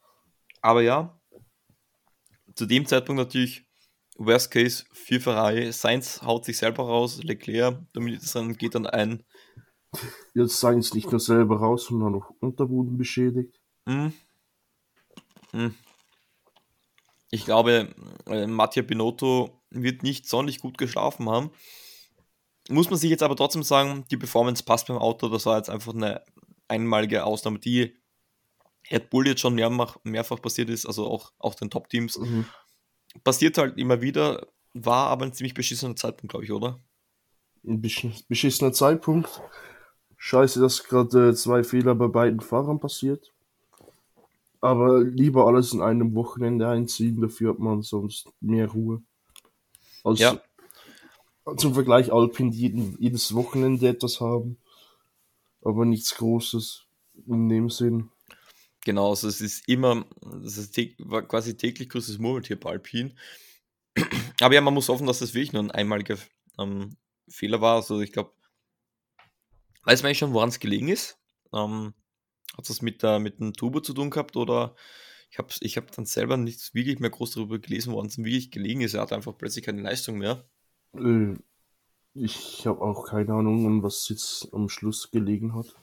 Aber 0.60 0.82
ja, 0.82 1.18
zu 2.54 2.66
dem 2.66 2.86
Zeitpunkt 2.86 3.18
natürlich 3.18 3.66
Worst 4.16 4.50
Case 4.50 4.84
für 4.92 5.20
Ferrari. 5.20 5.72
Sainz 5.72 6.22
haut 6.22 6.44
sich 6.44 6.58
selber 6.58 6.84
raus, 6.84 7.22
Leclerc 7.22 7.80
dominiert 7.92 8.22
es 8.22 8.32
dann 8.32 8.56
geht 8.56 8.74
dann 8.74 8.86
ein 8.86 9.24
Jetzt 10.34 10.60
Sainz 10.60 10.94
nicht 10.94 11.10
nur 11.10 11.20
selber 11.20 11.58
raus, 11.58 11.86
sondern 11.86 12.14
auch 12.14 12.30
Unterboden 12.40 12.96
beschädigt. 12.96 13.60
Mhm. 13.84 14.12
Mhm. 15.52 15.74
Ich 17.30 17.44
glaube, 17.44 17.94
äh, 18.26 18.46
Mattia 18.46 18.82
Binotto 18.82 19.62
wird 19.70 20.02
nicht 20.02 20.28
sonderlich 20.28 20.60
gut 20.60 20.78
geschlafen 20.78 21.28
haben. 21.28 21.50
Muss 22.68 22.90
man 22.90 22.98
sich 22.98 23.10
jetzt 23.10 23.22
aber 23.22 23.36
trotzdem 23.36 23.62
sagen, 23.62 24.04
die 24.10 24.16
Performance 24.16 24.62
passt 24.62 24.86
beim 24.86 24.98
Auto. 24.98 25.28
Das 25.28 25.46
war 25.46 25.56
jetzt 25.56 25.70
einfach 25.70 25.94
eine 25.94 26.22
einmalige 26.68 27.24
Ausnahme, 27.24 27.58
die 27.58 27.96
Red 28.90 29.10
Bull 29.10 29.26
jetzt 29.26 29.40
schon 29.40 29.54
mehrfach, 29.54 29.96
mehrfach 30.04 30.40
passiert 30.40 30.70
ist, 30.70 30.86
also 30.86 31.06
auch, 31.06 31.32
auch 31.38 31.54
den 31.54 31.70
Top-Teams. 31.70 32.18
Mhm. 32.18 32.46
Passiert 33.24 33.58
halt 33.58 33.78
immer 33.78 34.00
wieder, 34.00 34.46
war 34.74 35.08
aber 35.08 35.26
ein 35.26 35.32
ziemlich 35.32 35.54
beschissener 35.54 35.96
Zeitpunkt, 35.96 36.30
glaube 36.30 36.44
ich, 36.44 36.52
oder? 36.52 36.78
Ein 37.64 37.80
beschissener 37.80 38.72
Zeitpunkt. 38.72 39.42
Scheiße, 40.16 40.60
dass 40.60 40.84
gerade 40.84 41.34
zwei 41.34 41.64
Fehler 41.64 41.94
bei 41.94 42.08
beiden 42.08 42.40
Fahrern 42.40 42.80
passiert. 42.80 43.32
Aber 44.60 45.02
lieber 45.02 45.46
alles 45.46 45.72
in 45.72 45.82
einem 45.82 46.14
Wochenende 46.14 46.68
einziehen, 46.68 47.20
dafür 47.20 47.50
hat 47.50 47.58
man 47.58 47.82
sonst 47.82 48.28
mehr 48.40 48.68
Ruhe. 48.68 49.02
Also, 50.04 50.22
ja. 50.22 50.40
Zum 51.56 51.74
Vergleich 51.74 52.12
Alpin, 52.12 52.52
jeden, 52.52 52.96
jedes 53.00 53.34
Wochenende 53.34 53.88
etwas 53.88 54.20
haben, 54.20 54.58
aber 55.62 55.84
nichts 55.84 56.14
Großes 56.14 56.86
in 57.26 57.48
dem 57.48 57.68
Sinn. 57.68 58.10
Genau, 58.84 59.10
also 59.10 59.28
es 59.28 59.40
ist 59.40 59.68
immer, 59.68 60.04
das 60.20 60.56
ist 60.56 60.76
quasi 61.28 61.56
täglich 61.56 61.88
größtes 61.88 62.18
Murmeltier 62.18 62.58
bei 62.58 62.70
Alpin. 62.70 63.16
Aber 64.40 64.54
ja, 64.54 64.60
man 64.60 64.74
muss 64.74 64.88
hoffen, 64.88 65.06
dass 65.06 65.20
das 65.20 65.34
wirklich 65.34 65.52
nur 65.52 65.62
ein 65.62 65.70
einmaliger 65.70 66.18
ähm, 66.58 66.96
Fehler 67.28 67.60
war. 67.60 67.76
Also 67.76 68.00
ich 68.00 68.12
glaube, 68.12 68.32
weiß 69.84 70.02
man 70.02 70.08
eigentlich 70.08 70.18
schon, 70.18 70.32
woran 70.32 70.48
es 70.48 70.58
gelegen 70.58 70.88
ist? 70.88 71.18
Ähm, 71.52 71.94
hat 72.56 72.68
das 72.68 72.82
mit, 72.82 73.02
der, 73.02 73.18
mit 73.20 73.38
dem 73.38 73.52
Turbo 73.52 73.80
zu 73.80 73.94
tun 73.94 74.10
gehabt 74.10 74.36
oder 74.36 74.74
ich 75.30 75.38
habe 75.38 75.48
ich 75.60 75.76
hab 75.76 75.90
dann 75.92 76.04
selber 76.04 76.36
nicht 76.36 76.74
wirklich 76.74 76.98
mehr 76.98 77.10
groß 77.10 77.32
darüber 77.32 77.58
gelesen, 77.58 77.92
woran 77.92 78.06
es 78.06 78.18
wirklich 78.18 78.50
gelegen 78.50 78.80
ist. 78.80 78.94
Er 78.94 79.02
hat 79.02 79.12
einfach 79.12 79.36
plötzlich 79.38 79.64
keine 79.64 79.80
Leistung 79.80 80.18
mehr. 80.18 80.44
Äh, 80.94 81.36
ich 82.14 82.66
habe 82.66 82.80
auch 82.82 83.06
keine 83.06 83.32
Ahnung, 83.32 83.82
was 83.82 84.08
jetzt 84.08 84.48
am 84.52 84.68
Schluss 84.68 85.10
gelegen 85.10 85.54
hat. 85.54 85.74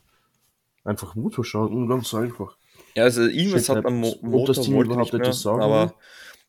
Einfach 0.84 1.16
Motorschaden, 1.16 1.88
ganz 1.88 2.14
einfach. 2.14 2.58
Ja, 2.96 3.04
also 3.04 3.24
irgendwas 3.24 3.70
hat 3.70 3.86
am 3.86 4.00
Mo 4.00 4.16
Motor 4.22 4.56
das 4.56 4.66
Team 4.66 4.80
überhaupt 4.80 5.14
etwas 5.14 5.42
sagen. 5.42 5.62
Aber 5.62 5.96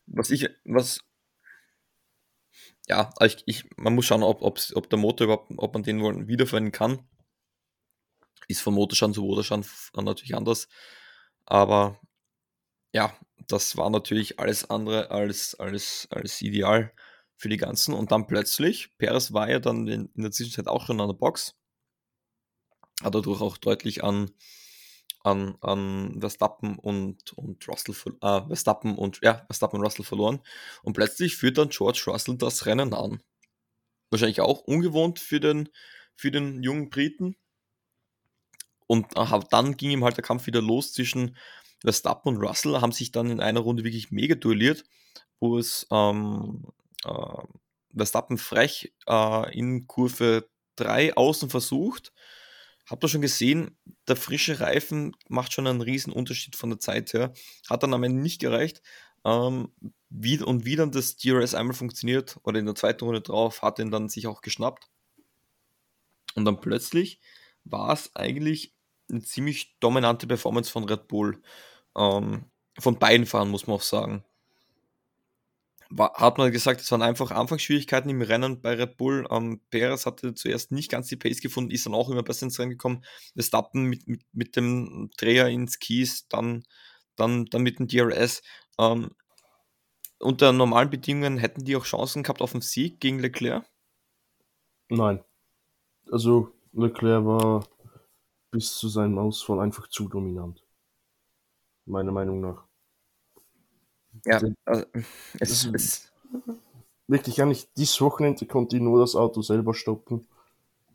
was 0.05 0.29
ich, 0.29 0.49
was, 0.65 1.01
ja, 2.87 3.09
ich, 3.21 3.43
ich, 3.45 3.65
man 3.77 3.95
muss 3.95 4.05
schauen, 4.05 4.23
ob, 4.23 4.41
ob 4.41 4.89
der 4.89 4.99
Motor 4.99 5.25
überhaupt, 5.25 5.51
ob 5.57 5.73
man 5.73 5.83
den 5.83 6.27
wiederverwenden 6.27 6.71
kann. 6.71 6.99
Ist 8.47 8.61
von 8.61 8.73
Motorschaden 8.73 9.13
zu 9.13 9.21
Motorschaden 9.21 9.65
natürlich 9.95 10.35
anders. 10.35 10.67
Aber 11.45 11.99
ja, 12.93 13.13
das 13.47 13.77
war 13.77 13.89
natürlich 13.89 14.39
alles 14.39 14.69
andere 14.69 15.09
als, 15.09 15.55
als, 15.59 16.07
als 16.11 16.41
ideal 16.41 16.91
für 17.41 17.49
die 17.49 17.57
ganzen. 17.57 17.95
Und 17.95 18.11
dann 18.11 18.27
plötzlich, 18.27 18.95
Perez 18.99 19.33
war 19.33 19.49
ja 19.49 19.59
dann 19.59 19.87
in, 19.87 20.11
in 20.15 20.21
der 20.21 20.31
Zwischenzeit 20.31 20.67
auch 20.67 20.85
schon 20.85 21.01
an 21.01 21.07
der 21.07 21.15
Box. 21.15 21.55
Hat 23.01 23.15
dadurch 23.15 23.41
auch 23.41 23.57
deutlich 23.57 24.03
an, 24.03 24.29
an, 25.23 25.57
an 25.61 26.17
Verstappen 26.19 26.77
und, 26.77 27.33
und 27.33 27.67
Russell, 27.67 27.95
äh, 28.21 28.45
Verstappen 28.45 28.95
und, 28.95 29.21
ja, 29.23 29.43
Verstappen 29.47 29.79
und 29.79 29.85
Russell 29.85 30.05
verloren. 30.05 30.39
Und 30.83 30.93
plötzlich 30.93 31.35
führt 31.35 31.57
dann 31.57 31.69
George 31.69 32.03
Russell 32.05 32.37
das 32.37 32.67
Rennen 32.67 32.93
an. 32.93 33.23
Wahrscheinlich 34.11 34.41
auch 34.41 34.59
ungewohnt 34.59 35.17
für 35.17 35.39
den, 35.39 35.69
für 36.15 36.29
den 36.29 36.61
jungen 36.61 36.91
Briten. 36.91 37.37
Und 38.85 39.17
äh, 39.17 39.39
dann 39.49 39.77
ging 39.77 39.89
ihm 39.89 40.03
halt 40.03 40.17
der 40.17 40.23
Kampf 40.23 40.45
wieder 40.45 40.61
los 40.61 40.93
zwischen 40.93 41.35
Verstappen 41.79 42.35
und 42.35 42.43
Russell, 42.43 42.81
haben 42.81 42.91
sich 42.91 43.11
dann 43.11 43.31
in 43.31 43.39
einer 43.39 43.61
Runde 43.61 43.83
wirklich 43.83 44.11
mega 44.11 44.35
duelliert, 44.35 44.83
wo 45.39 45.57
es 45.57 45.87
ähm, 45.89 46.67
äh, 47.05 47.43
Verstappen 47.95 48.37
frech 48.37 48.93
äh, 49.07 49.57
in 49.57 49.87
Kurve 49.87 50.49
3 50.77 51.15
außen 51.15 51.49
versucht 51.49 52.13
Habt 52.91 53.05
ihr 53.05 53.07
schon 53.07 53.21
gesehen, 53.21 53.77
der 54.09 54.17
frische 54.17 54.59
Reifen 54.59 55.15
macht 55.29 55.53
schon 55.53 55.65
einen 55.65 55.79
riesen 55.79 56.11
Unterschied 56.11 56.57
von 56.57 56.71
der 56.71 56.79
Zeit 56.79 57.13
her. 57.13 57.31
Hat 57.69 57.83
dann 57.83 57.93
am 57.93 58.03
Ende 58.03 58.21
nicht 58.21 58.41
gereicht. 58.41 58.81
Ähm, 59.23 59.71
wie, 60.09 60.41
und 60.41 60.65
wie 60.65 60.75
dann 60.75 60.91
das 60.91 61.15
DRS 61.15 61.53
einmal 61.53 61.73
funktioniert, 61.73 62.37
oder 62.43 62.59
in 62.59 62.65
der 62.65 62.75
zweiten 62.75 63.05
Runde 63.05 63.21
drauf, 63.21 63.61
hat 63.61 63.79
ihn 63.79 63.91
dann 63.91 64.09
sich 64.09 64.27
auch 64.27 64.41
geschnappt. 64.41 64.89
Und 66.35 66.43
dann 66.43 66.59
plötzlich 66.59 67.21
war 67.63 67.93
es 67.93 68.13
eigentlich 68.13 68.73
eine 69.09 69.21
ziemlich 69.21 69.77
dominante 69.79 70.27
Performance 70.27 70.69
von 70.69 70.83
Red 70.83 71.07
Bull. 71.07 71.41
Ähm, 71.95 72.45
von 72.77 72.99
beiden 72.99 73.25
Fahrern, 73.25 73.49
muss 73.49 73.67
man 73.67 73.77
auch 73.77 73.81
sagen 73.81 74.25
hat 75.97 76.37
man 76.37 76.51
gesagt, 76.51 76.81
es 76.81 76.91
waren 76.91 77.01
einfach 77.01 77.31
Anfangsschwierigkeiten 77.31 78.09
im 78.09 78.21
Rennen 78.21 78.61
bei 78.61 78.75
Red 78.75 78.97
Bull. 78.97 79.27
Ähm, 79.29 79.61
Perez 79.69 80.05
hatte 80.05 80.33
zuerst 80.33 80.71
nicht 80.71 80.89
ganz 80.91 81.07
die 81.07 81.15
Pace 81.15 81.41
gefunden, 81.41 81.71
ist 81.71 81.85
dann 81.85 81.93
auch 81.93 82.09
immer 82.09 82.23
besser 82.23 82.45
ins 82.45 82.59
Rennen 82.59 82.71
gekommen. 82.71 83.03
Verstappen 83.33 83.85
mit, 83.85 84.07
mit, 84.07 84.23
mit 84.31 84.55
dem 84.55 85.09
Dreher 85.17 85.47
ins 85.47 85.79
Kies, 85.79 86.27
dann, 86.27 86.63
dann, 87.15 87.45
dann 87.45 87.63
mit 87.63 87.79
dem 87.79 87.87
DRS. 87.87 88.41
Ähm, 88.79 89.11
unter 90.19 90.53
normalen 90.53 90.89
Bedingungen 90.89 91.37
hätten 91.37 91.65
die 91.65 91.75
auch 91.75 91.85
Chancen 91.85 92.23
gehabt 92.23 92.41
auf 92.41 92.51
den 92.51 92.61
Sieg 92.61 92.99
gegen 92.99 93.19
Leclerc? 93.19 93.65
Nein. 94.89 95.23
Also 96.11 96.51
Leclerc 96.73 97.25
war 97.25 97.67
bis 98.51 98.75
zu 98.75 98.87
seinem 98.89 99.17
Ausfall 99.17 99.59
einfach 99.59 99.87
zu 99.87 100.07
dominant. 100.07 100.63
Meiner 101.85 102.11
Meinung 102.11 102.41
nach. 102.41 102.70
Ja, 104.25 104.41
also, 104.65 104.85
es 105.39 105.65
ist. 105.65 106.11
Wirklich 107.07 107.35
gar 107.35 107.45
nicht. 107.45 107.69
Dieses 107.77 107.99
Wochenende 108.01 108.45
konnte 108.45 108.77
ich 108.77 108.81
nur 108.81 108.99
das 108.99 109.15
Auto 109.15 109.41
selber 109.41 109.73
stoppen. 109.73 110.27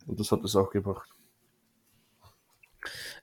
Und 0.07 0.21
das 0.21 0.33
hat 0.33 0.45
es 0.45 0.57
auch 0.57 0.71
gebracht. 0.71 1.09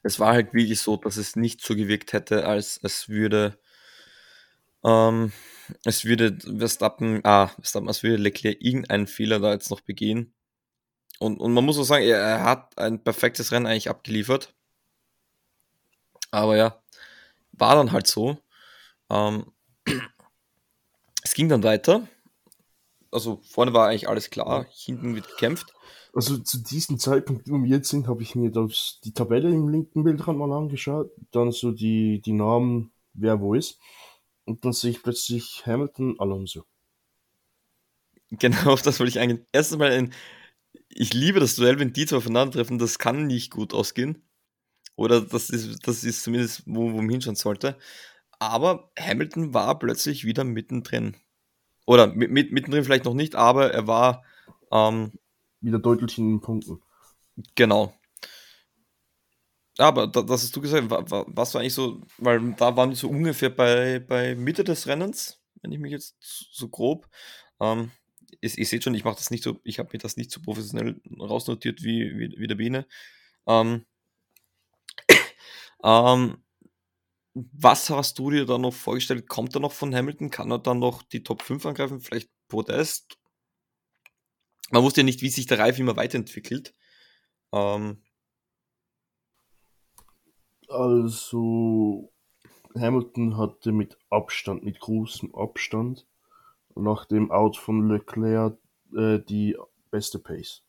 Es 0.04 0.20
war 0.20 0.34
halt 0.34 0.54
wirklich 0.54 0.80
so, 0.82 0.98
dass 0.98 1.18
es 1.18 1.36
nicht 1.36 1.62
so 1.62 1.76
gewirkt 1.76 2.14
hätte, 2.14 2.46
als 2.46 2.80
es 2.84 3.10
würde. 3.10 3.58
Ähm, 4.84 5.32
es 5.86 6.06
würde 6.06 6.38
Verstappen, 6.58 7.22
ah, 7.24 7.48
Verstappen, 7.48 7.88
als 7.88 8.04
würde 8.04 8.18
Leclerc 8.18 8.62
irgendeinen 8.62 9.08
Fehler 9.08 9.40
da 9.40 9.54
jetzt 9.54 9.72
noch 9.72 9.82
begehen. 9.82 10.34
Und, 11.20 11.40
und 11.40 11.54
man 11.54 11.66
muss 11.66 11.80
auch 11.80 11.84
sagen, 11.84 12.06
er, 12.06 12.20
er 12.20 12.44
hat 12.44 12.78
ein 12.78 13.04
perfektes 13.04 13.52
Rennen 13.52 13.68
eigentlich 13.68 13.90
abgeliefert. 13.90 14.54
Aber 16.32 16.58
ja, 16.58 16.82
war 17.54 17.76
dann 17.76 17.92
halt 17.92 18.08
so. 18.08 18.40
Ähm, 19.10 19.53
es 21.34 21.36
ging 21.36 21.50
dann 21.50 21.64
weiter. 21.64 22.08
Also 23.10 23.42
vorne 23.42 23.74
war 23.74 23.88
eigentlich 23.88 24.08
alles 24.08 24.30
klar, 24.30 24.68
hinten 24.70 25.16
wird 25.16 25.28
gekämpft. 25.28 25.74
Also 26.14 26.38
zu 26.38 26.60
diesem 26.60 27.00
Zeitpunkt, 27.00 27.50
wo 27.50 27.56
wir 27.56 27.78
jetzt 27.78 27.90
sind, 27.90 28.08
habe 28.08 28.22
ich 28.22 28.36
mir 28.36 28.52
das, 28.52 29.00
die 29.04 29.14
Tabelle 29.14 29.50
im 29.50 29.68
linken 29.68 30.04
Bildrand 30.04 30.38
mal 30.38 30.52
angeschaut, 30.52 31.10
dann 31.32 31.52
so 31.52 31.72
die, 31.72 32.22
die 32.22 32.34
Namen, 32.34 32.92
wer 33.16 33.42
wo 33.42 33.56
ist. 33.56 33.80
Und 34.46 34.64
dann 34.64 34.74
sehe 34.74 34.92
ich 34.92 35.02
plötzlich 35.02 35.64
Hamilton, 35.66 36.20
Alonso. 36.20 36.66
Genau, 38.30 38.74
auf 38.74 38.82
das 38.84 39.00
wollte 39.00 39.10
ich 39.10 39.20
eigentlich. 39.20 39.42
Erstens 39.52 39.80
mal 39.80 39.92
ein, 39.92 40.14
ich 40.88 41.16
liebe 41.16 41.40
das 41.40 41.56
Duell, 41.56 41.80
wenn 41.80 41.94
die 41.94 42.06
zwei 42.06 42.18
aufeinandertreffen, 42.18 42.78
das 42.78 43.00
kann 43.00 43.26
nicht 43.26 43.50
gut 43.50 43.74
ausgehen. 43.74 44.22
Oder 44.96 45.22
das 45.22 45.50
ist, 45.50 45.88
das 45.88 46.04
ist 46.04 46.22
zumindest, 46.22 46.62
wo, 46.68 46.92
wo 46.92 46.98
man 46.98 47.10
hinschauen 47.10 47.36
sollte. 47.36 47.76
Aber 48.50 48.92
Hamilton 49.00 49.54
war 49.54 49.78
plötzlich 49.80 50.26
wieder 50.26 50.44
mittendrin. 50.44 51.16
Oder 51.86 52.08
mit, 52.08 52.32
mit, 52.32 52.52
mittendrin 52.52 52.84
vielleicht 52.84 53.06
noch 53.06 53.14
nicht, 53.14 53.36
aber 53.36 53.72
er 53.72 53.88
war 53.88 54.24
ähm, 54.72 55.12
wieder 55.62 55.80
deutlich 55.80 56.18
in 56.18 56.30
den 56.30 56.42
Punkten. 56.42 56.82
Genau. 57.56 57.94
Aber 59.78 60.08
das 60.08 60.44
hast 60.44 60.56
du 60.56 60.62
gesagt, 60.62 60.88
was 60.90 61.54
war 61.54 61.62
eigentlich 61.62 61.74
so, 61.74 62.02
weil 62.20 62.54
da 62.54 62.76
waren 62.78 62.92
die 62.92 62.96
so 62.96 63.10
ungefähr 63.10 63.50
bei, 63.50 64.00
bei 64.00 64.36
Mitte 64.36 64.64
des 64.64 64.88
Rennens, 64.88 65.42
wenn 65.62 65.72
ich 65.72 65.80
mich 65.80 65.92
jetzt 65.92 66.16
so 66.20 66.70
grob. 66.70 67.10
Ähm, 67.60 67.92
ihr, 68.42 68.58
ihr 68.58 68.66
seht 68.66 68.84
schon, 68.84 68.94
ich 68.94 69.04
mache 69.04 69.16
das 69.16 69.32
nicht 69.32 69.44
so, 69.44 69.60
ich 69.64 69.80
habe 69.80 69.90
mir 69.92 70.00
das 70.00 70.16
nicht 70.16 70.32
so 70.32 70.42
professionell 70.42 71.02
rausnotiert 71.20 71.82
wie, 71.84 72.18
wie, 72.18 72.36
wie 72.38 72.48
der 72.48 72.56
Biene. 72.56 72.86
Ähm, 73.48 73.86
ähm, 75.84 76.43
was 77.34 77.90
hast 77.90 78.20
du 78.20 78.30
dir 78.30 78.46
da 78.46 78.58
noch 78.58 78.74
vorgestellt? 78.74 79.28
Kommt 79.28 79.56
er 79.56 79.62
noch 79.62 79.72
von 79.72 79.94
Hamilton? 79.94 80.30
Kann 80.30 80.52
er 80.52 80.60
dann 80.60 80.80
noch 80.80 81.02
die 81.04 81.24
Top 81.24 81.42
5 81.42 81.66
angreifen? 81.66 82.00
Vielleicht 82.00 82.30
Podest? 82.48 83.18
Man 84.72 84.84
wusste 84.84 85.02
ja 85.02 85.06
nicht, 85.06 85.22
wie 85.22 85.30
sich 85.30 85.48
der 85.48 85.60
Reifen 85.60 85.82
immer 85.82 85.96
weiterentwickelt. 85.96 86.76
Ähm. 87.52 88.04
Also, 90.68 92.12
Hamilton 92.76 93.38
hatte 93.38 93.72
mit 93.72 93.98
Abstand, 94.10 94.64
mit 94.64 94.80
großem 94.80 95.34
Abstand, 95.36 96.08
nach 96.76 97.06
dem 97.06 97.32
Out 97.32 97.58
von 97.58 97.90
Leclerc 97.90 98.58
äh, 98.96 99.20
die 99.20 99.58
beste 99.92 100.20
Pace. 100.20 100.64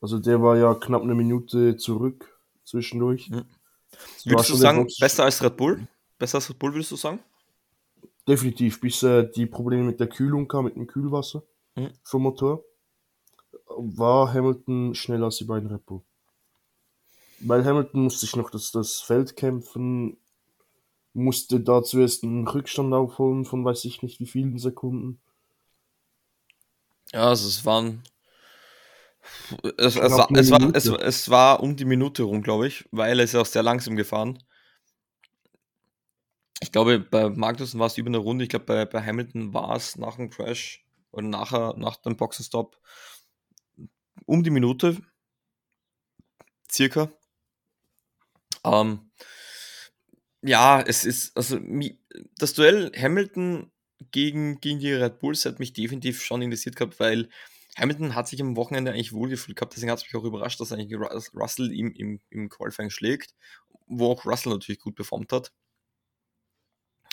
Also 0.00 0.18
der 0.18 0.42
war 0.42 0.56
ja 0.56 0.74
knapp 0.74 1.02
eine 1.02 1.14
Minute 1.14 1.76
zurück 1.76 2.40
zwischendurch. 2.64 3.30
Mhm. 3.30 3.44
Würdest 4.24 4.50
du 4.50 4.54
sagen, 4.54 4.86
besser 4.98 5.24
als 5.24 5.42
Red 5.42 5.56
Bull? 5.56 5.86
Besser 6.18 6.38
als 6.38 6.50
Red 6.50 6.58
Bull, 6.58 6.74
würdest 6.74 6.90
du 6.90 6.96
sagen? 6.96 7.20
Definitiv, 8.28 8.80
bis 8.80 9.02
äh, 9.02 9.28
die 9.30 9.46
Probleme 9.46 9.84
mit 9.84 9.98
der 9.98 10.08
Kühlung 10.08 10.46
kam, 10.46 10.66
mit 10.66 10.76
dem 10.76 10.86
Kühlwasser 10.86 11.42
mhm. 11.74 11.90
vom 12.02 12.22
Motor, 12.22 12.64
war 13.66 14.32
Hamilton 14.32 14.94
schneller 14.94 15.26
als 15.26 15.36
die 15.36 15.44
beiden 15.44 15.70
Red 15.70 15.84
Bull. 15.86 16.02
Weil 17.40 17.64
Hamilton 17.64 18.04
musste 18.04 18.20
sich 18.20 18.36
noch 18.36 18.50
das, 18.50 18.70
das 18.70 19.00
Feld 19.00 19.36
kämpfen, 19.36 20.18
musste 21.14 21.60
da 21.60 21.82
zuerst 21.82 22.22
einen 22.22 22.46
Rückstand 22.46 22.92
aufholen 22.92 23.44
von 23.44 23.64
weiß 23.64 23.84
ich 23.86 24.02
nicht 24.02 24.20
wie 24.20 24.26
vielen 24.26 24.58
Sekunden. 24.58 25.20
Ja, 27.12 27.28
also 27.28 27.48
es 27.48 27.64
waren. 27.64 28.02
Es, 29.76 29.96
es, 29.96 30.12
war, 30.12 30.30
es, 30.32 30.50
war, 30.50 30.74
es, 30.74 30.86
es 30.86 31.30
war 31.30 31.62
um 31.62 31.76
die 31.76 31.84
Minute 31.84 32.22
rum, 32.22 32.42
glaube 32.42 32.66
ich, 32.66 32.88
weil 32.90 33.20
es 33.20 33.34
ist 33.34 33.40
auch 33.40 33.46
sehr 33.46 33.62
langsam 33.62 33.96
gefahren. 33.96 34.42
Ich 36.62 36.72
glaube, 36.72 37.00
bei 37.00 37.28
Magnussen 37.28 37.80
war 37.80 37.86
es 37.86 37.98
über 37.98 38.08
eine 38.08 38.18
Runde. 38.18 38.44
Ich 38.44 38.50
glaube, 38.50 38.66
bei, 38.66 38.84
bei 38.84 39.04
Hamilton 39.04 39.54
war 39.54 39.76
es 39.76 39.96
nach 39.96 40.16
dem 40.16 40.30
Crash 40.30 40.84
oder 41.10 41.26
nachher, 41.26 41.74
nach 41.76 41.96
dem 41.96 42.16
Boxenstopp 42.16 42.78
um 44.26 44.42
die 44.42 44.50
Minute. 44.50 44.98
Circa. 46.70 47.10
Ähm, 48.64 49.10
ja, 50.42 50.80
es 50.80 51.04
ist, 51.04 51.36
also 51.36 51.58
das 52.36 52.54
Duell 52.54 52.92
Hamilton 52.96 53.70
gegen, 54.10 54.60
gegen 54.60 54.80
die 54.80 54.92
Red 54.92 55.18
Bulls 55.18 55.44
hat 55.44 55.58
mich 55.58 55.72
definitiv 55.72 56.22
schon 56.22 56.42
interessiert 56.42 56.76
gehabt, 56.76 57.00
weil 57.00 57.28
Hamilton 57.80 58.14
hat 58.14 58.28
sich 58.28 58.40
am 58.42 58.56
Wochenende 58.56 58.92
eigentlich 58.92 59.12
wohlgefühlt 59.12 59.56
gehabt, 59.56 59.74
deswegen 59.74 59.90
hat 59.90 59.98
es 59.98 60.04
mich 60.04 60.14
auch 60.14 60.26
überrascht, 60.26 60.60
dass 60.60 60.72
eigentlich 60.72 60.98
Russell 61.34 61.72
ihm 61.72 61.92
im, 61.92 62.20
im 62.30 62.48
Qualifying 62.48 62.90
schlägt, 62.90 63.34
wo 63.86 64.12
auch 64.12 64.24
Russell 64.24 64.52
natürlich 64.52 64.80
gut 64.80 64.96
performt 64.96 65.32
hat. 65.32 65.52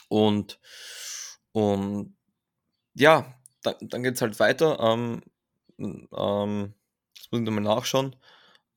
Und, 0.10 0.60
und 1.52 2.16
ja, 2.94 3.34
dann, 3.62 3.76
dann 3.82 4.04
geht 4.04 4.16
es 4.16 4.22
halt 4.22 4.40
weiter. 4.40 4.80
Ähm, 4.80 5.22
ähm, 5.80 6.74
das 7.16 7.32
muss 7.32 7.42
ich 7.42 7.46
nochmal 7.46 7.64
nachschauen. 7.64 8.16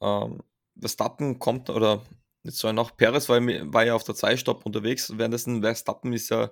Ähm, 0.01 0.43
Verstappen 0.79 1.39
kommt, 1.39 1.71
oder 1.71 2.03
jetzt 2.43 2.59
soll 2.59 2.73
noch, 2.73 2.97
Perez 2.97 3.29
war, 3.29 3.41
war 3.41 3.85
ja 3.85 3.95
auf 3.95 4.05
der 4.05 4.15
2-Stopp 4.15 4.65
unterwegs, 4.67 5.17
währenddessen 5.17 5.63
Verstappen 5.63 6.13
ist 6.13 6.31
ja 6.31 6.51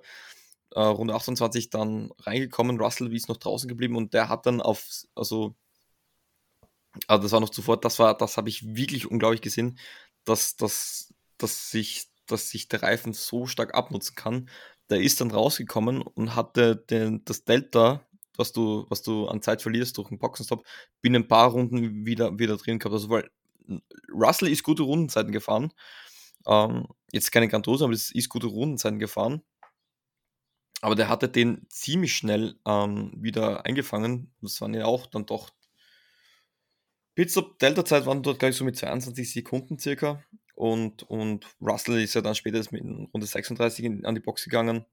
äh, 0.75 0.81
Runde 0.81 1.15
28 1.15 1.69
dann 1.69 2.11
reingekommen, 2.19 2.79
Russell 2.79 3.13
ist 3.13 3.29
noch 3.29 3.37
draußen 3.37 3.67
geblieben 3.67 3.95
und 3.95 4.13
der 4.13 4.29
hat 4.29 4.45
dann 4.45 4.61
auf, 4.61 4.85
also, 5.15 5.55
also 7.07 7.23
das 7.23 7.31
war 7.31 7.39
noch 7.39 7.49
zuvor, 7.49 7.79
das 7.79 7.99
war, 7.99 8.17
das 8.17 8.37
habe 8.37 8.49
ich 8.49 8.75
wirklich 8.75 9.09
unglaublich 9.09 9.41
gesehen, 9.41 9.77
dass, 10.25 10.55
dass, 10.55 11.13
dass 11.37 11.71
sich, 11.71 12.07
dass 12.27 12.49
sich 12.49 12.67
der 12.67 12.83
Reifen 12.83 13.13
so 13.13 13.47
stark 13.47 13.73
abnutzen 13.75 14.15
kann. 14.15 14.49
Der 14.89 15.01
ist 15.01 15.21
dann 15.21 15.31
rausgekommen 15.31 16.01
und 16.01 16.35
hatte 16.35 16.75
den, 16.75 17.23
das 17.25 17.43
Delta, 17.45 18.05
was 18.37 18.51
du, 18.53 18.85
was 18.89 19.01
du 19.03 19.27
an 19.27 19.41
Zeit 19.41 19.61
verlierst 19.61 19.97
durch 19.97 20.09
einen 20.09 20.19
Boxenstopp, 20.19 20.65
binnen 21.01 21.23
ein 21.23 21.27
paar 21.27 21.51
Runden 21.51 22.05
wieder, 22.05 22.37
wieder 22.39 22.57
drin 22.57 22.79
gehabt. 22.79 22.93
Also, 22.93 23.09
weil 23.09 23.29
Russell 24.11 24.49
ist 24.49 24.63
gute 24.63 24.83
Rundenzeiten 24.83 25.31
gefahren. 25.31 25.73
Ähm, 26.47 26.87
jetzt 27.11 27.31
keine 27.31 27.47
Grandosen, 27.47 27.85
aber 27.85 27.93
es 27.93 28.11
ist 28.11 28.29
gute 28.29 28.47
Rundenzeiten 28.47 28.99
gefahren. 28.99 29.43
Aber 30.81 30.95
der 30.95 31.09
hatte 31.09 31.27
den 31.27 31.65
ziemlich 31.69 32.15
schnell 32.15 32.55
ähm, 32.65 33.11
wieder 33.15 33.65
eingefangen. 33.65 34.33
Das 34.41 34.61
waren 34.61 34.73
ja 34.73 34.85
auch 34.85 35.07
dann 35.07 35.25
doch. 35.25 35.51
Pitstop 37.15 37.59
Delta-Zeit 37.59 38.05
waren 38.05 38.23
dort 38.23 38.39
gleich 38.39 38.55
so 38.55 38.63
mit 38.63 38.77
22 38.77 39.33
Sekunden 39.33 39.77
circa. 39.77 40.23
Und, 40.55 41.03
und 41.03 41.45
Russell 41.61 42.01
ist 42.01 42.13
ja 42.13 42.21
dann 42.21 42.35
später 42.35 42.59
mit 42.71 42.83
Runde 43.13 43.25
36 43.25 43.85
in, 43.85 44.05
an 44.05 44.15
die 44.15 44.21
Box 44.21 44.43
gegangen. 44.43 44.85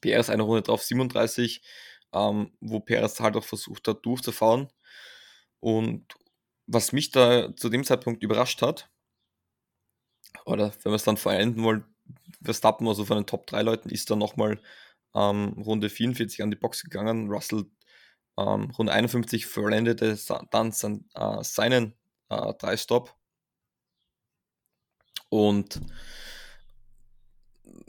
Perez 0.00 0.28
eine 0.28 0.42
Runde 0.42 0.62
drauf 0.62 0.82
37, 0.82 1.62
ähm, 2.12 2.52
wo 2.60 2.80
Perez 2.80 3.20
halt 3.20 3.36
auch 3.36 3.44
versucht 3.44 3.86
hat 3.88 4.04
durchzufahren. 4.04 4.68
Und 5.60 6.14
was 6.66 6.92
mich 6.92 7.10
da 7.10 7.54
zu 7.56 7.68
dem 7.68 7.84
Zeitpunkt 7.84 8.22
überrascht 8.22 8.62
hat, 8.62 8.90
oder 10.46 10.72
wenn 10.82 10.92
wir 10.92 10.96
es 10.96 11.04
dann 11.04 11.16
verenden 11.16 11.62
wollen, 11.62 11.84
Verstappen, 12.42 12.86
also 12.88 13.04
von 13.04 13.16
den 13.18 13.26
Top 13.26 13.46
3 13.46 13.62
Leuten, 13.62 13.90
ist 13.90 14.10
dann 14.10 14.18
nochmal 14.18 14.60
ähm, 15.14 15.54
Runde 15.58 15.88
44 15.90 16.42
an 16.42 16.50
die 16.50 16.56
Box 16.56 16.82
gegangen. 16.82 17.30
Russell 17.30 17.66
ähm, 18.36 18.70
Runde 18.70 18.92
51 18.92 19.46
vollendete 19.46 20.18
dann 20.50 20.72
sein, 20.72 21.04
äh, 21.14 21.42
seinen 21.42 21.94
äh, 22.28 22.34
3-Stop. 22.34 23.14
Und 25.28 25.80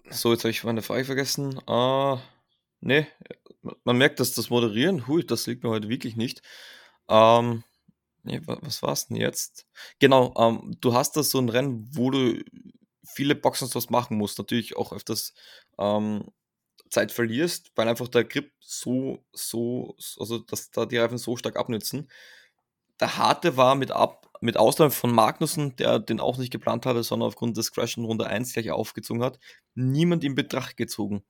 so, 0.10 0.32
jetzt 0.32 0.44
habe 0.44 0.52
ich 0.52 0.64
meine 0.64 0.82
Frage 0.82 1.06
vergessen. 1.06 1.60
Äh, 1.68 2.18
ne, 2.82 3.08
man 3.84 3.98
merkt, 3.98 4.20
dass 4.20 4.34
das 4.34 4.50
Moderieren, 4.50 5.08
hui, 5.08 5.26
das 5.26 5.48
liegt 5.48 5.64
mir 5.64 5.70
heute 5.70 5.90
wirklich 5.90 6.16
nicht. 6.16 6.42
Ähm, 7.10 7.64
nee, 8.24 8.42
was 8.46 8.82
war 8.84 8.94
es 8.94 9.08
denn 9.08 9.18
jetzt? 9.18 9.68
Genau, 10.00 10.34
ähm, 10.38 10.78
du 10.82 10.94
hast 10.94 11.18
da 11.18 11.24
so 11.24 11.40
ein 11.40 11.50
Rennen, 11.50 11.88
wo 11.92 12.12
du 12.12 12.44
viele 13.06 13.36
Boxenstops 13.36 13.90
machen 13.90 14.18
musst, 14.18 14.38
natürlich 14.38 14.76
auch 14.78 14.92
öfters 14.92 15.34
ähm, 15.78 16.26
Zeit 16.90 17.12
verlierst, 17.12 17.72
weil 17.76 17.88
einfach 17.88 18.08
der 18.08 18.24
Grip 18.24 18.52
so, 18.60 19.26
so, 19.34 19.96
also 20.20 20.40
dass 20.40 20.72
da 20.72 20.86
die 20.86 20.98
Reifen 20.98 21.18
so 21.18 21.36
stark 21.38 21.58
abnützen. 21.58 22.10
Der 23.00 23.18
harte 23.18 23.58
war 23.58 23.76
mit, 23.76 23.92
ab, 23.92 24.30
mit 24.42 24.58
Ausnahme 24.58 24.92
von 24.92 25.12
Magnussen, 25.14 25.76
der 25.76 26.00
den 26.00 26.20
auch 26.20 26.38
nicht 26.38 26.52
geplant 26.52 26.86
hatte, 26.86 27.04
sondern 27.04 27.28
aufgrund 27.28 27.58
des 27.58 27.72
Crash 27.72 27.98
in 27.98 28.06
Runde 28.06 28.28
1 28.28 28.54
gleich 28.54 28.72
aufgezogen 28.72 29.24
hat, 29.24 29.40
niemand 29.74 30.24
in 30.24 30.36
Betracht 30.36 30.78
gezogen. 30.78 31.24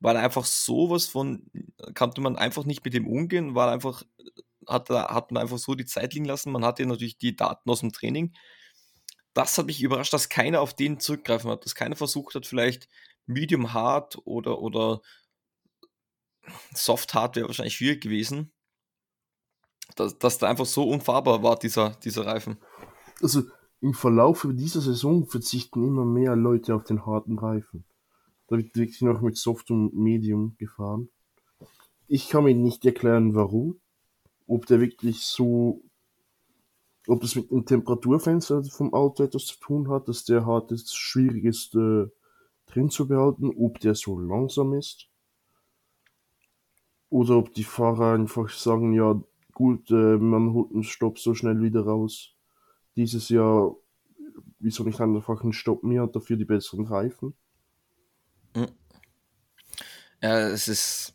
Weil 0.00 0.16
einfach 0.16 0.44
sowas 0.44 1.06
von, 1.06 1.46
konnte 1.94 2.20
man 2.20 2.36
einfach 2.36 2.64
nicht 2.64 2.84
mit 2.84 2.94
dem 2.94 3.06
umgehen, 3.06 3.54
weil 3.54 3.68
einfach, 3.68 4.02
hat, 4.66 4.90
hat 4.90 5.30
man 5.30 5.42
einfach 5.42 5.58
so 5.58 5.76
die 5.76 5.86
Zeit 5.86 6.14
liegen 6.14 6.24
lassen. 6.24 6.50
Man 6.50 6.64
hatte 6.64 6.84
natürlich 6.84 7.18
die 7.18 7.36
Daten 7.36 7.70
aus 7.70 7.80
dem 7.80 7.92
Training, 7.92 8.34
das 9.34 9.56
hat 9.58 9.66
mich 9.66 9.82
überrascht, 9.82 10.12
dass 10.12 10.28
keiner 10.28 10.60
auf 10.60 10.74
den 10.74 11.00
zurückgreifen 11.00 11.50
hat, 11.50 11.64
dass 11.64 11.74
keiner 11.74 11.96
versucht 11.96 12.34
hat, 12.34 12.46
vielleicht 12.46 12.88
Medium 13.26 13.72
Hard 13.72 14.18
oder, 14.24 14.60
oder 14.60 15.00
Soft 16.74 17.14
Hard 17.14 17.36
wäre 17.36 17.46
wahrscheinlich 17.46 17.76
schwierig 17.76 18.02
gewesen. 18.02 18.52
Dass, 19.96 20.18
dass 20.18 20.38
da 20.38 20.48
einfach 20.48 20.66
so 20.66 20.88
unfahrbar 20.88 21.42
war, 21.42 21.58
dieser, 21.58 21.90
dieser 22.02 22.26
Reifen. 22.26 22.58
Also 23.20 23.42
im 23.80 23.94
Verlauf 23.94 24.46
dieser 24.50 24.80
Saison 24.80 25.26
verzichten 25.26 25.86
immer 25.86 26.04
mehr 26.04 26.36
Leute 26.36 26.74
auf 26.74 26.84
den 26.84 27.04
harten 27.04 27.38
Reifen. 27.38 27.84
Da 28.46 28.56
wird 28.56 28.74
wirklich 28.76 29.02
noch 29.02 29.20
mit 29.20 29.36
Soft 29.36 29.70
und 29.70 29.94
Medium 29.94 30.56
gefahren. 30.58 31.08
Ich 32.06 32.28
kann 32.28 32.44
mir 32.44 32.54
nicht 32.54 32.84
erklären, 32.84 33.34
warum. 33.34 33.80
Ob 34.46 34.66
der 34.66 34.80
wirklich 34.80 35.22
so 35.22 35.82
ob 37.08 37.20
das 37.20 37.34
mit 37.34 37.50
dem 37.50 37.66
Temperaturfenster 37.66 38.62
vom 38.64 38.94
Auto 38.94 39.24
etwas 39.24 39.46
zu 39.46 39.58
tun 39.58 39.88
hat, 39.88 40.08
dass 40.08 40.24
der 40.24 40.46
hart 40.46 40.70
ist, 40.72 40.94
schwierig 40.96 41.44
ist 41.44 41.74
äh, 41.74 42.06
drin 42.66 42.90
zu 42.90 43.08
behalten, 43.08 43.50
ob 43.56 43.80
der 43.80 43.94
so 43.94 44.18
langsam 44.18 44.72
ist. 44.74 45.08
Oder 47.10 47.36
ob 47.36 47.52
die 47.54 47.64
Fahrer 47.64 48.14
einfach 48.14 48.48
sagen, 48.48 48.92
ja 48.94 49.20
gut, 49.52 49.90
äh, 49.90 50.16
man 50.16 50.52
holt 50.52 50.72
einen 50.72 50.84
Stopp 50.84 51.18
so 51.18 51.34
schnell 51.34 51.60
wieder 51.60 51.82
raus. 51.82 52.34
Dieses 52.96 53.28
Jahr, 53.28 53.74
wieso 54.58 54.84
nicht 54.84 55.00
einfach 55.00 55.42
einen 55.42 55.52
Stopp 55.52 55.82
mehr 55.82 56.06
dafür 56.06 56.36
die 56.36 56.44
besseren 56.44 56.86
Reifen? 56.86 57.34
Hm. 58.56 58.68
Ja, 60.22 60.48
es 60.48 60.68
ist. 60.68 61.14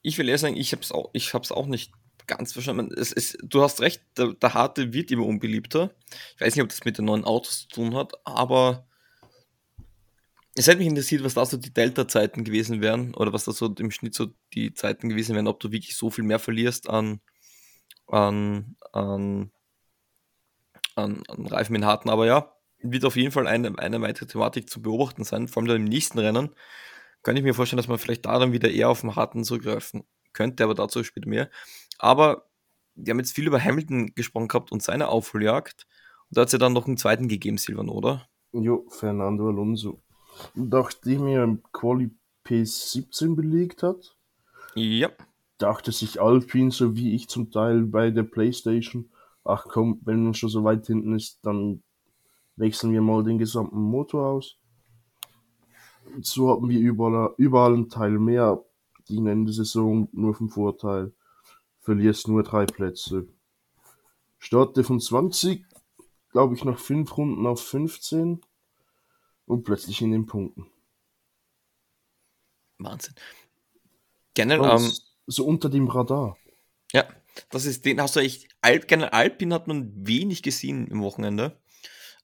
Ich 0.00 0.16
will 0.16 0.28
eher 0.28 0.38
sagen, 0.38 0.56
ich 0.56 0.72
habe 0.72 0.82
es 0.82 0.92
auch, 0.92 1.10
auch 1.56 1.66
nicht 1.66 1.92
ganz 2.28 2.52
verstanden. 2.52 2.94
Es 2.96 3.10
ist, 3.10 3.38
du 3.42 3.62
hast 3.62 3.80
recht, 3.80 4.02
der, 4.16 4.34
der 4.34 4.54
harte 4.54 4.92
wird 4.92 5.10
immer 5.10 5.26
unbeliebter. 5.26 5.90
Ich 6.36 6.40
weiß 6.40 6.54
nicht, 6.54 6.62
ob 6.62 6.68
das 6.68 6.84
mit 6.84 6.98
den 6.98 7.06
neuen 7.06 7.24
Autos 7.24 7.62
zu 7.62 7.68
tun 7.68 7.96
hat, 7.96 8.12
aber 8.24 8.86
es 10.54 10.66
hätte 10.66 10.78
mich 10.78 10.88
interessiert, 10.88 11.24
was 11.24 11.34
da 11.34 11.44
so 11.46 11.56
die 11.56 11.72
Delta-Zeiten 11.72 12.44
gewesen 12.44 12.80
wären 12.80 13.14
oder 13.14 13.32
was 13.32 13.44
da 13.44 13.52
so 13.52 13.72
im 13.78 13.90
Schnitt 13.90 14.14
so 14.14 14.28
die 14.54 14.74
Zeiten 14.74 15.08
gewesen 15.08 15.34
wären, 15.34 15.48
ob 15.48 15.60
du 15.60 15.72
wirklich 15.72 15.96
so 15.96 16.10
viel 16.10 16.24
mehr 16.24 16.38
verlierst 16.38 16.88
an, 16.90 17.20
an, 18.06 18.76
an, 18.92 19.50
an, 20.96 21.22
an 21.28 21.46
Reifen 21.46 21.76
in 21.76 21.86
harten. 21.86 22.10
Aber 22.10 22.26
ja, 22.26 22.52
wird 22.80 23.04
auf 23.04 23.16
jeden 23.16 23.32
Fall 23.32 23.46
eine, 23.46 23.78
eine 23.78 24.00
weitere 24.00 24.26
Thematik 24.26 24.68
zu 24.68 24.82
beobachten 24.82 25.24
sein, 25.24 25.48
vor 25.48 25.62
allem 25.62 25.68
dann 25.68 25.76
im 25.78 25.84
nächsten 25.84 26.18
Rennen. 26.18 26.50
Kann 27.22 27.36
ich 27.36 27.42
mir 27.42 27.54
vorstellen, 27.54 27.78
dass 27.78 27.88
man 27.88 27.98
vielleicht 27.98 28.26
da 28.26 28.38
dann 28.38 28.52
wieder 28.52 28.70
eher 28.70 28.88
auf 28.88 29.00
den 29.00 29.16
harten 29.16 29.44
zurückgreifen 29.44 30.04
könnte, 30.32 30.64
aber 30.64 30.74
dazu 30.74 31.02
später 31.04 31.28
mehr. 31.28 31.50
Aber 31.98 32.48
wir 32.94 33.12
haben 33.12 33.18
jetzt 33.18 33.34
viel 33.34 33.46
über 33.46 33.62
Hamilton 33.62 34.14
gesprochen 34.14 34.48
gehabt 34.48 34.72
und 34.72 34.82
seine 34.82 35.08
Aufholjagd. 35.08 35.86
Und 36.28 36.36
da 36.36 36.42
hat 36.42 36.48
es 36.48 36.52
ja 36.52 36.58
dann 36.58 36.72
noch 36.72 36.86
einen 36.86 36.96
zweiten 36.96 37.28
gegeben, 37.28 37.58
Silvan, 37.58 37.88
oder? 37.88 38.28
Jo, 38.52 38.86
Fernando 38.88 39.48
Alonso. 39.48 40.00
Nachdem 40.54 41.26
er 41.26 41.44
im 41.44 41.62
Quali 41.72 42.10
P17 42.44 43.34
belegt 43.34 43.82
hat, 43.82 44.16
ja. 44.74 45.10
dachte 45.58 45.92
sich 45.92 46.20
Alpine, 46.20 46.70
so 46.70 46.96
wie 46.96 47.14
ich 47.14 47.28
zum 47.28 47.50
Teil 47.50 47.82
bei 47.82 48.10
der 48.10 48.22
Playstation, 48.22 49.10
ach 49.44 49.66
komm, 49.68 50.00
wenn 50.04 50.24
man 50.24 50.34
schon 50.34 50.48
so 50.48 50.64
weit 50.64 50.86
hinten 50.86 51.14
ist, 51.14 51.40
dann 51.42 51.82
wechseln 52.56 52.92
wir 52.92 53.02
mal 53.02 53.24
den 53.24 53.38
gesamten 53.38 53.80
Motor 53.80 54.26
aus. 54.26 54.58
So 56.22 56.50
haben 56.50 56.68
wir 56.68 56.80
überall, 56.80 57.34
überall 57.36 57.74
einen 57.74 57.88
Teil 57.88 58.18
mehr. 58.18 58.62
Die 59.08 59.16
Ende 59.16 59.52
Saison 59.52 60.08
nur 60.12 60.34
vom 60.34 60.50
Vorteil. 60.50 61.12
Verlierst 61.88 62.28
nur 62.28 62.42
drei 62.42 62.66
Plätze. 62.66 63.26
Starte 64.38 64.84
von 64.84 65.00
20, 65.00 65.64
glaube 66.28 66.54
ich, 66.54 66.62
nach 66.62 66.78
fünf 66.78 67.16
Runden 67.16 67.46
auf 67.46 67.62
15 67.64 68.42
und 69.46 69.64
plötzlich 69.64 70.02
in 70.02 70.12
den 70.12 70.26
Punkten. 70.26 70.70
Wahnsinn. 72.76 73.14
Generell, 74.34 74.82
ähm, 74.82 74.92
so 75.26 75.46
unter 75.46 75.70
dem 75.70 75.88
Radar. 75.88 76.36
Ja, 76.92 77.08
das 77.48 77.64
ist, 77.64 77.86
den 77.86 78.02
hast 78.02 78.16
du 78.16 78.20
echt, 78.20 78.54
Al 78.60 78.80
generell 78.80 79.14
Alpin 79.14 79.54
hat 79.54 79.66
man 79.66 79.90
wenig 80.06 80.42
gesehen 80.42 80.88
im 80.88 81.00
Wochenende. 81.00 81.58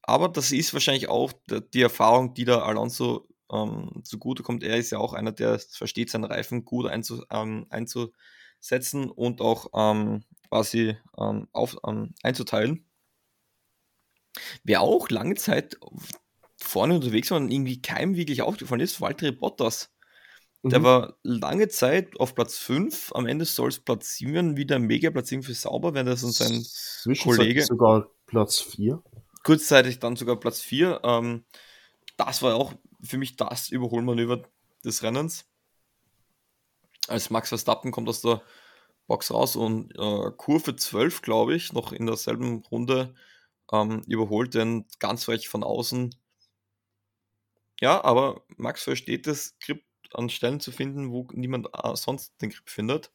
Aber 0.03 0.29
das 0.29 0.53
ist 0.53 0.75
wahrscheinlich 0.75 1.09
auch 1.09 1.33
die 1.73 1.81
Erfahrung, 1.81 2.35
die 2.35 2.45
da 2.45 2.59
Alonso 2.59 3.27
ähm, 3.51 4.03
zugutekommt. 4.05 4.62
Er 4.62 4.77
ist 4.77 4.91
ja 4.91 4.99
auch 4.99 5.15
einer, 5.15 5.33
der 5.33 5.59
versteht, 5.59 6.11
seinen 6.11 6.25
Reifen 6.25 6.67
gut 6.67 6.85
einzu, 6.85 7.25
ähm, 7.31 7.67
einzusetzen 8.65 9.11
und 9.11 9.41
auch 9.41 9.67
ähm, 9.75 10.25
quasi 10.49 10.97
ähm, 11.19 11.49
auf, 11.53 11.77
ähm, 11.87 12.15
einzuteilen. 12.23 12.87
Wer 14.65 14.81
auch 14.81 15.11
lange 15.11 15.35
Zeit 15.35 15.79
vorne 16.61 16.95
unterwegs 16.95 17.31
war 17.31 17.39
und 17.39 17.51
irgendwie 17.51 17.83
keinem 17.83 18.17
wirklich 18.17 18.43
aufgefallen 18.43 18.81
ist, 18.81 19.01
Walter 19.01 19.31
Bottas. 19.33 19.91
Der 20.62 20.79
mhm. 20.81 20.85
war 20.85 21.19
lange 21.23 21.69
Zeit 21.69 22.19
auf 22.19 22.35
Platz 22.35 22.57
5, 22.57 23.12
am 23.15 23.27
Ende 23.27 23.45
soll 23.45 23.69
es 23.69 23.81
Platz 23.81 24.15
7 24.15 24.57
wieder 24.57 24.79
mega 24.79 25.11
Platzierung 25.11 25.43
für 25.43 25.53
Sauber, 25.53 25.93
wenn 25.93 26.07
das 26.07 26.25
und 26.25 26.33
sein 26.33 26.65
Kollege. 27.23 27.62
sogar 27.65 28.09
Platz 28.25 28.61
4. 28.61 29.03
Kurzzeitig 29.43 29.99
dann 29.99 30.17
sogar 30.17 30.41
Platz 30.41 30.62
4. 30.62 31.03
Ähm, 31.05 31.45
das 32.17 32.41
war 32.41 32.55
auch 32.55 32.73
für 33.03 33.19
mich 33.19 33.37
das 33.37 33.69
Überholmanöver 33.69 34.43
des 34.83 35.03
Rennens. 35.03 35.45
Als 37.09 37.31
Max 37.31 37.51
Verstappen 37.51 37.91
kommt 37.91 38.09
aus 38.09 38.23
der 38.23 38.43
Box 39.07 39.31
raus 39.31 39.57
und 39.57 39.93
äh, 39.99 40.31
Kurve 40.37 40.77
12, 40.77 41.23
glaube 41.23 41.55
ich, 41.55 41.73
noch 41.73 41.93
in 41.93 42.07
derselben 42.07 42.63
Runde 42.71 43.15
ähm, 43.73 44.03
überholt 44.07 44.55
den 44.55 44.87
ganz 44.99 45.25
frech 45.25 45.49
von 45.49 45.63
außen. 45.63 46.15
Ja, 47.81 48.03
aber 48.05 48.43
Max 48.57 48.85
versteht 48.85 49.27
es, 49.27 49.59
Grip 49.59 49.85
an 50.13 50.31
Stellen 50.31 50.61
zu 50.61 50.73
finden, 50.73 51.11
wo 51.11 51.27
niemand 51.33 51.69
äh, 51.73 51.97
sonst 51.97 52.41
den 52.41 52.51
Grip 52.51 52.71
findet. 52.71 53.11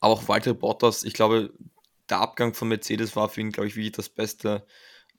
Aber 0.00 0.14
auch 0.14 0.28
Walter 0.28 0.54
Bottas, 0.54 1.02
ich 1.02 1.12
glaube, 1.12 1.52
der 2.08 2.20
Abgang 2.20 2.54
von 2.54 2.68
Mercedes 2.68 3.16
war 3.16 3.28
für 3.28 3.40
ihn, 3.40 3.52
glaube 3.52 3.66
ich, 3.68 3.76
wirklich 3.76 3.92
das 3.92 4.08
Beste, 4.08 4.66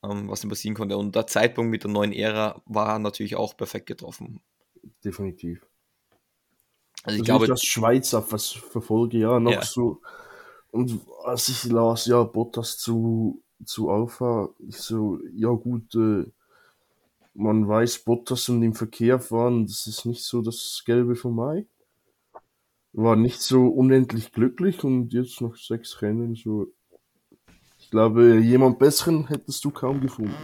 ähm, 0.03 0.29
was 0.29 0.43
ihm 0.43 0.49
passieren 0.49 0.75
konnte. 0.75 0.97
Und 0.97 1.15
der 1.15 1.27
Zeitpunkt 1.27 1.69
mit 1.69 1.83
der 1.83 1.91
neuen 1.91 2.13
Ära 2.13 2.61
war 2.65 2.97
natürlich 2.97 3.35
auch 3.35 3.55
perfekt 3.55 3.85
getroffen. 3.85 4.41
Definitiv. 5.03 5.68
Also 7.09 7.19
ich 7.19 7.25
glaube, 7.25 7.47
das 7.47 7.63
Schweizer 7.63 8.23
was 8.29 8.51
verfolge, 8.51 9.17
ja, 9.17 9.39
noch 9.39 9.51
ja. 9.51 9.63
so. 9.63 10.01
Und 10.71 10.99
als 11.23 11.49
ich 11.49 11.63
las, 11.65 12.05
ja, 12.05 12.23
Bottas 12.23 12.77
zu, 12.77 13.41
zu 13.65 13.89
Alpha, 13.89 14.49
ich 14.59 14.77
so, 14.77 15.19
ja 15.33 15.49
gut, 15.49 15.95
äh, 15.95 16.25
man 17.33 17.67
weiß, 17.67 17.99
Bottas 17.99 18.49
und 18.49 18.61
im 18.61 18.73
Verkehr 18.73 19.19
fahren, 19.19 19.65
das 19.65 19.87
ist 19.87 20.05
nicht 20.05 20.23
so 20.23 20.41
das 20.41 20.83
Gelbe 20.85 21.15
von 21.15 21.33
Mai. 21.33 21.65
War 22.93 23.15
nicht 23.15 23.41
so 23.41 23.67
unendlich 23.67 24.31
glücklich 24.31 24.83
und 24.83 25.13
jetzt 25.13 25.41
noch 25.41 25.55
sechs 25.55 26.01
Rennen, 26.01 26.35
so. 26.35 26.67
Ich 27.79 27.89
glaube, 27.89 28.37
jemand 28.39 28.77
besseren 28.77 29.27
hättest 29.27 29.65
du 29.65 29.71
kaum 29.71 30.01
gefunden. 30.01 30.35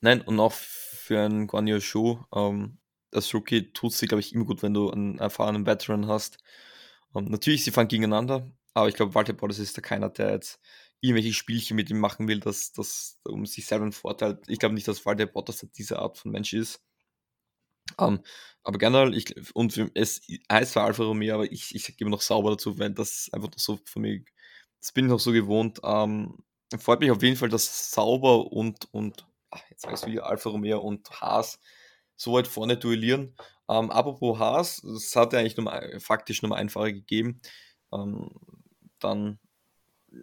Nein, 0.00 0.22
und 0.22 0.40
auch 0.40 0.52
für 0.52 1.20
einen 1.20 1.46
Guan 1.46 1.66
Yu 1.66 1.80
Shu, 1.80 2.18
ähm, 2.34 2.78
als 3.16 3.34
Rookie 3.34 3.72
tut 3.72 3.92
es 3.92 3.98
dir, 3.98 4.08
glaube 4.08 4.20
ich, 4.20 4.32
immer 4.34 4.44
gut, 4.44 4.62
wenn 4.62 4.74
du 4.74 4.90
einen 4.90 5.18
erfahrenen 5.18 5.66
Veteran 5.66 6.06
hast. 6.06 6.38
Und 7.12 7.26
ähm, 7.26 7.32
natürlich, 7.32 7.64
sie 7.64 7.70
fahren 7.70 7.88
gegeneinander, 7.88 8.50
aber 8.74 8.88
ich 8.88 8.94
glaube, 8.94 9.14
Walter 9.14 9.32
Bottas 9.32 9.58
ist 9.58 9.76
da 9.76 9.82
keiner, 9.82 10.10
der 10.10 10.32
jetzt 10.32 10.60
irgendwelche 11.00 11.32
Spielchen 11.32 11.76
mit 11.76 11.90
ihm 11.90 11.98
machen 11.98 12.28
will, 12.28 12.40
dass 12.40 12.72
das 12.72 13.20
um 13.24 13.46
sich 13.46 13.66
selber 13.66 13.84
einen 13.84 13.92
Vorteil. 13.92 14.40
Ich 14.48 14.58
glaube 14.58 14.74
nicht, 14.74 14.88
dass 14.88 15.04
Walter 15.06 15.26
Bottas 15.26 15.66
diese 15.76 15.98
Art 15.98 16.18
von 16.18 16.30
Mensch 16.30 16.52
ist. 16.52 16.82
Um, 17.98 18.16
ähm, 18.16 18.22
aber 18.64 18.78
generell, 18.78 19.14
ich, 19.14 19.54
und 19.54 19.78
es 19.94 20.20
heißt 20.50 20.72
zwar 20.72 20.84
Alfa 20.86 21.04
Romeo, 21.04 21.34
aber 21.34 21.50
ich, 21.52 21.74
ich 21.74 21.96
gebe 21.96 22.10
noch 22.10 22.20
sauber 22.20 22.50
dazu, 22.50 22.78
weil 22.78 22.90
das 22.90 23.30
einfach 23.32 23.48
noch 23.50 23.58
so 23.58 23.78
für 23.84 24.00
mich, 24.00 24.24
das 24.80 24.92
bin 24.92 25.06
ich 25.06 25.10
noch 25.10 25.20
so 25.20 25.32
gewohnt. 25.32 25.82
Um, 25.84 26.42
ähm, 26.72 26.80
freut 26.80 27.00
mich 27.00 27.10
auf 27.10 27.22
jeden 27.22 27.36
Fall, 27.36 27.48
dass 27.48 27.92
sauber 27.92 28.52
und, 28.52 28.92
und 28.92 29.26
ach, 29.50 29.62
jetzt 29.70 29.84
du 29.84 30.06
wieder 30.06 30.26
Alfa 30.26 30.50
Romeo 30.50 30.80
und 30.80 31.08
Haas 31.20 31.60
so 32.16 32.32
weit 32.32 32.48
vorne 32.48 32.76
duellieren. 32.76 33.36
Ähm, 33.68 33.90
apropos 33.90 34.38
Haas, 34.38 34.82
es 34.84 35.14
hat 35.16 35.32
ja 35.32 35.40
eigentlich 35.40 35.56
nur, 35.56 35.72
faktisch 36.00 36.42
nur 36.42 36.56
einen 36.56 36.68
Fahrer 36.68 36.92
gegeben. 36.92 37.40
Um, 37.90 38.30
dann 38.98 39.38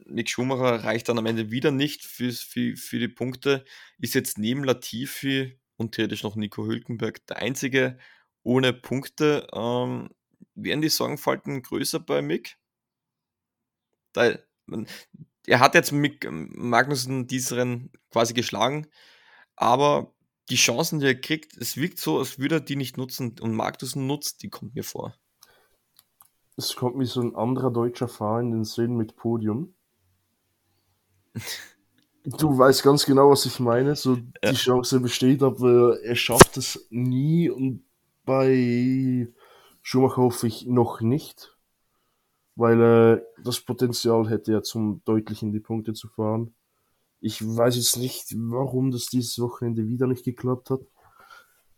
Nick 0.05 0.29
Schumacher 0.29 0.83
reicht 0.83 1.09
dann 1.09 1.17
am 1.17 1.25
Ende 1.25 1.51
wieder 1.51 1.71
nicht 1.71 2.03
für, 2.03 2.31
für, 2.31 2.75
für 2.75 2.99
die 2.99 3.07
Punkte. 3.07 3.63
Ist 3.99 4.15
jetzt 4.15 4.37
neben 4.37 4.63
Latifi 4.63 5.59
und 5.77 5.93
theoretisch 5.93 6.23
noch 6.23 6.35
Nico 6.35 6.65
Hülkenberg 6.65 7.25
der 7.27 7.37
einzige 7.37 7.97
ohne 8.43 8.73
Punkte. 8.73 9.47
Ähm, 9.53 10.09
werden 10.55 10.81
die 10.81 10.89
Sorgenfalten 10.89 11.61
größer 11.61 11.99
bei 11.99 12.21
Mick? 12.21 12.57
Da, 14.13 14.37
er 15.47 15.59
hat 15.59 15.75
jetzt 15.75 15.91
Mick 15.91 16.27
Magnussen 16.29 17.27
dieses 17.27 17.55
Rennen 17.55 17.91
quasi 18.11 18.33
geschlagen, 18.33 18.87
aber 19.55 20.13
die 20.49 20.55
Chancen, 20.55 20.99
die 20.99 21.07
er 21.07 21.19
kriegt, 21.19 21.57
es 21.57 21.77
wirkt 21.77 21.99
so, 21.99 22.19
als 22.19 22.39
würde 22.39 22.55
er 22.55 22.61
die 22.61 22.75
nicht 22.75 22.97
nutzen 22.97 23.35
und 23.39 23.53
Magnussen 23.53 24.07
nutzt, 24.07 24.43
die 24.43 24.49
kommt 24.49 24.75
mir 24.75 24.83
vor. 24.83 25.15
Es 26.55 26.75
kommt 26.75 26.97
mir 26.97 27.05
so 27.05 27.21
ein 27.21 27.35
anderer 27.35 27.71
deutscher 27.71 28.07
Fahrer 28.07 28.41
in 28.41 28.51
den 28.51 28.63
Sinn 28.63 28.95
mit 28.95 29.15
Podium. 29.15 29.73
Du 32.25 32.57
weißt 32.57 32.83
ganz 32.83 33.05
genau, 33.05 33.31
was 33.31 33.45
ich 33.45 33.59
meine. 33.59 33.97
So 33.97 34.15
ja. 34.15 34.51
die 34.51 34.55
Chance 34.55 35.01
besteht, 35.01 35.43
aber 35.43 36.01
er 36.01 36.15
schafft 36.15 36.55
es 36.55 36.87
nie 36.89 37.49
und 37.49 37.83
bei 38.23 39.27
Schumacher 39.81 40.21
hoffe 40.21 40.47
ich 40.47 40.65
noch 40.65 41.01
nicht, 41.01 41.57
weil 42.55 42.81
er 42.81 43.27
das 43.43 43.59
Potenzial 43.59 44.29
hätte, 44.29 44.53
ja 44.53 44.61
zum 44.61 45.01
deutlich 45.03 45.43
in 45.43 45.51
die 45.51 45.59
Punkte 45.59 45.91
zu 45.91 46.07
fahren. 46.07 46.55
Ich 47.25 47.41
weiß 47.41 47.77
jetzt 47.77 47.95
nicht, 47.95 48.33
warum 48.35 48.91
das 48.91 49.05
dieses 49.05 49.39
Wochenende 49.39 49.87
wieder 49.87 50.07
nicht 50.07 50.25
geklappt 50.25 50.69
hat. 50.69 50.81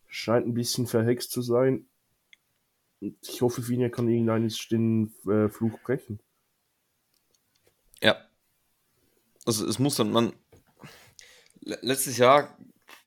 Scheint 0.08 0.48
ein 0.48 0.56
bisschen 0.56 0.88
verhext 0.88 1.30
zu 1.30 1.44
sein. 1.44 1.86
Ich 3.00 3.44
hoffe, 3.44 3.62
Finja 3.62 3.90
kann 3.90 4.10
irgendeines 4.10 4.68
den 4.70 5.14
äh, 5.28 5.48
Fluch 5.50 5.80
brechen. 5.84 6.20
Ja. 8.02 8.18
Also 9.46 9.68
es 9.68 9.78
muss 9.78 9.98
dann, 9.98 10.12
man. 10.12 10.34
Letztes 11.62 12.18
Jahr, 12.18 12.58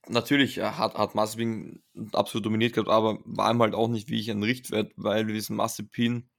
natürlich 0.06 0.60
hat, 0.60 0.94
hat 0.94 1.16
Mazepin 1.16 1.82
absolut 2.12 2.46
dominiert 2.46 2.72
gehabt, 2.72 2.88
aber 2.88 3.18
war 3.24 3.52
ihm 3.52 3.60
halt 3.60 3.74
auch 3.74 3.88
nicht 3.88 4.10
wie 4.10 4.20
ich 4.20 4.30
ein 4.30 4.44
Richtwert, 4.44 4.92
weil 4.94 5.26
wir 5.26 5.34
wissen, 5.34 5.56
Mazepin 5.56 6.30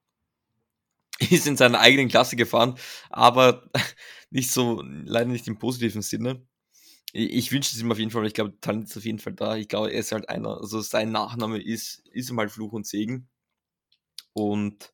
ist 1.30 1.47
in 1.47 1.57
seiner 1.57 1.80
eigenen 1.80 2.09
Klasse 2.09 2.36
gefahren, 2.36 2.76
aber 3.09 3.70
nicht 4.30 4.51
so, 4.51 4.82
leider 4.84 5.30
nicht 5.30 5.47
im 5.47 5.59
positiven 5.59 6.01
Sinne. 6.01 6.45
Ich, 7.13 7.32
ich 7.34 7.51
wünsche 7.51 7.76
es 7.76 7.82
ihm 7.82 7.91
auf 7.91 7.99
jeden 7.99 8.11
Fall, 8.11 8.22
weil 8.22 8.28
ich 8.28 8.34
glaube, 8.34 8.59
Talent 8.61 8.89
ist 8.89 8.97
auf 8.97 9.05
jeden 9.05 9.20
Fall 9.20 9.34
da. 9.34 9.55
Ich 9.55 9.67
glaube, 9.67 9.91
er 9.91 9.99
ist 9.99 10.11
halt 10.11 10.30
einer, 10.30 10.57
also 10.57 10.82
sein 10.82 11.11
Nachname 11.11 11.61
ist, 11.61 12.07
ist 12.11 12.36
halt 12.36 12.51
Fluch 12.51 12.74
und 12.74 12.88
Segen. 12.88 13.28
Und, 14.34 14.93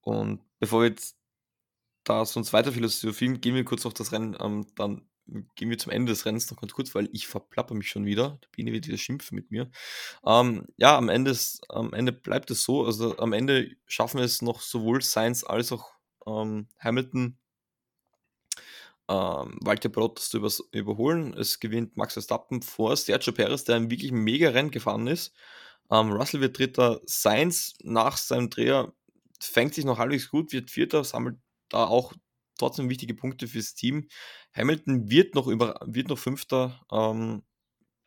und 0.00 0.40
bevor 0.58 0.82
wir 0.82 0.88
jetzt 0.88 1.16
da 2.04 2.24
sonst 2.24 2.52
weiter 2.52 2.72
philosophieren, 2.72 3.40
gehen 3.40 3.54
wir 3.54 3.64
kurz 3.64 3.84
noch 3.84 3.92
das 3.92 4.12
Rennen, 4.12 4.36
ähm, 4.40 4.66
dann 4.76 5.08
gehen 5.54 5.70
wir 5.70 5.78
zum 5.78 5.92
Ende 5.92 6.12
des 6.12 6.24
Rennens 6.26 6.50
noch 6.50 6.60
ganz 6.60 6.72
kurz, 6.72 6.94
weil 6.94 7.08
ich 7.12 7.26
verplapper 7.26 7.74
mich 7.74 7.88
schon 7.88 8.04
wieder. 8.06 8.38
Der 8.42 8.48
Biene 8.52 8.72
wird 8.72 8.86
wieder 8.86 8.98
schimpfen 8.98 9.36
mit 9.36 9.50
mir. 9.50 9.70
Ähm, 10.24 10.66
ja, 10.76 10.96
am 10.96 11.08
Ende, 11.08 11.30
ist, 11.30 11.62
am 11.68 11.92
Ende 11.92 12.12
bleibt 12.12 12.50
es 12.50 12.62
so. 12.62 12.84
Also 12.84 13.18
am 13.18 13.32
Ende 13.32 13.70
schaffen 13.86 14.20
es 14.20 14.42
noch 14.42 14.60
sowohl 14.60 15.02
Sainz 15.02 15.44
als 15.44 15.72
auch 15.72 15.90
ähm, 16.26 16.68
Hamilton 16.78 17.38
ähm, 19.08 19.58
Walter 19.62 19.88
Bottas 19.88 20.30
zu 20.30 20.38
überholen. 20.72 21.34
Es 21.34 21.60
gewinnt 21.60 21.96
Max 21.96 22.14
Verstappen 22.14 22.62
vor 22.62 22.96
Sergio 22.96 23.32
Perez, 23.32 23.64
der 23.64 23.76
ein 23.76 23.90
wirklich 23.90 24.12
mega 24.12 24.50
Rennen 24.50 24.70
gefahren 24.70 25.06
ist. 25.06 25.34
Ähm, 25.90 26.12
Russell 26.12 26.40
wird 26.40 26.58
Dritter, 26.58 27.00
Sainz 27.04 27.74
nach 27.82 28.16
seinem 28.16 28.50
Dreher 28.50 28.92
fängt 29.40 29.74
sich 29.74 29.84
noch 29.84 29.98
halbwegs 29.98 30.30
gut, 30.30 30.52
wird 30.52 30.70
Vierter, 30.70 31.04
sammelt 31.04 31.36
da 31.68 31.84
auch 31.84 32.14
trotzdem 32.58 32.88
wichtige 32.88 33.14
Punkte 33.14 33.48
fürs 33.48 33.74
Team. 33.74 34.08
Hamilton 34.56 35.10
wird 35.10 35.34
noch, 35.34 35.46
über, 35.46 35.78
wird 35.84 36.08
noch 36.08 36.18
Fünfter. 36.18 36.80
Ähm, 36.90 37.42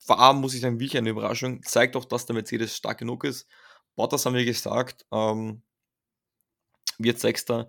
war, 0.08 0.34
muss 0.34 0.54
ich 0.54 0.62
sagen, 0.62 0.80
wirklich 0.80 0.98
eine 0.98 1.10
Überraschung. 1.10 1.62
Zeigt 1.64 1.96
auch, 1.96 2.06
dass 2.06 2.26
der 2.26 2.36
Mercedes 2.36 2.76
stark 2.76 2.98
genug 2.98 3.24
ist. 3.24 3.48
Bottas 3.96 4.26
haben 4.26 4.36
wir 4.36 4.46
gesagt, 4.46 5.06
ähm, 5.12 5.62
wird 6.98 7.20
Sechster. 7.20 7.68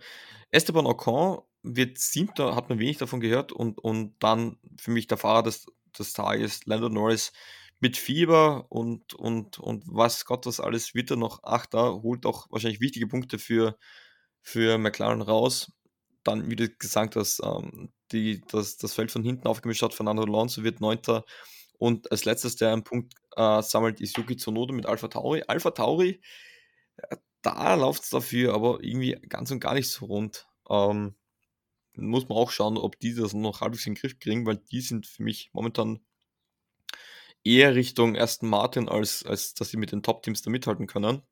Esteban 0.50 0.86
Ocon 0.86 1.42
wird 1.62 1.98
siebter, 1.98 2.54
hat 2.56 2.68
man 2.68 2.78
wenig 2.78 2.98
davon 2.98 3.20
gehört 3.20 3.52
und, 3.52 3.78
und 3.78 4.14
dann 4.20 4.58
für 4.78 4.90
mich 4.90 5.06
der 5.06 5.18
Fahrer 5.18 5.42
des, 5.42 5.66
des 5.98 6.12
Tages, 6.12 6.64
Lando 6.66 6.88
Norris, 6.88 7.32
mit 7.80 7.96
Fieber 7.96 8.66
und, 8.70 9.14
und, 9.14 9.58
und 9.58 9.84
was 9.86 10.24
Gott 10.24 10.46
was 10.46 10.60
alles, 10.60 10.94
wird 10.94 11.10
er 11.10 11.16
noch 11.16 11.42
Achter, 11.42 12.02
holt 12.02 12.26
auch 12.26 12.50
wahrscheinlich 12.50 12.80
wichtige 12.80 13.06
Punkte 13.06 13.38
für, 13.38 13.78
für 14.42 14.78
McLaren 14.78 15.22
raus. 15.22 15.72
Dann, 16.24 16.50
wie 16.50 16.56
du 16.56 16.68
gesagt 16.68 17.16
hast, 17.16 17.40
ähm, 17.42 17.92
die, 18.12 18.42
das, 18.48 18.76
das 18.76 18.94
Feld 18.94 19.10
von 19.10 19.22
hinten 19.22 19.46
aufgemischt 19.46 19.82
hat, 19.82 19.94
Fernando 19.94 20.22
Alonso 20.22 20.62
wird 20.62 20.80
Neunter. 20.80 21.24
Und 21.78 22.10
als 22.12 22.24
letztes, 22.24 22.56
der 22.56 22.72
einen 22.72 22.84
Punkt 22.84 23.14
äh, 23.36 23.62
sammelt, 23.62 24.00
ist 24.00 24.16
Yuki 24.16 24.36
Tsunoda 24.36 24.74
mit 24.74 24.86
Alpha 24.86 25.08
Tauri. 25.08 25.42
Alpha 25.46 25.70
Tauri, 25.70 26.20
äh, 26.96 27.16
da 27.42 27.74
läuft 27.74 28.02
es 28.02 28.10
dafür, 28.10 28.54
aber 28.54 28.82
irgendwie 28.82 29.12
ganz 29.28 29.50
und 29.50 29.60
gar 29.60 29.74
nicht 29.74 29.88
so 29.88 30.06
rund. 30.06 30.46
Ähm, 30.68 31.14
muss 31.94 32.28
man 32.28 32.38
auch 32.38 32.50
schauen, 32.50 32.76
ob 32.76 32.98
die 32.98 33.14
das 33.14 33.32
noch 33.32 33.60
halbwegs 33.60 33.86
in 33.86 33.94
den 33.94 34.00
Griff 34.00 34.18
kriegen, 34.18 34.46
weil 34.46 34.56
die 34.56 34.80
sind 34.80 35.06
für 35.06 35.22
mich 35.22 35.50
momentan 35.52 36.00
eher 37.44 37.74
Richtung 37.74 38.16
Aston 38.16 38.48
Martin, 38.48 38.88
als, 38.88 39.24
als 39.24 39.54
dass 39.54 39.70
sie 39.70 39.76
mit 39.76 39.92
den 39.92 40.02
Top-Teams 40.02 40.42
da 40.42 40.50
mithalten 40.50 40.86
können. 40.86 41.22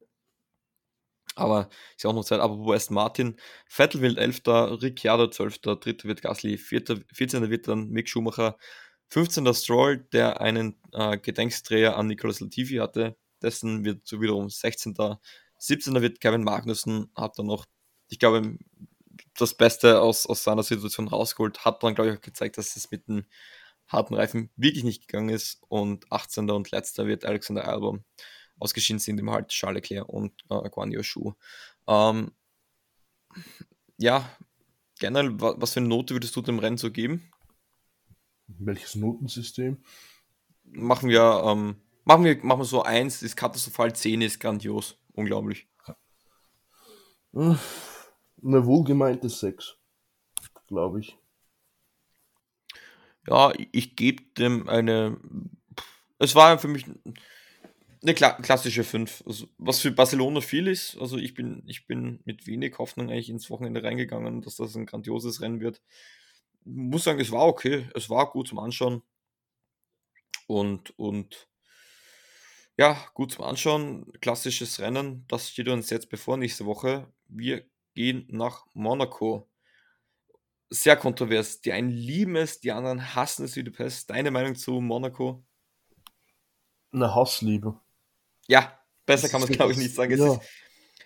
Aber 1.38 1.68
ist 1.96 2.06
auch 2.06 2.12
noch 2.12 2.24
Zeit. 2.24 2.40
Aber 2.40 2.58
wo 2.58 2.72
Aston 2.72 2.94
Martin, 2.94 3.36
Vettel 3.66 4.00
wird 4.00 4.18
11. 4.18 4.42
Ricciardo 4.82 5.28
12. 5.28 5.58
3. 5.58 6.04
wird 6.04 6.22
Gasly, 6.22 6.58
4, 6.58 7.04
14. 7.12 7.50
wird 7.50 7.68
dann 7.68 7.88
Mick 7.90 8.08
Schumacher, 8.08 8.58
15. 9.10 9.52
Stroll, 9.54 9.98
der 10.12 10.40
einen 10.40 10.76
äh, 10.92 11.18
Gedenksdreher 11.18 11.96
an 11.96 12.08
Nicolas 12.08 12.40
Latifi 12.40 12.76
hatte, 12.76 13.16
dessen 13.42 13.84
wird 13.84 14.06
so 14.06 14.20
wiederum 14.20 14.50
16. 14.50 14.94
17. 15.58 16.00
wird 16.02 16.20
Kevin 16.20 16.44
Magnussen, 16.44 17.10
hat 17.16 17.38
dann 17.38 17.46
noch, 17.46 17.64
ich 18.08 18.18
glaube, 18.18 18.58
das 19.36 19.54
Beste 19.54 20.00
aus, 20.00 20.26
aus 20.26 20.44
seiner 20.44 20.62
Situation 20.62 21.08
rausgeholt, 21.08 21.64
hat 21.64 21.82
dann, 21.82 21.94
glaube 21.94 22.10
ich, 22.10 22.16
auch 22.18 22.22
gezeigt, 22.22 22.58
dass 22.58 22.76
es 22.76 22.90
mit 22.90 23.08
dem 23.08 23.24
harten 23.88 24.14
Reifen 24.14 24.50
wirklich 24.56 24.84
nicht 24.84 25.08
gegangen 25.08 25.30
ist. 25.30 25.62
Und 25.68 26.10
18. 26.12 26.50
und 26.50 26.70
letzter 26.70 27.06
wird 27.06 27.24
Alexander 27.24 27.66
Albon. 27.66 28.04
Ausgeschieden 28.58 28.98
sind 28.98 29.18
ihm 29.18 29.30
halt 29.30 29.48
Charles 29.48 29.82
Leclerc 29.82 30.08
und 30.08 30.32
äh, 30.50 30.68
Guan 30.70 30.92
Yoshu. 30.92 31.34
Ähm, 31.86 32.32
ja, 33.96 34.28
generell, 34.98 35.40
was 35.40 35.74
für 35.74 35.80
eine 35.80 35.88
Note 35.88 36.14
würdest 36.14 36.34
du 36.36 36.42
dem 36.42 36.58
Rennen 36.58 36.78
so 36.78 36.90
geben? 36.90 37.30
Welches 38.46 38.94
Notensystem? 38.94 39.82
Machen 40.64 41.08
wir, 41.08 41.42
ähm, 41.44 41.76
machen 42.04 42.24
wir, 42.24 42.42
machen 42.44 42.60
wir 42.60 42.64
so 42.64 42.82
eins, 42.82 43.22
ist 43.22 43.36
katastrophal, 43.36 43.94
10 43.94 44.22
ist 44.22 44.40
grandios. 44.40 44.98
Unglaublich. 45.12 45.68
Eine 47.32 47.58
wohlgemeinte 48.42 49.28
6, 49.28 49.76
glaube 50.66 51.00
ich. 51.00 51.18
Ja, 53.26 53.52
ich 53.72 53.96
gebe 53.96 54.22
dem 54.38 54.68
eine. 54.68 55.20
Es 56.18 56.34
war 56.34 56.58
für 56.58 56.68
mich 56.68 56.86
eine 58.02 58.14
kla 58.14 58.32
klassische 58.32 58.84
5. 58.84 59.24
Also, 59.26 59.48
was 59.58 59.80
für 59.80 59.90
Barcelona 59.90 60.40
viel 60.40 60.66
ist. 60.68 60.96
Also 60.98 61.16
ich 61.18 61.34
bin, 61.34 61.62
ich 61.66 61.86
bin 61.86 62.20
mit 62.24 62.46
wenig 62.46 62.78
Hoffnung 62.78 63.10
eigentlich 63.10 63.30
ins 63.30 63.50
Wochenende 63.50 63.82
reingegangen, 63.82 64.42
dass 64.42 64.56
das 64.56 64.76
ein 64.76 64.86
grandioses 64.86 65.40
Rennen 65.40 65.60
wird. 65.60 65.82
Muss 66.64 67.04
sagen, 67.04 67.20
es 67.20 67.32
war 67.32 67.46
okay. 67.46 67.88
Es 67.94 68.10
war 68.10 68.30
gut 68.30 68.48
zum 68.48 68.58
Anschauen. 68.58 69.02
Und, 70.46 70.98
und 70.98 71.48
ja, 72.76 72.96
gut 73.14 73.32
zum 73.32 73.44
Anschauen. 73.44 74.12
Klassisches 74.20 74.78
Rennen. 74.80 75.24
Das 75.28 75.50
steht 75.50 75.68
uns 75.68 75.90
jetzt 75.90 76.08
bevor 76.08 76.36
nächste 76.36 76.66
Woche. 76.66 77.12
Wir 77.26 77.64
gehen 77.94 78.26
nach 78.30 78.66
Monaco. 78.74 79.48
Sehr 80.70 80.96
kontrovers. 80.96 81.60
Die 81.62 81.72
einen 81.72 81.90
lieben 81.90 82.36
es, 82.36 82.60
die 82.60 82.72
anderen 82.72 83.14
hassen 83.14 83.44
es 83.44 83.56
wie 83.56 83.64
die 83.64 83.70
Pest. 83.70 84.10
Deine 84.10 84.30
Meinung 84.30 84.54
zu 84.54 84.80
Monaco? 84.80 85.44
Eine 86.92 87.14
Hassliebe. 87.14 87.80
Ja, 88.48 88.76
besser 89.06 89.28
kann 89.28 89.40
man 89.40 89.48
es 89.50 89.56
glaube 89.56 89.72
ich 89.72 89.78
nicht 89.78 89.94
sagen. 89.94 90.18
Ja. 90.18 90.34
Ist, 90.34 90.40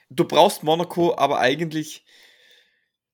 du 0.08 0.24
brauchst 0.24 0.62
Monaco, 0.62 1.14
aber 1.16 1.40
eigentlich, 1.40 2.04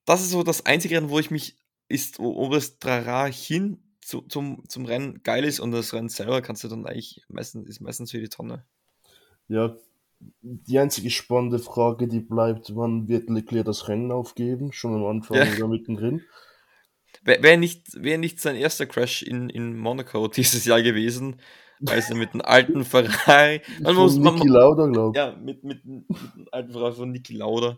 das 0.04 0.20
ist 0.20 0.30
so 0.30 0.42
das 0.42 0.66
einzige 0.66 0.96
Rennen, 0.96 1.10
wo 1.10 1.18
ich 1.18 1.30
mich, 1.30 1.58
ist, 1.88 2.20
ob 2.20 2.52
es 2.52 2.78
Trara 2.78 3.26
hin 3.26 3.82
zu, 4.00 4.22
zum, 4.22 4.62
zum 4.68 4.84
Rennen 4.84 5.22
geil 5.22 5.44
ist 5.44 5.58
und 5.58 5.72
das 5.72 5.92
Rennen 5.92 6.08
selber 6.08 6.42
kannst 6.42 6.62
du 6.64 6.68
dann 6.68 6.86
eigentlich 6.86 7.22
meistens, 7.28 7.68
ist 7.68 7.80
meistens 7.80 8.10
für 8.10 8.20
die 8.20 8.28
Tonne. 8.28 8.64
Ja, 9.48 9.76
die 10.40 10.78
einzige 10.78 11.10
spannende 11.10 11.58
Frage, 11.58 12.08
die 12.08 12.20
bleibt, 12.20 12.74
wann 12.74 13.08
wird 13.08 13.30
Leclerc 13.30 13.64
das 13.64 13.88
Rennen 13.88 14.12
aufgeben? 14.12 14.72
Schon 14.72 14.94
am 14.94 15.06
Anfang 15.06 15.36
ja. 15.36 15.46
oder 15.56 15.68
mittendrin? 15.68 16.22
Wäre 17.22 17.56
nicht, 17.56 18.02
wär 18.02 18.18
nicht 18.18 18.40
sein 18.40 18.56
erster 18.56 18.86
Crash 18.86 19.22
in, 19.22 19.48
in 19.48 19.76
Monaco 19.76 20.28
dieses 20.28 20.64
Jahr 20.64 20.82
gewesen, 20.82 21.40
also 21.86 22.14
mit 22.14 22.32
einem 22.32 22.42
alten 22.42 22.84
Ferrari. 22.84 23.62
Man 23.80 23.94
muss, 23.94 24.18
man, 24.18 24.34
Niki 24.34 24.48
Lauda, 24.48 24.86
glaube 24.86 25.16
ich. 25.16 25.16
Ja, 25.16 25.36
mit, 25.36 25.64
mit, 25.64 25.84
mit 25.84 26.06
einem 26.10 26.46
alten 26.52 26.72
Ferrari 26.72 26.92
von 26.92 27.10
Niki 27.10 27.34
Lauda, 27.34 27.76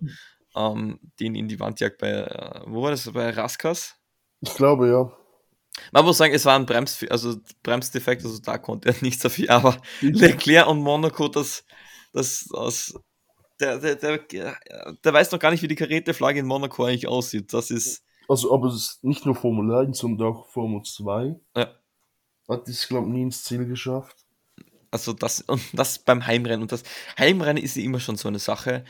ähm, 0.57 0.99
den 1.19 1.35
in 1.35 1.49
die 1.49 1.61
Wand 1.61 1.81
jagt 1.81 1.99
bei, 1.99 2.11
äh, 2.11 2.61
wo 2.67 2.83
war 2.83 2.91
das, 2.91 3.11
bei 3.13 3.31
Raskas? 3.31 3.97
Ich 4.41 4.55
glaube, 4.55 4.89
ja. 4.89 5.13
Man 5.93 6.05
muss 6.05 6.19
sagen, 6.19 6.35
es 6.35 6.45
war 6.45 6.57
ein 6.57 6.67
Brems, 6.67 7.05
also 7.09 7.37
Bremsdefekt, 7.63 8.25
also 8.25 8.41
da 8.41 8.59
konnte 8.59 8.89
er 8.89 8.95
nichts 9.01 9.23
dafür, 9.23 9.51
aber 9.51 9.77
Leclerc 10.01 10.67
und 10.67 10.81
Monaco, 10.81 11.29
das, 11.29 11.65
das, 12.13 12.49
das 12.53 12.95
der, 13.61 13.79
der, 13.79 13.97
der, 13.97 14.57
der 15.05 15.13
weiß 15.13 15.31
noch 15.33 15.39
gar 15.39 15.51
nicht, 15.51 15.63
wie 15.63 15.69
die 15.69 15.77
Kareteflagge 15.77 16.41
in 16.41 16.47
Monaco 16.47 16.85
eigentlich 16.85 17.07
aussieht. 17.07 17.53
Das 17.53 17.71
ist. 17.71 18.03
Also, 18.29 18.53
aber 18.55 18.69
es 18.69 18.75
ist 18.75 19.05
nicht 19.05 19.27
nur 19.27 19.35
Formel 19.35 19.75
1, 19.75 19.99
sondern 19.99 20.29
auch 20.29 20.47
Formel 20.47 20.83
2. 20.83 21.37
Ja. 21.57 21.69
Hat 22.51 22.69
es, 22.69 22.89
glaube 22.89 23.07
ich, 23.07 23.13
nie 23.13 23.23
ins 23.23 23.45
Ziel 23.45 23.65
geschafft. 23.65 24.17
Also 24.91 25.13
das, 25.13 25.41
und 25.43 25.63
das 25.73 26.01
beim 26.01 26.27
Heimrennen. 26.27 26.63
Und 26.63 26.73
das 26.73 26.83
Heimrennen 27.17 27.63
ist 27.63 27.77
ja 27.77 27.85
immer 27.85 28.01
schon 28.01 28.17
so 28.17 28.29
eine 28.29 28.41
Sache. 28.41 28.85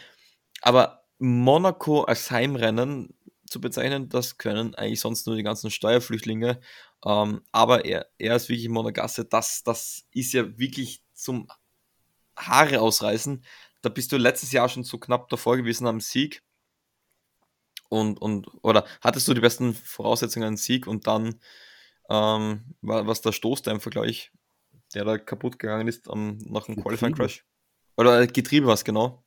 Aber 0.63 1.05
Monaco 1.19 2.03
als 2.03 2.31
Heimrennen 2.31 3.15
zu 3.47 3.61
bezeichnen, 3.61 4.09
das 4.09 4.39
können 4.39 4.75
eigentlich 4.77 5.01
sonst 5.01 5.27
nur 5.27 5.37
die 5.37 5.43
ganzen 5.43 5.71
Steuerflüchtlinge. 5.71 6.61
Ähm, 7.05 7.43
aber 7.53 7.85
er, 7.85 8.07
er 8.19 8.37
ist 8.37 8.49
wirklich 8.49 8.69
Monegasse. 8.71 9.27
Das, 9.27 9.63
das 9.63 10.07
ist 10.13 10.33
ja 10.33 10.59
wirklich 10.59 11.03
zum 11.13 11.49
Haare 12.37 12.81
ausreißen. 12.81 13.45
Da 13.83 13.91
bist 13.91 14.13
du 14.13 14.17
letztes 14.17 14.53
Jahr 14.53 14.69
schon 14.71 14.85
so 14.85 14.99
knapp 14.99 15.29
davor 15.29 15.59
gewesen 15.59 15.87
am 15.87 16.01
Sieg. 16.01 16.43
Und, 17.91 18.23
und, 18.23 18.47
oder 18.63 18.87
hattest 19.03 19.29
du 19.29 19.35
die 19.35 19.41
besten 19.41 19.75
Voraussetzungen 19.75 20.49
an 20.49 20.57
Sieg 20.57 20.87
und 20.87 21.07
dann 21.07 21.41
ähm, 22.11 22.75
was 22.83 23.23
der 23.23 23.33
Stoßdämpfer, 23.33 23.91
glaube 23.91 24.11
ich, 24.11 24.33
der 24.95 25.05
da 25.05 25.17
kaputt 25.17 25.59
gegangen 25.59 25.89
ist 25.89 26.09
um, 26.09 26.39
nach 26.39 26.69
einem 26.69 26.83
Qualifying 26.83 27.15
Crash. 27.15 27.47
Oder 27.97 28.21
äh, 28.21 28.27
Getriebe 28.27 28.67
was 28.67 28.85
genau. 28.85 29.25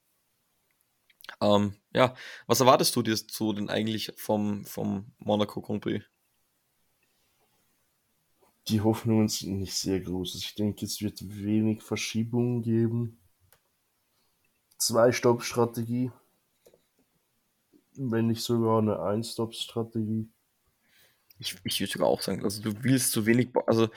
Ähm, 1.39 1.75
ja, 1.93 2.13
was 2.47 2.59
erwartest 2.59 2.95
du 2.95 3.01
dir 3.01 3.15
zu 3.15 3.53
denn 3.53 3.69
eigentlich 3.69 4.11
vom, 4.17 4.65
vom 4.65 5.13
Monaco 5.19 5.61
Grand 5.61 5.81
Prix? 5.81 6.05
Die 8.67 8.81
Hoffnungen 8.81 9.27
sind 9.27 9.59
nicht 9.59 9.73
sehr 9.73 9.99
groß. 9.99 10.35
Ich 10.35 10.55
denke, 10.55 10.85
es 10.85 11.01
wird 11.01 11.19
wenig 11.21 11.81
Verschiebungen 11.81 12.61
geben. 12.61 13.17
Zwei-Stopp-Strategie. 14.77 16.11
Wenn 17.95 18.27
nicht 18.27 18.41
sogar 18.41 18.79
eine 18.79 18.99
Ein-Stop-Strategie. 18.99 20.32
Ich, 21.43 21.55
ich 21.63 21.79
würde 21.79 21.91
sogar 21.91 22.07
auch 22.07 22.21
sagen, 22.21 22.43
also 22.43 22.61
du 22.61 22.83
willst 22.83 23.11
zu 23.11 23.25
wenig, 23.25 23.49
also 23.67 23.89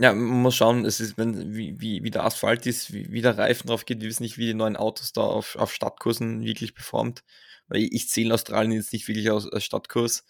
ja, 0.00 0.14
man 0.14 0.42
muss 0.42 0.56
schauen, 0.56 0.86
es 0.86 0.98
ist, 0.98 1.18
wenn, 1.18 1.54
wie, 1.54 1.78
wie, 1.78 2.02
wie 2.02 2.10
der 2.10 2.24
Asphalt 2.24 2.64
ist, 2.66 2.92
wie, 2.92 3.12
wie 3.12 3.20
der 3.20 3.36
Reifen 3.36 3.66
drauf 3.68 3.84
geht. 3.84 4.00
Wir 4.00 4.08
wissen 4.08 4.22
nicht, 4.22 4.38
wie 4.38 4.46
die 4.46 4.54
neuen 4.54 4.76
Autos 4.76 5.12
da 5.12 5.20
auf, 5.20 5.56
auf 5.56 5.74
Stadtkursen 5.74 6.42
wirklich 6.42 6.74
performt. 6.74 7.22
Weil 7.68 7.82
ich, 7.82 7.92
ich 7.92 8.08
zähle 8.08 8.32
Australien 8.32 8.72
jetzt 8.72 8.94
nicht 8.94 9.06
wirklich 9.08 9.30
als, 9.30 9.46
als 9.46 9.62
Stadtkurs. 9.64 10.24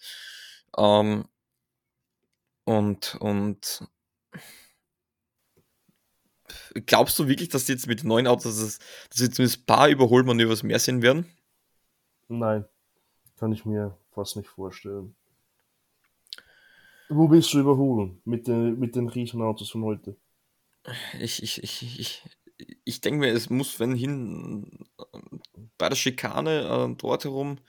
Ähm, 0.77 1.25
und, 2.65 3.15
und 3.21 3.87
glaubst 6.85 7.17
du 7.17 7.29
wirklich, 7.29 7.47
dass 7.47 7.69
jetzt 7.69 7.87
mit 7.87 8.01
den 8.01 8.09
neuen 8.09 8.27
Autos, 8.27 8.59
dass, 8.59 8.79
dass 9.09 9.21
wir 9.21 9.31
zumindest 9.31 9.61
ein 9.61 9.65
paar 9.65 9.87
Überholmanövers 9.87 10.63
mehr 10.63 10.79
sehen 10.79 11.01
werden? 11.01 11.25
Nein, 12.27 12.65
kann 13.37 13.53
ich 13.53 13.65
mir 13.65 13.97
fast 14.11 14.35
nicht 14.35 14.49
vorstellen. 14.49 15.15
Wo 17.13 17.29
willst 17.29 17.53
du 17.53 17.59
überholen 17.59 18.21
mit 18.23 18.47
den, 18.47 18.79
mit 18.79 18.95
den 18.95 19.09
Riesenautos 19.09 19.69
von 19.69 19.83
heute? 19.83 20.15
Ich, 21.19 21.43
ich, 21.43 21.61
ich, 21.61 21.99
ich, 21.99 22.23
ich 22.85 23.01
denke 23.01 23.19
mir, 23.19 23.33
es 23.33 23.49
muss, 23.49 23.81
wenn 23.81 23.95
hin 23.95 24.87
bei 25.77 25.89
der 25.89 25.97
Schikane 25.97 26.61
äh, 26.91 26.95
dort 26.95 27.25
herum, 27.25 27.59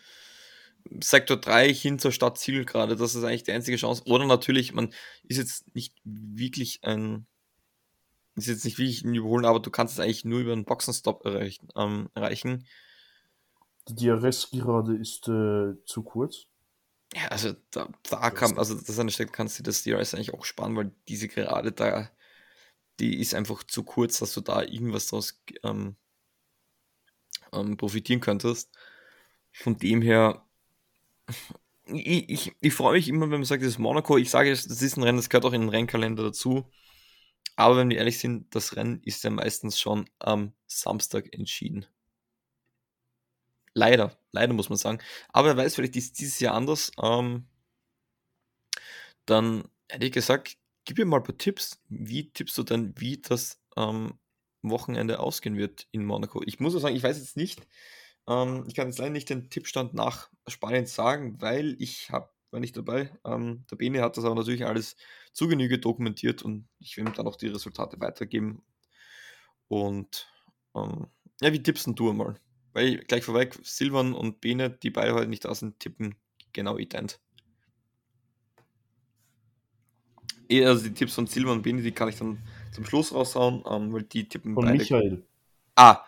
Sektor 1.03 1.36
3 1.38 1.74
hin 1.74 1.99
zur 1.99 2.12
Stadt 2.12 2.38
Ziel 2.38 2.64
gerade, 2.64 2.95
das 2.95 3.16
ist 3.16 3.24
eigentlich 3.24 3.43
die 3.43 3.53
einzige 3.53 3.76
Chance. 3.76 4.05
Oder 4.07 4.26
natürlich, 4.26 4.72
man 4.74 4.93
ist 5.24 5.38
jetzt 5.38 5.74
nicht 5.74 5.97
wirklich 6.05 6.84
ein, 6.84 7.26
ist 8.36 8.47
jetzt 8.47 8.64
nicht 8.64 8.78
wirklich 8.78 9.03
ein 9.03 9.14
Überholen, 9.14 9.45
aber 9.45 9.59
du 9.59 9.70
kannst 9.70 9.95
es 9.95 10.01
eigentlich 10.01 10.24
nur 10.24 10.40
über 10.40 10.53
einen 10.53 10.64
Boxenstopp 10.64 11.24
erreichen. 11.24 11.68
Ähm, 11.76 12.11
erreichen. 12.14 12.64
Die 13.88 14.07
DRS 14.07 14.51
gerade 14.51 14.97
ist 14.97 15.26
äh, 15.26 15.74
zu 15.84 16.03
kurz. 16.05 16.47
Ja, 17.14 17.28
also 17.28 17.52
da, 17.70 17.88
da 18.08 18.30
kann, 18.30 18.56
also 18.58 18.74
das 18.74 18.98
an 18.98 19.06
der 19.08 19.12
Stelle 19.12 19.30
kannst 19.30 19.58
du 19.58 19.62
das 19.62 19.82
DRS 19.82 20.14
eigentlich 20.14 20.32
auch 20.34 20.44
sparen, 20.44 20.76
weil 20.76 20.92
diese 21.08 21.28
gerade 21.28 21.72
da, 21.72 22.10
die 23.00 23.20
ist 23.20 23.34
einfach 23.34 23.64
zu 23.64 23.84
kurz, 23.84 24.18
dass 24.18 24.34
du 24.34 24.40
da 24.40 24.62
irgendwas 24.62 25.08
draus 25.08 25.42
ähm, 25.64 25.96
ähm, 27.52 27.76
profitieren 27.76 28.20
könntest. 28.20 28.70
Von 29.52 29.76
dem 29.78 30.02
her, 30.02 30.46
ich, 31.86 32.28
ich, 32.30 32.56
ich 32.60 32.74
freue 32.74 32.94
mich 32.94 33.08
immer, 33.08 33.22
wenn 33.22 33.40
man 33.40 33.44
sagt, 33.44 33.62
das 33.62 33.70
ist 33.70 33.78
Monaco. 33.78 34.16
Ich 34.18 34.30
sage, 34.30 34.50
das 34.50 34.64
ist 34.66 34.96
ein 34.96 35.02
Rennen, 35.02 35.18
das 35.18 35.28
gehört 35.28 35.44
auch 35.44 35.52
in 35.52 35.62
den 35.62 35.70
Rennkalender 35.70 36.22
dazu. 36.24 36.64
Aber 37.56 37.76
wenn 37.76 37.90
wir 37.90 37.98
ehrlich 37.98 38.18
sind, 38.18 38.54
das 38.54 38.76
Rennen 38.76 39.02
ist 39.04 39.24
ja 39.24 39.30
meistens 39.30 39.78
schon 39.78 40.08
am 40.18 40.54
Samstag 40.66 41.32
entschieden. 41.34 41.86
Leider, 43.75 44.16
leider 44.33 44.53
muss 44.53 44.68
man 44.68 44.79
sagen. 44.79 44.99
Aber 45.33 45.49
wer 45.49 45.57
weiß, 45.57 45.75
vielleicht 45.75 45.97
ist 45.97 46.18
dieses 46.18 46.41
Jahr 46.41 46.55
anders. 46.55 46.93
Ähm, 47.03 47.47
dann 49.27 49.64
hätte 49.89 50.07
ich 50.07 50.12
gesagt, 50.12 50.57
gib 50.85 50.99
mir 50.99 51.05
mal 51.05 51.18
ein 51.18 51.23
paar 51.23 51.39
Tipps. 51.39 51.81
Wie 51.89 52.31
tippst 52.31 52.57
du 52.59 52.62
denn, 52.62 52.95
wie 52.99 53.18
das 53.18 53.61
ähm, 53.77 54.18
Wochenende 54.62 55.20
ausgehen 55.20 55.57
wird 55.57 55.89
in 55.93 56.05
Monaco? 56.05 56.43
Ich 56.45 56.61
muss 56.61 56.75
auch 56.75 56.81
sagen, 56.81 56.97
ich 56.97 57.03
weiß 57.03 57.18
jetzt 57.18 57.37
nicht. 57.37 57.66
Ähm, 58.29 58.64
ich 58.68 58.75
kann 58.75 58.89
jetzt 58.89 58.99
leider 58.99 59.11
nicht 59.11 59.31
den 59.31 59.51
Tippstand 59.51 59.95
nach 59.95 60.31
Spanien 60.49 60.87
sagen, 60.87 61.41
weil 61.41 61.77
ich 61.79 62.11
habe 62.11 62.31
war 62.53 62.61
nicht 62.61 62.77
dabei. 62.77 63.11
Ähm, 63.25 63.64
der 63.70 63.77
Bene 63.77 64.03
hat 64.03 64.16
das 64.16 64.25
aber 64.25 64.35
natürlich 64.35 64.66
alles 64.66 64.97
zu 65.33 65.49
Genüge 65.49 65.79
dokumentiert 65.79 66.43
und 66.43 66.68
ich 66.79 66.97
will 66.97 67.07
ihm 67.07 67.14
dann 67.14 67.27
auch 67.27 67.37
die 67.37 67.49
Resultate 67.49 67.99
weitergeben. 68.01 68.62
Und 69.68 70.29
ähm, 70.77 71.07
ja, 71.41 71.53
wie 71.53 71.62
tippst 71.62 71.89
du 71.95 72.12
mal? 72.12 72.37
Weil 72.73 72.99
gleich 72.99 73.25
vorweg, 73.25 73.59
Silvan 73.62 74.14
und 74.14 74.41
Bene, 74.41 74.70
die 74.70 74.91
beide 74.91 75.14
heute 75.14 75.29
nicht 75.29 75.45
da 75.45 75.55
sind, 75.55 75.79
tippen 75.79 76.14
genau 76.53 76.79
ident. 76.79 77.20
Eh, 80.49 80.64
also 80.64 80.83
die 80.85 80.95
Tipps 80.95 81.14
von 81.14 81.27
Silvan 81.27 81.59
und 81.59 81.62
Bene, 81.62 81.83
die 81.83 81.93
kann 81.93 82.09
ich 82.09 82.16
dann 82.16 82.39
zum 82.73 82.85
Schluss 82.85 83.12
raushauen, 83.12 83.64
ähm, 83.68 83.93
weil 83.93 84.03
die 84.03 84.29
tippen 84.29 84.55
von 84.55 84.64
beide. 84.64 84.79
Michael. 84.79 85.23
Ah, 85.77 86.05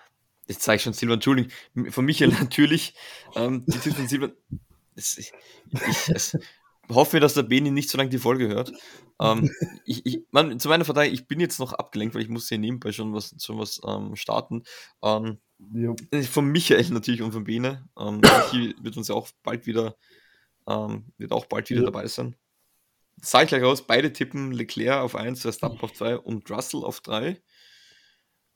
jetzt 0.46 0.62
zeige 0.62 0.76
ich 0.76 0.82
schon 0.82 0.92
Silvan, 0.92 1.14
Entschuldigung. 1.14 1.52
Von 1.90 2.04
Michael 2.04 2.30
natürlich. 2.40 2.94
Ähm, 3.34 3.64
die 3.66 3.78
Tipps 3.78 3.96
von 3.96 4.08
Silvan. 4.08 4.32
Ich, 4.96 5.18
ich, 5.18 5.32
ich 6.08 6.32
hoffe, 6.88 7.20
dass 7.20 7.34
der 7.34 7.42
Beni 7.42 7.70
nicht 7.70 7.90
so 7.90 7.98
lange 7.98 8.10
die 8.10 8.18
Folge 8.18 8.48
hört. 8.48 8.72
Ähm, 9.20 9.50
ich, 9.84 10.04
ich, 10.04 10.22
man, 10.30 10.58
zu 10.58 10.68
meiner 10.68 10.84
Verteidigung, 10.84 11.14
ich 11.18 11.26
bin 11.26 11.40
jetzt 11.40 11.58
noch 11.58 11.72
abgelenkt, 11.72 12.14
weil 12.14 12.22
ich 12.22 12.28
muss 12.28 12.48
hier 12.48 12.58
nebenbei 12.58 12.92
schon 12.92 13.14
was, 13.14 13.34
schon 13.38 13.58
was 13.58 13.80
ähm, 13.86 14.16
starten. 14.16 14.64
Ähm, 15.02 15.38
ja. 15.72 16.22
Von 16.22 16.46
Michael 16.46 16.88
natürlich 16.90 17.22
und 17.22 17.32
von 17.32 17.44
Bene. 17.44 17.88
Ähm, 17.98 18.20
Michi 18.52 18.74
wird 18.80 18.96
uns 18.96 19.08
ja 19.08 19.14
auch 19.14 19.28
bald 19.42 19.66
wieder, 19.66 19.96
ähm, 20.68 21.06
wird 21.18 21.32
auch 21.32 21.46
bald 21.46 21.70
wieder 21.70 21.80
ja. 21.80 21.86
dabei 21.86 22.06
sein. 22.06 22.36
Sag 23.20 23.44
ich 23.44 23.48
gleich 23.48 23.62
raus, 23.62 23.86
beide 23.86 24.12
tippen 24.12 24.52
Leclerc 24.52 25.02
auf 25.02 25.14
1, 25.14 25.42
Verstappen 25.42 25.80
auf 25.80 25.92
2 25.92 26.18
und 26.18 26.50
Russell 26.50 26.84
auf 26.84 27.00
3. 27.00 27.40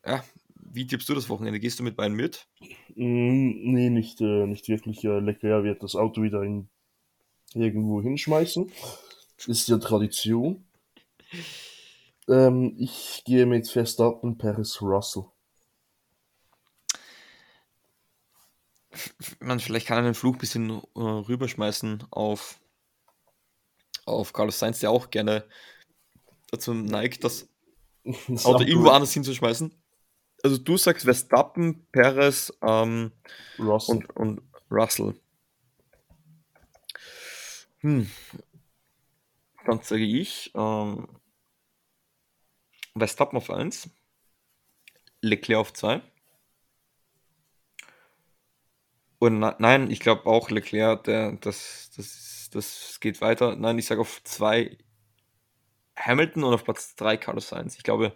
Ja, 0.05 0.25
wie 0.55 0.87
tippst 0.87 1.09
du 1.09 1.15
das 1.15 1.29
Wochenende? 1.29 1.61
Gehst 1.61 1.79
du 1.79 1.83
mit 1.83 1.97
beiden 1.97 2.17
mit? 2.17 2.49
Mm, 2.95 3.73
nee, 3.73 3.91
nicht, 3.91 4.21
äh, 4.21 4.47
nicht 4.47 4.69
wirklich. 4.69 5.05
Äh, 5.05 5.21
Leclerc 5.21 5.65
wird 5.65 5.83
das 5.83 5.95
Auto 5.95 6.23
wieder 6.23 6.43
in, 6.43 6.69
irgendwo 7.55 8.03
hinschmeißen. 8.03 8.71
Ist 9.47 9.69
ja 9.69 9.79
Tradition. 9.79 10.65
Ähm, 12.29 12.75
ich 12.79 13.23
gehe 13.25 13.47
mit 13.47 13.69
Verstappen, 13.71 14.37
Paris, 14.37 14.83
Russell. 14.83 15.25
Man, 19.41 19.61
vielleicht 19.61 19.87
kann 19.87 19.99
er 19.99 20.05
den 20.05 20.15
Fluch 20.15 20.35
ein 20.35 20.39
bisschen 20.39 20.71
äh, 20.71 21.01
rüberschmeißen 21.01 22.05
auf, 22.11 22.59
auf 24.05 24.33
Carlos 24.33 24.59
Sainz, 24.59 24.81
der 24.81 24.91
auch 24.91 25.11
gerne 25.11 25.45
dazu 26.51 26.75
neigt, 26.75 27.25
das, 27.25 27.49
das 28.29 28.47
Auto 28.47 28.65
irgendwo 28.65 28.91
anders 28.91 29.13
hinzuschmeißen. 29.13 29.73
Also 30.43 30.57
du 30.57 30.77
sagst 30.77 31.05
Verstappen, 31.05 31.87
Perez 31.93 32.53
ähm. 32.63 33.13
Und, 33.89 34.17
und 34.17 34.43
Russell. 34.71 35.15
Hm. 37.79 38.11
Dann 39.65 39.83
sage 39.83 40.05
ich 40.05 40.53
ähm, 40.55 41.09
Verstappen 42.97 43.37
auf 43.37 43.51
1, 43.51 43.91
Leclerc 45.21 45.61
auf 45.61 45.73
2. 45.73 46.03
Und 49.19 49.41
nein, 49.41 49.91
ich 49.91 50.01
glaube 50.01 50.27
auch 50.27 50.51
Leclerc, 50.51 51.05
der, 51.05 51.33
das, 51.33 51.91
das, 51.97 52.51
das 52.53 52.99
geht 53.01 53.21
weiter. 53.21 53.57
Nein, 53.57 53.79
ich 53.79 53.87
sage 53.87 54.01
auf 54.01 54.23
2 54.23 54.79
Hamilton 55.97 56.45
und 56.45 56.55
auf 56.55 56.65
Platz 56.65 56.95
3 56.95 57.17
Carlos 57.17 57.49
Sainz. 57.49 57.77
Ich 57.77 57.83
glaube, 57.83 58.15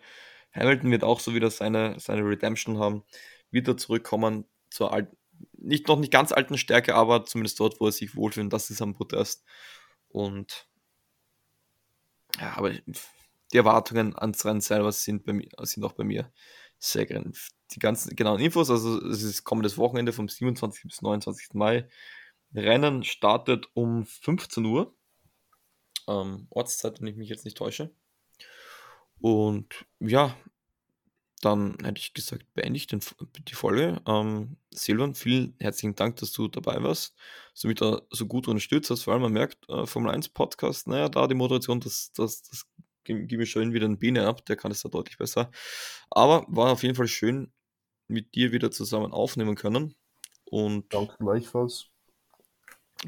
Hamilton 0.53 0.91
wird 0.91 1.05
auch 1.05 1.21
so 1.21 1.35
wieder 1.35 1.51
seine, 1.51 1.99
seine 1.99 2.23
Redemption 2.23 2.79
haben, 2.79 3.05
wieder 3.51 3.77
zurückkommen 3.77 4.45
zur 4.71 4.93
alten, 4.93 5.17
nicht 5.55 5.89
noch 5.89 5.99
nicht 5.99 6.13
ganz 6.13 6.33
alten 6.33 6.57
Stärke, 6.57 6.95
aber 6.95 7.25
zumindest 7.25 7.59
dort, 7.59 7.81
wo 7.81 7.87
er 7.87 7.93
sich 7.93 8.15
wohlfühlt, 8.15 8.53
das 8.53 8.71
ist 8.71 8.83
am 8.83 8.95
Protest. 8.95 9.45
Und 10.09 10.69
ja, 12.39 12.57
aber 12.57 12.73
die 13.53 13.57
Erwartungen 13.57 14.17
ans 14.17 14.45
Rennen 14.45 14.61
selber 14.61 14.93
sind, 14.93 15.25
bei 15.25 15.49
sind 15.65 15.85
auch 15.85 15.93
bei 15.93 16.05
mir 16.05 16.33
sehr 16.83 17.07
gering. 17.07 17.33
Die 17.73 17.79
ganzen 17.79 18.17
genauen 18.17 18.41
Infos, 18.41 18.71
also 18.71 19.01
es 19.07 19.23
ist 19.23 19.45
kommendes 19.45 19.79
Wochenende 19.79 20.13
vom 20.13 20.29
27. 20.29 20.83
bis 20.85 21.01
29. 21.01 21.55
Mai. 21.55 21.89
Rennen 22.55 23.05
startet 23.05 23.69
um 23.75 24.05
15 24.05 24.65
Uhr. 24.65 24.95
Ähm, 26.09 26.49
Ortszeit, 26.51 27.01
wenn 27.01 27.07
ich 27.07 27.17
mich 27.17 27.29
jetzt 27.29 27.45
nicht 27.45 27.57
täusche. 27.57 27.95
Und 29.21 29.87
ja, 30.01 30.37
dann 31.41 31.77
hätte 31.83 32.01
ich 32.01 32.15
gesagt, 32.15 32.53
beende 32.55 32.77
ich 32.77 32.89
den, 32.89 33.01
die 33.49 33.55
Folge. 33.55 34.03
Ähm, 34.07 34.57
Silvan, 34.71 35.15
vielen 35.15 35.55
herzlichen 35.61 35.95
Dank, 35.95 36.17
dass 36.17 36.33
du 36.33 36.49
dabei 36.49 36.83
warst, 36.83 37.15
somit 37.55 37.81
da 37.81 38.03
so 38.11 38.27
gut 38.27 38.49
unterstützt 38.49 38.91
hast. 38.91 39.05
Vor 39.05 39.13
allem 39.13 39.23
man 39.23 39.33
merkt, 39.33 39.69
äh, 39.69 39.87
Formel 39.87 40.11
1 40.13 40.31
Podcast, 40.31 40.89
naja, 40.89 41.09
da 41.09 41.29
die 41.29 41.37
Moderation, 41.37 41.79
das, 41.81 42.13
das, 42.13 42.43
das 42.43 42.67
gebe 43.05 43.43
ich 43.43 43.51
schon 43.51 43.73
wieder 43.73 43.87
ein 43.87 43.99
Biene 43.99 44.27
ab, 44.27 44.45
der 44.47 44.57
kann 44.57 44.71
es 44.71 44.83
da 44.83 44.89
deutlich 44.89 45.19
besser. 45.19 45.51
Aber 46.11 46.45
war 46.49 46.73
auf 46.73 46.83
jeden 46.83 46.95
Fall 46.95 47.09
schön, 47.09 47.53
mit 48.09 48.35
dir 48.35 48.53
wieder 48.53 48.71
zusammen 48.71 49.13
aufnehmen 49.13 49.55
können. 49.55 49.95
Und 50.45 50.93
Danke 50.93 51.17
gleichfalls. 51.19 51.87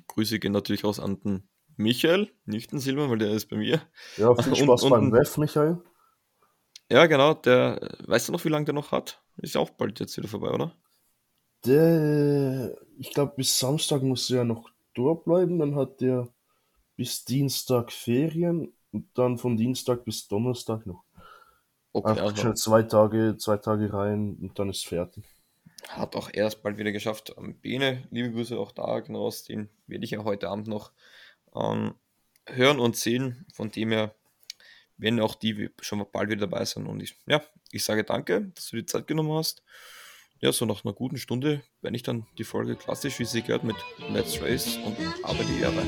Grüße 0.09 0.39
gehen 0.39 0.53
natürlich 0.53 0.85
aus 0.85 0.99
an 0.99 1.21
den 1.21 1.49
Michael, 1.77 2.33
nicht 2.45 2.73
den 2.73 2.79
Silvan, 2.79 3.11
weil 3.11 3.19
der 3.19 3.31
ist 3.31 3.47
bei 3.49 3.57
mir. 3.57 3.83
Ja, 4.17 4.35
viel 4.35 4.55
Spaß 4.57 4.85
und, 4.85 4.91
beim 4.91 5.13
Ref, 5.13 5.37
Michael. 5.39 5.83
Ja, 6.91 7.07
genau, 7.07 7.35
der, 7.35 7.97
weißt 8.07 8.29
du 8.29 8.33
noch, 8.33 8.45
wie 8.45 8.49
lange 8.49 8.67
der 8.67 8.75
noch 8.75 8.93
hat? 8.93 9.23
Ist 9.39 9.55
ja 9.55 9.61
auch 9.61 9.71
bald 9.71 10.01
jetzt 10.01 10.17
wieder 10.17 10.29
vorbei, 10.29 10.51
oder? 10.51 10.77
Der, 11.65 12.77
ich 12.99 13.11
glaube, 13.11 13.35
bis 13.37 13.59
Samstag 13.59 14.03
muss 14.03 14.31
er 14.31 14.45
noch 14.45 14.71
durchbleiben, 14.95 15.59
dann 15.59 15.77
hat 15.77 16.01
der 16.01 16.29
bis 16.97 17.25
Dienstag 17.25 17.91
Ferien 17.91 18.73
und 18.95 19.09
dann 19.15 19.37
von 19.39 19.57
Dienstag 19.57 20.05
bis 20.05 20.29
Donnerstag 20.29 20.87
noch. 20.87 21.05
Okay, 21.93 22.11
Einfach 22.11 22.25
also, 22.25 22.53
zwei 22.55 22.83
Tage, 22.83 23.37
zwei 23.39 23.57
Tage 23.57 23.93
rein 23.93 24.37
und 24.41 24.59
dann 24.59 24.71
ist 24.71 24.87
fertig. 24.87 25.25
Hat 25.89 26.17
auch 26.17 26.31
erst 26.33 26.63
bald 26.63 26.79
wieder 26.79 26.93
geschafft. 26.93 27.35
Bene, 27.61 28.05
liebe 28.11 28.33
Grüße 28.33 28.59
auch 28.59 28.73
da, 28.73 29.01
genau 29.01 29.27
aus 29.27 29.45
den 29.45 29.69
werde 29.87 30.05
ich 30.05 30.13
ja 30.13 30.25
heute 30.25 30.49
Abend 30.49 30.67
noch 30.67 30.93
ähm, 31.55 31.95
hören 32.47 32.81
und 32.81 32.97
sehen. 32.97 33.45
Von 33.53 33.71
dem 33.71 33.91
her 33.91 34.15
wenn 34.97 35.21
auch 35.21 35.35
die 35.35 35.71
schon 35.81 36.05
bald 36.13 36.31
wieder 36.31 36.47
dabei 36.47 36.65
sind. 36.65 36.87
Und 36.87 37.03
ich, 37.03 37.17
ja, 37.27 37.43
ich 37.73 37.85
sage 37.85 38.05
danke, 38.05 38.53
dass 38.55 38.69
du 38.69 38.77
die 38.77 38.87
Zeit 38.87 39.07
genommen 39.07 39.33
hast. 39.33 39.63
Ja, 40.41 40.53
so 40.53 40.67
nach 40.67 40.85
einer 40.85 40.95
guten 40.95 41.17
Stunde 41.17 41.63
wenn 41.81 41.95
ich 41.95 42.03
dann 42.03 42.27
die 42.39 42.45
Folge 42.45 42.77
klassisch, 42.77 43.19
wie 43.19 43.25
sie 43.25 43.43
gehört, 43.43 43.65
mit 43.65 43.77
Let's 44.11 44.41
Race 44.41 44.77
und 44.79 44.97
aber 45.23 45.43
die 45.45 45.61
Ehre. 45.61 45.83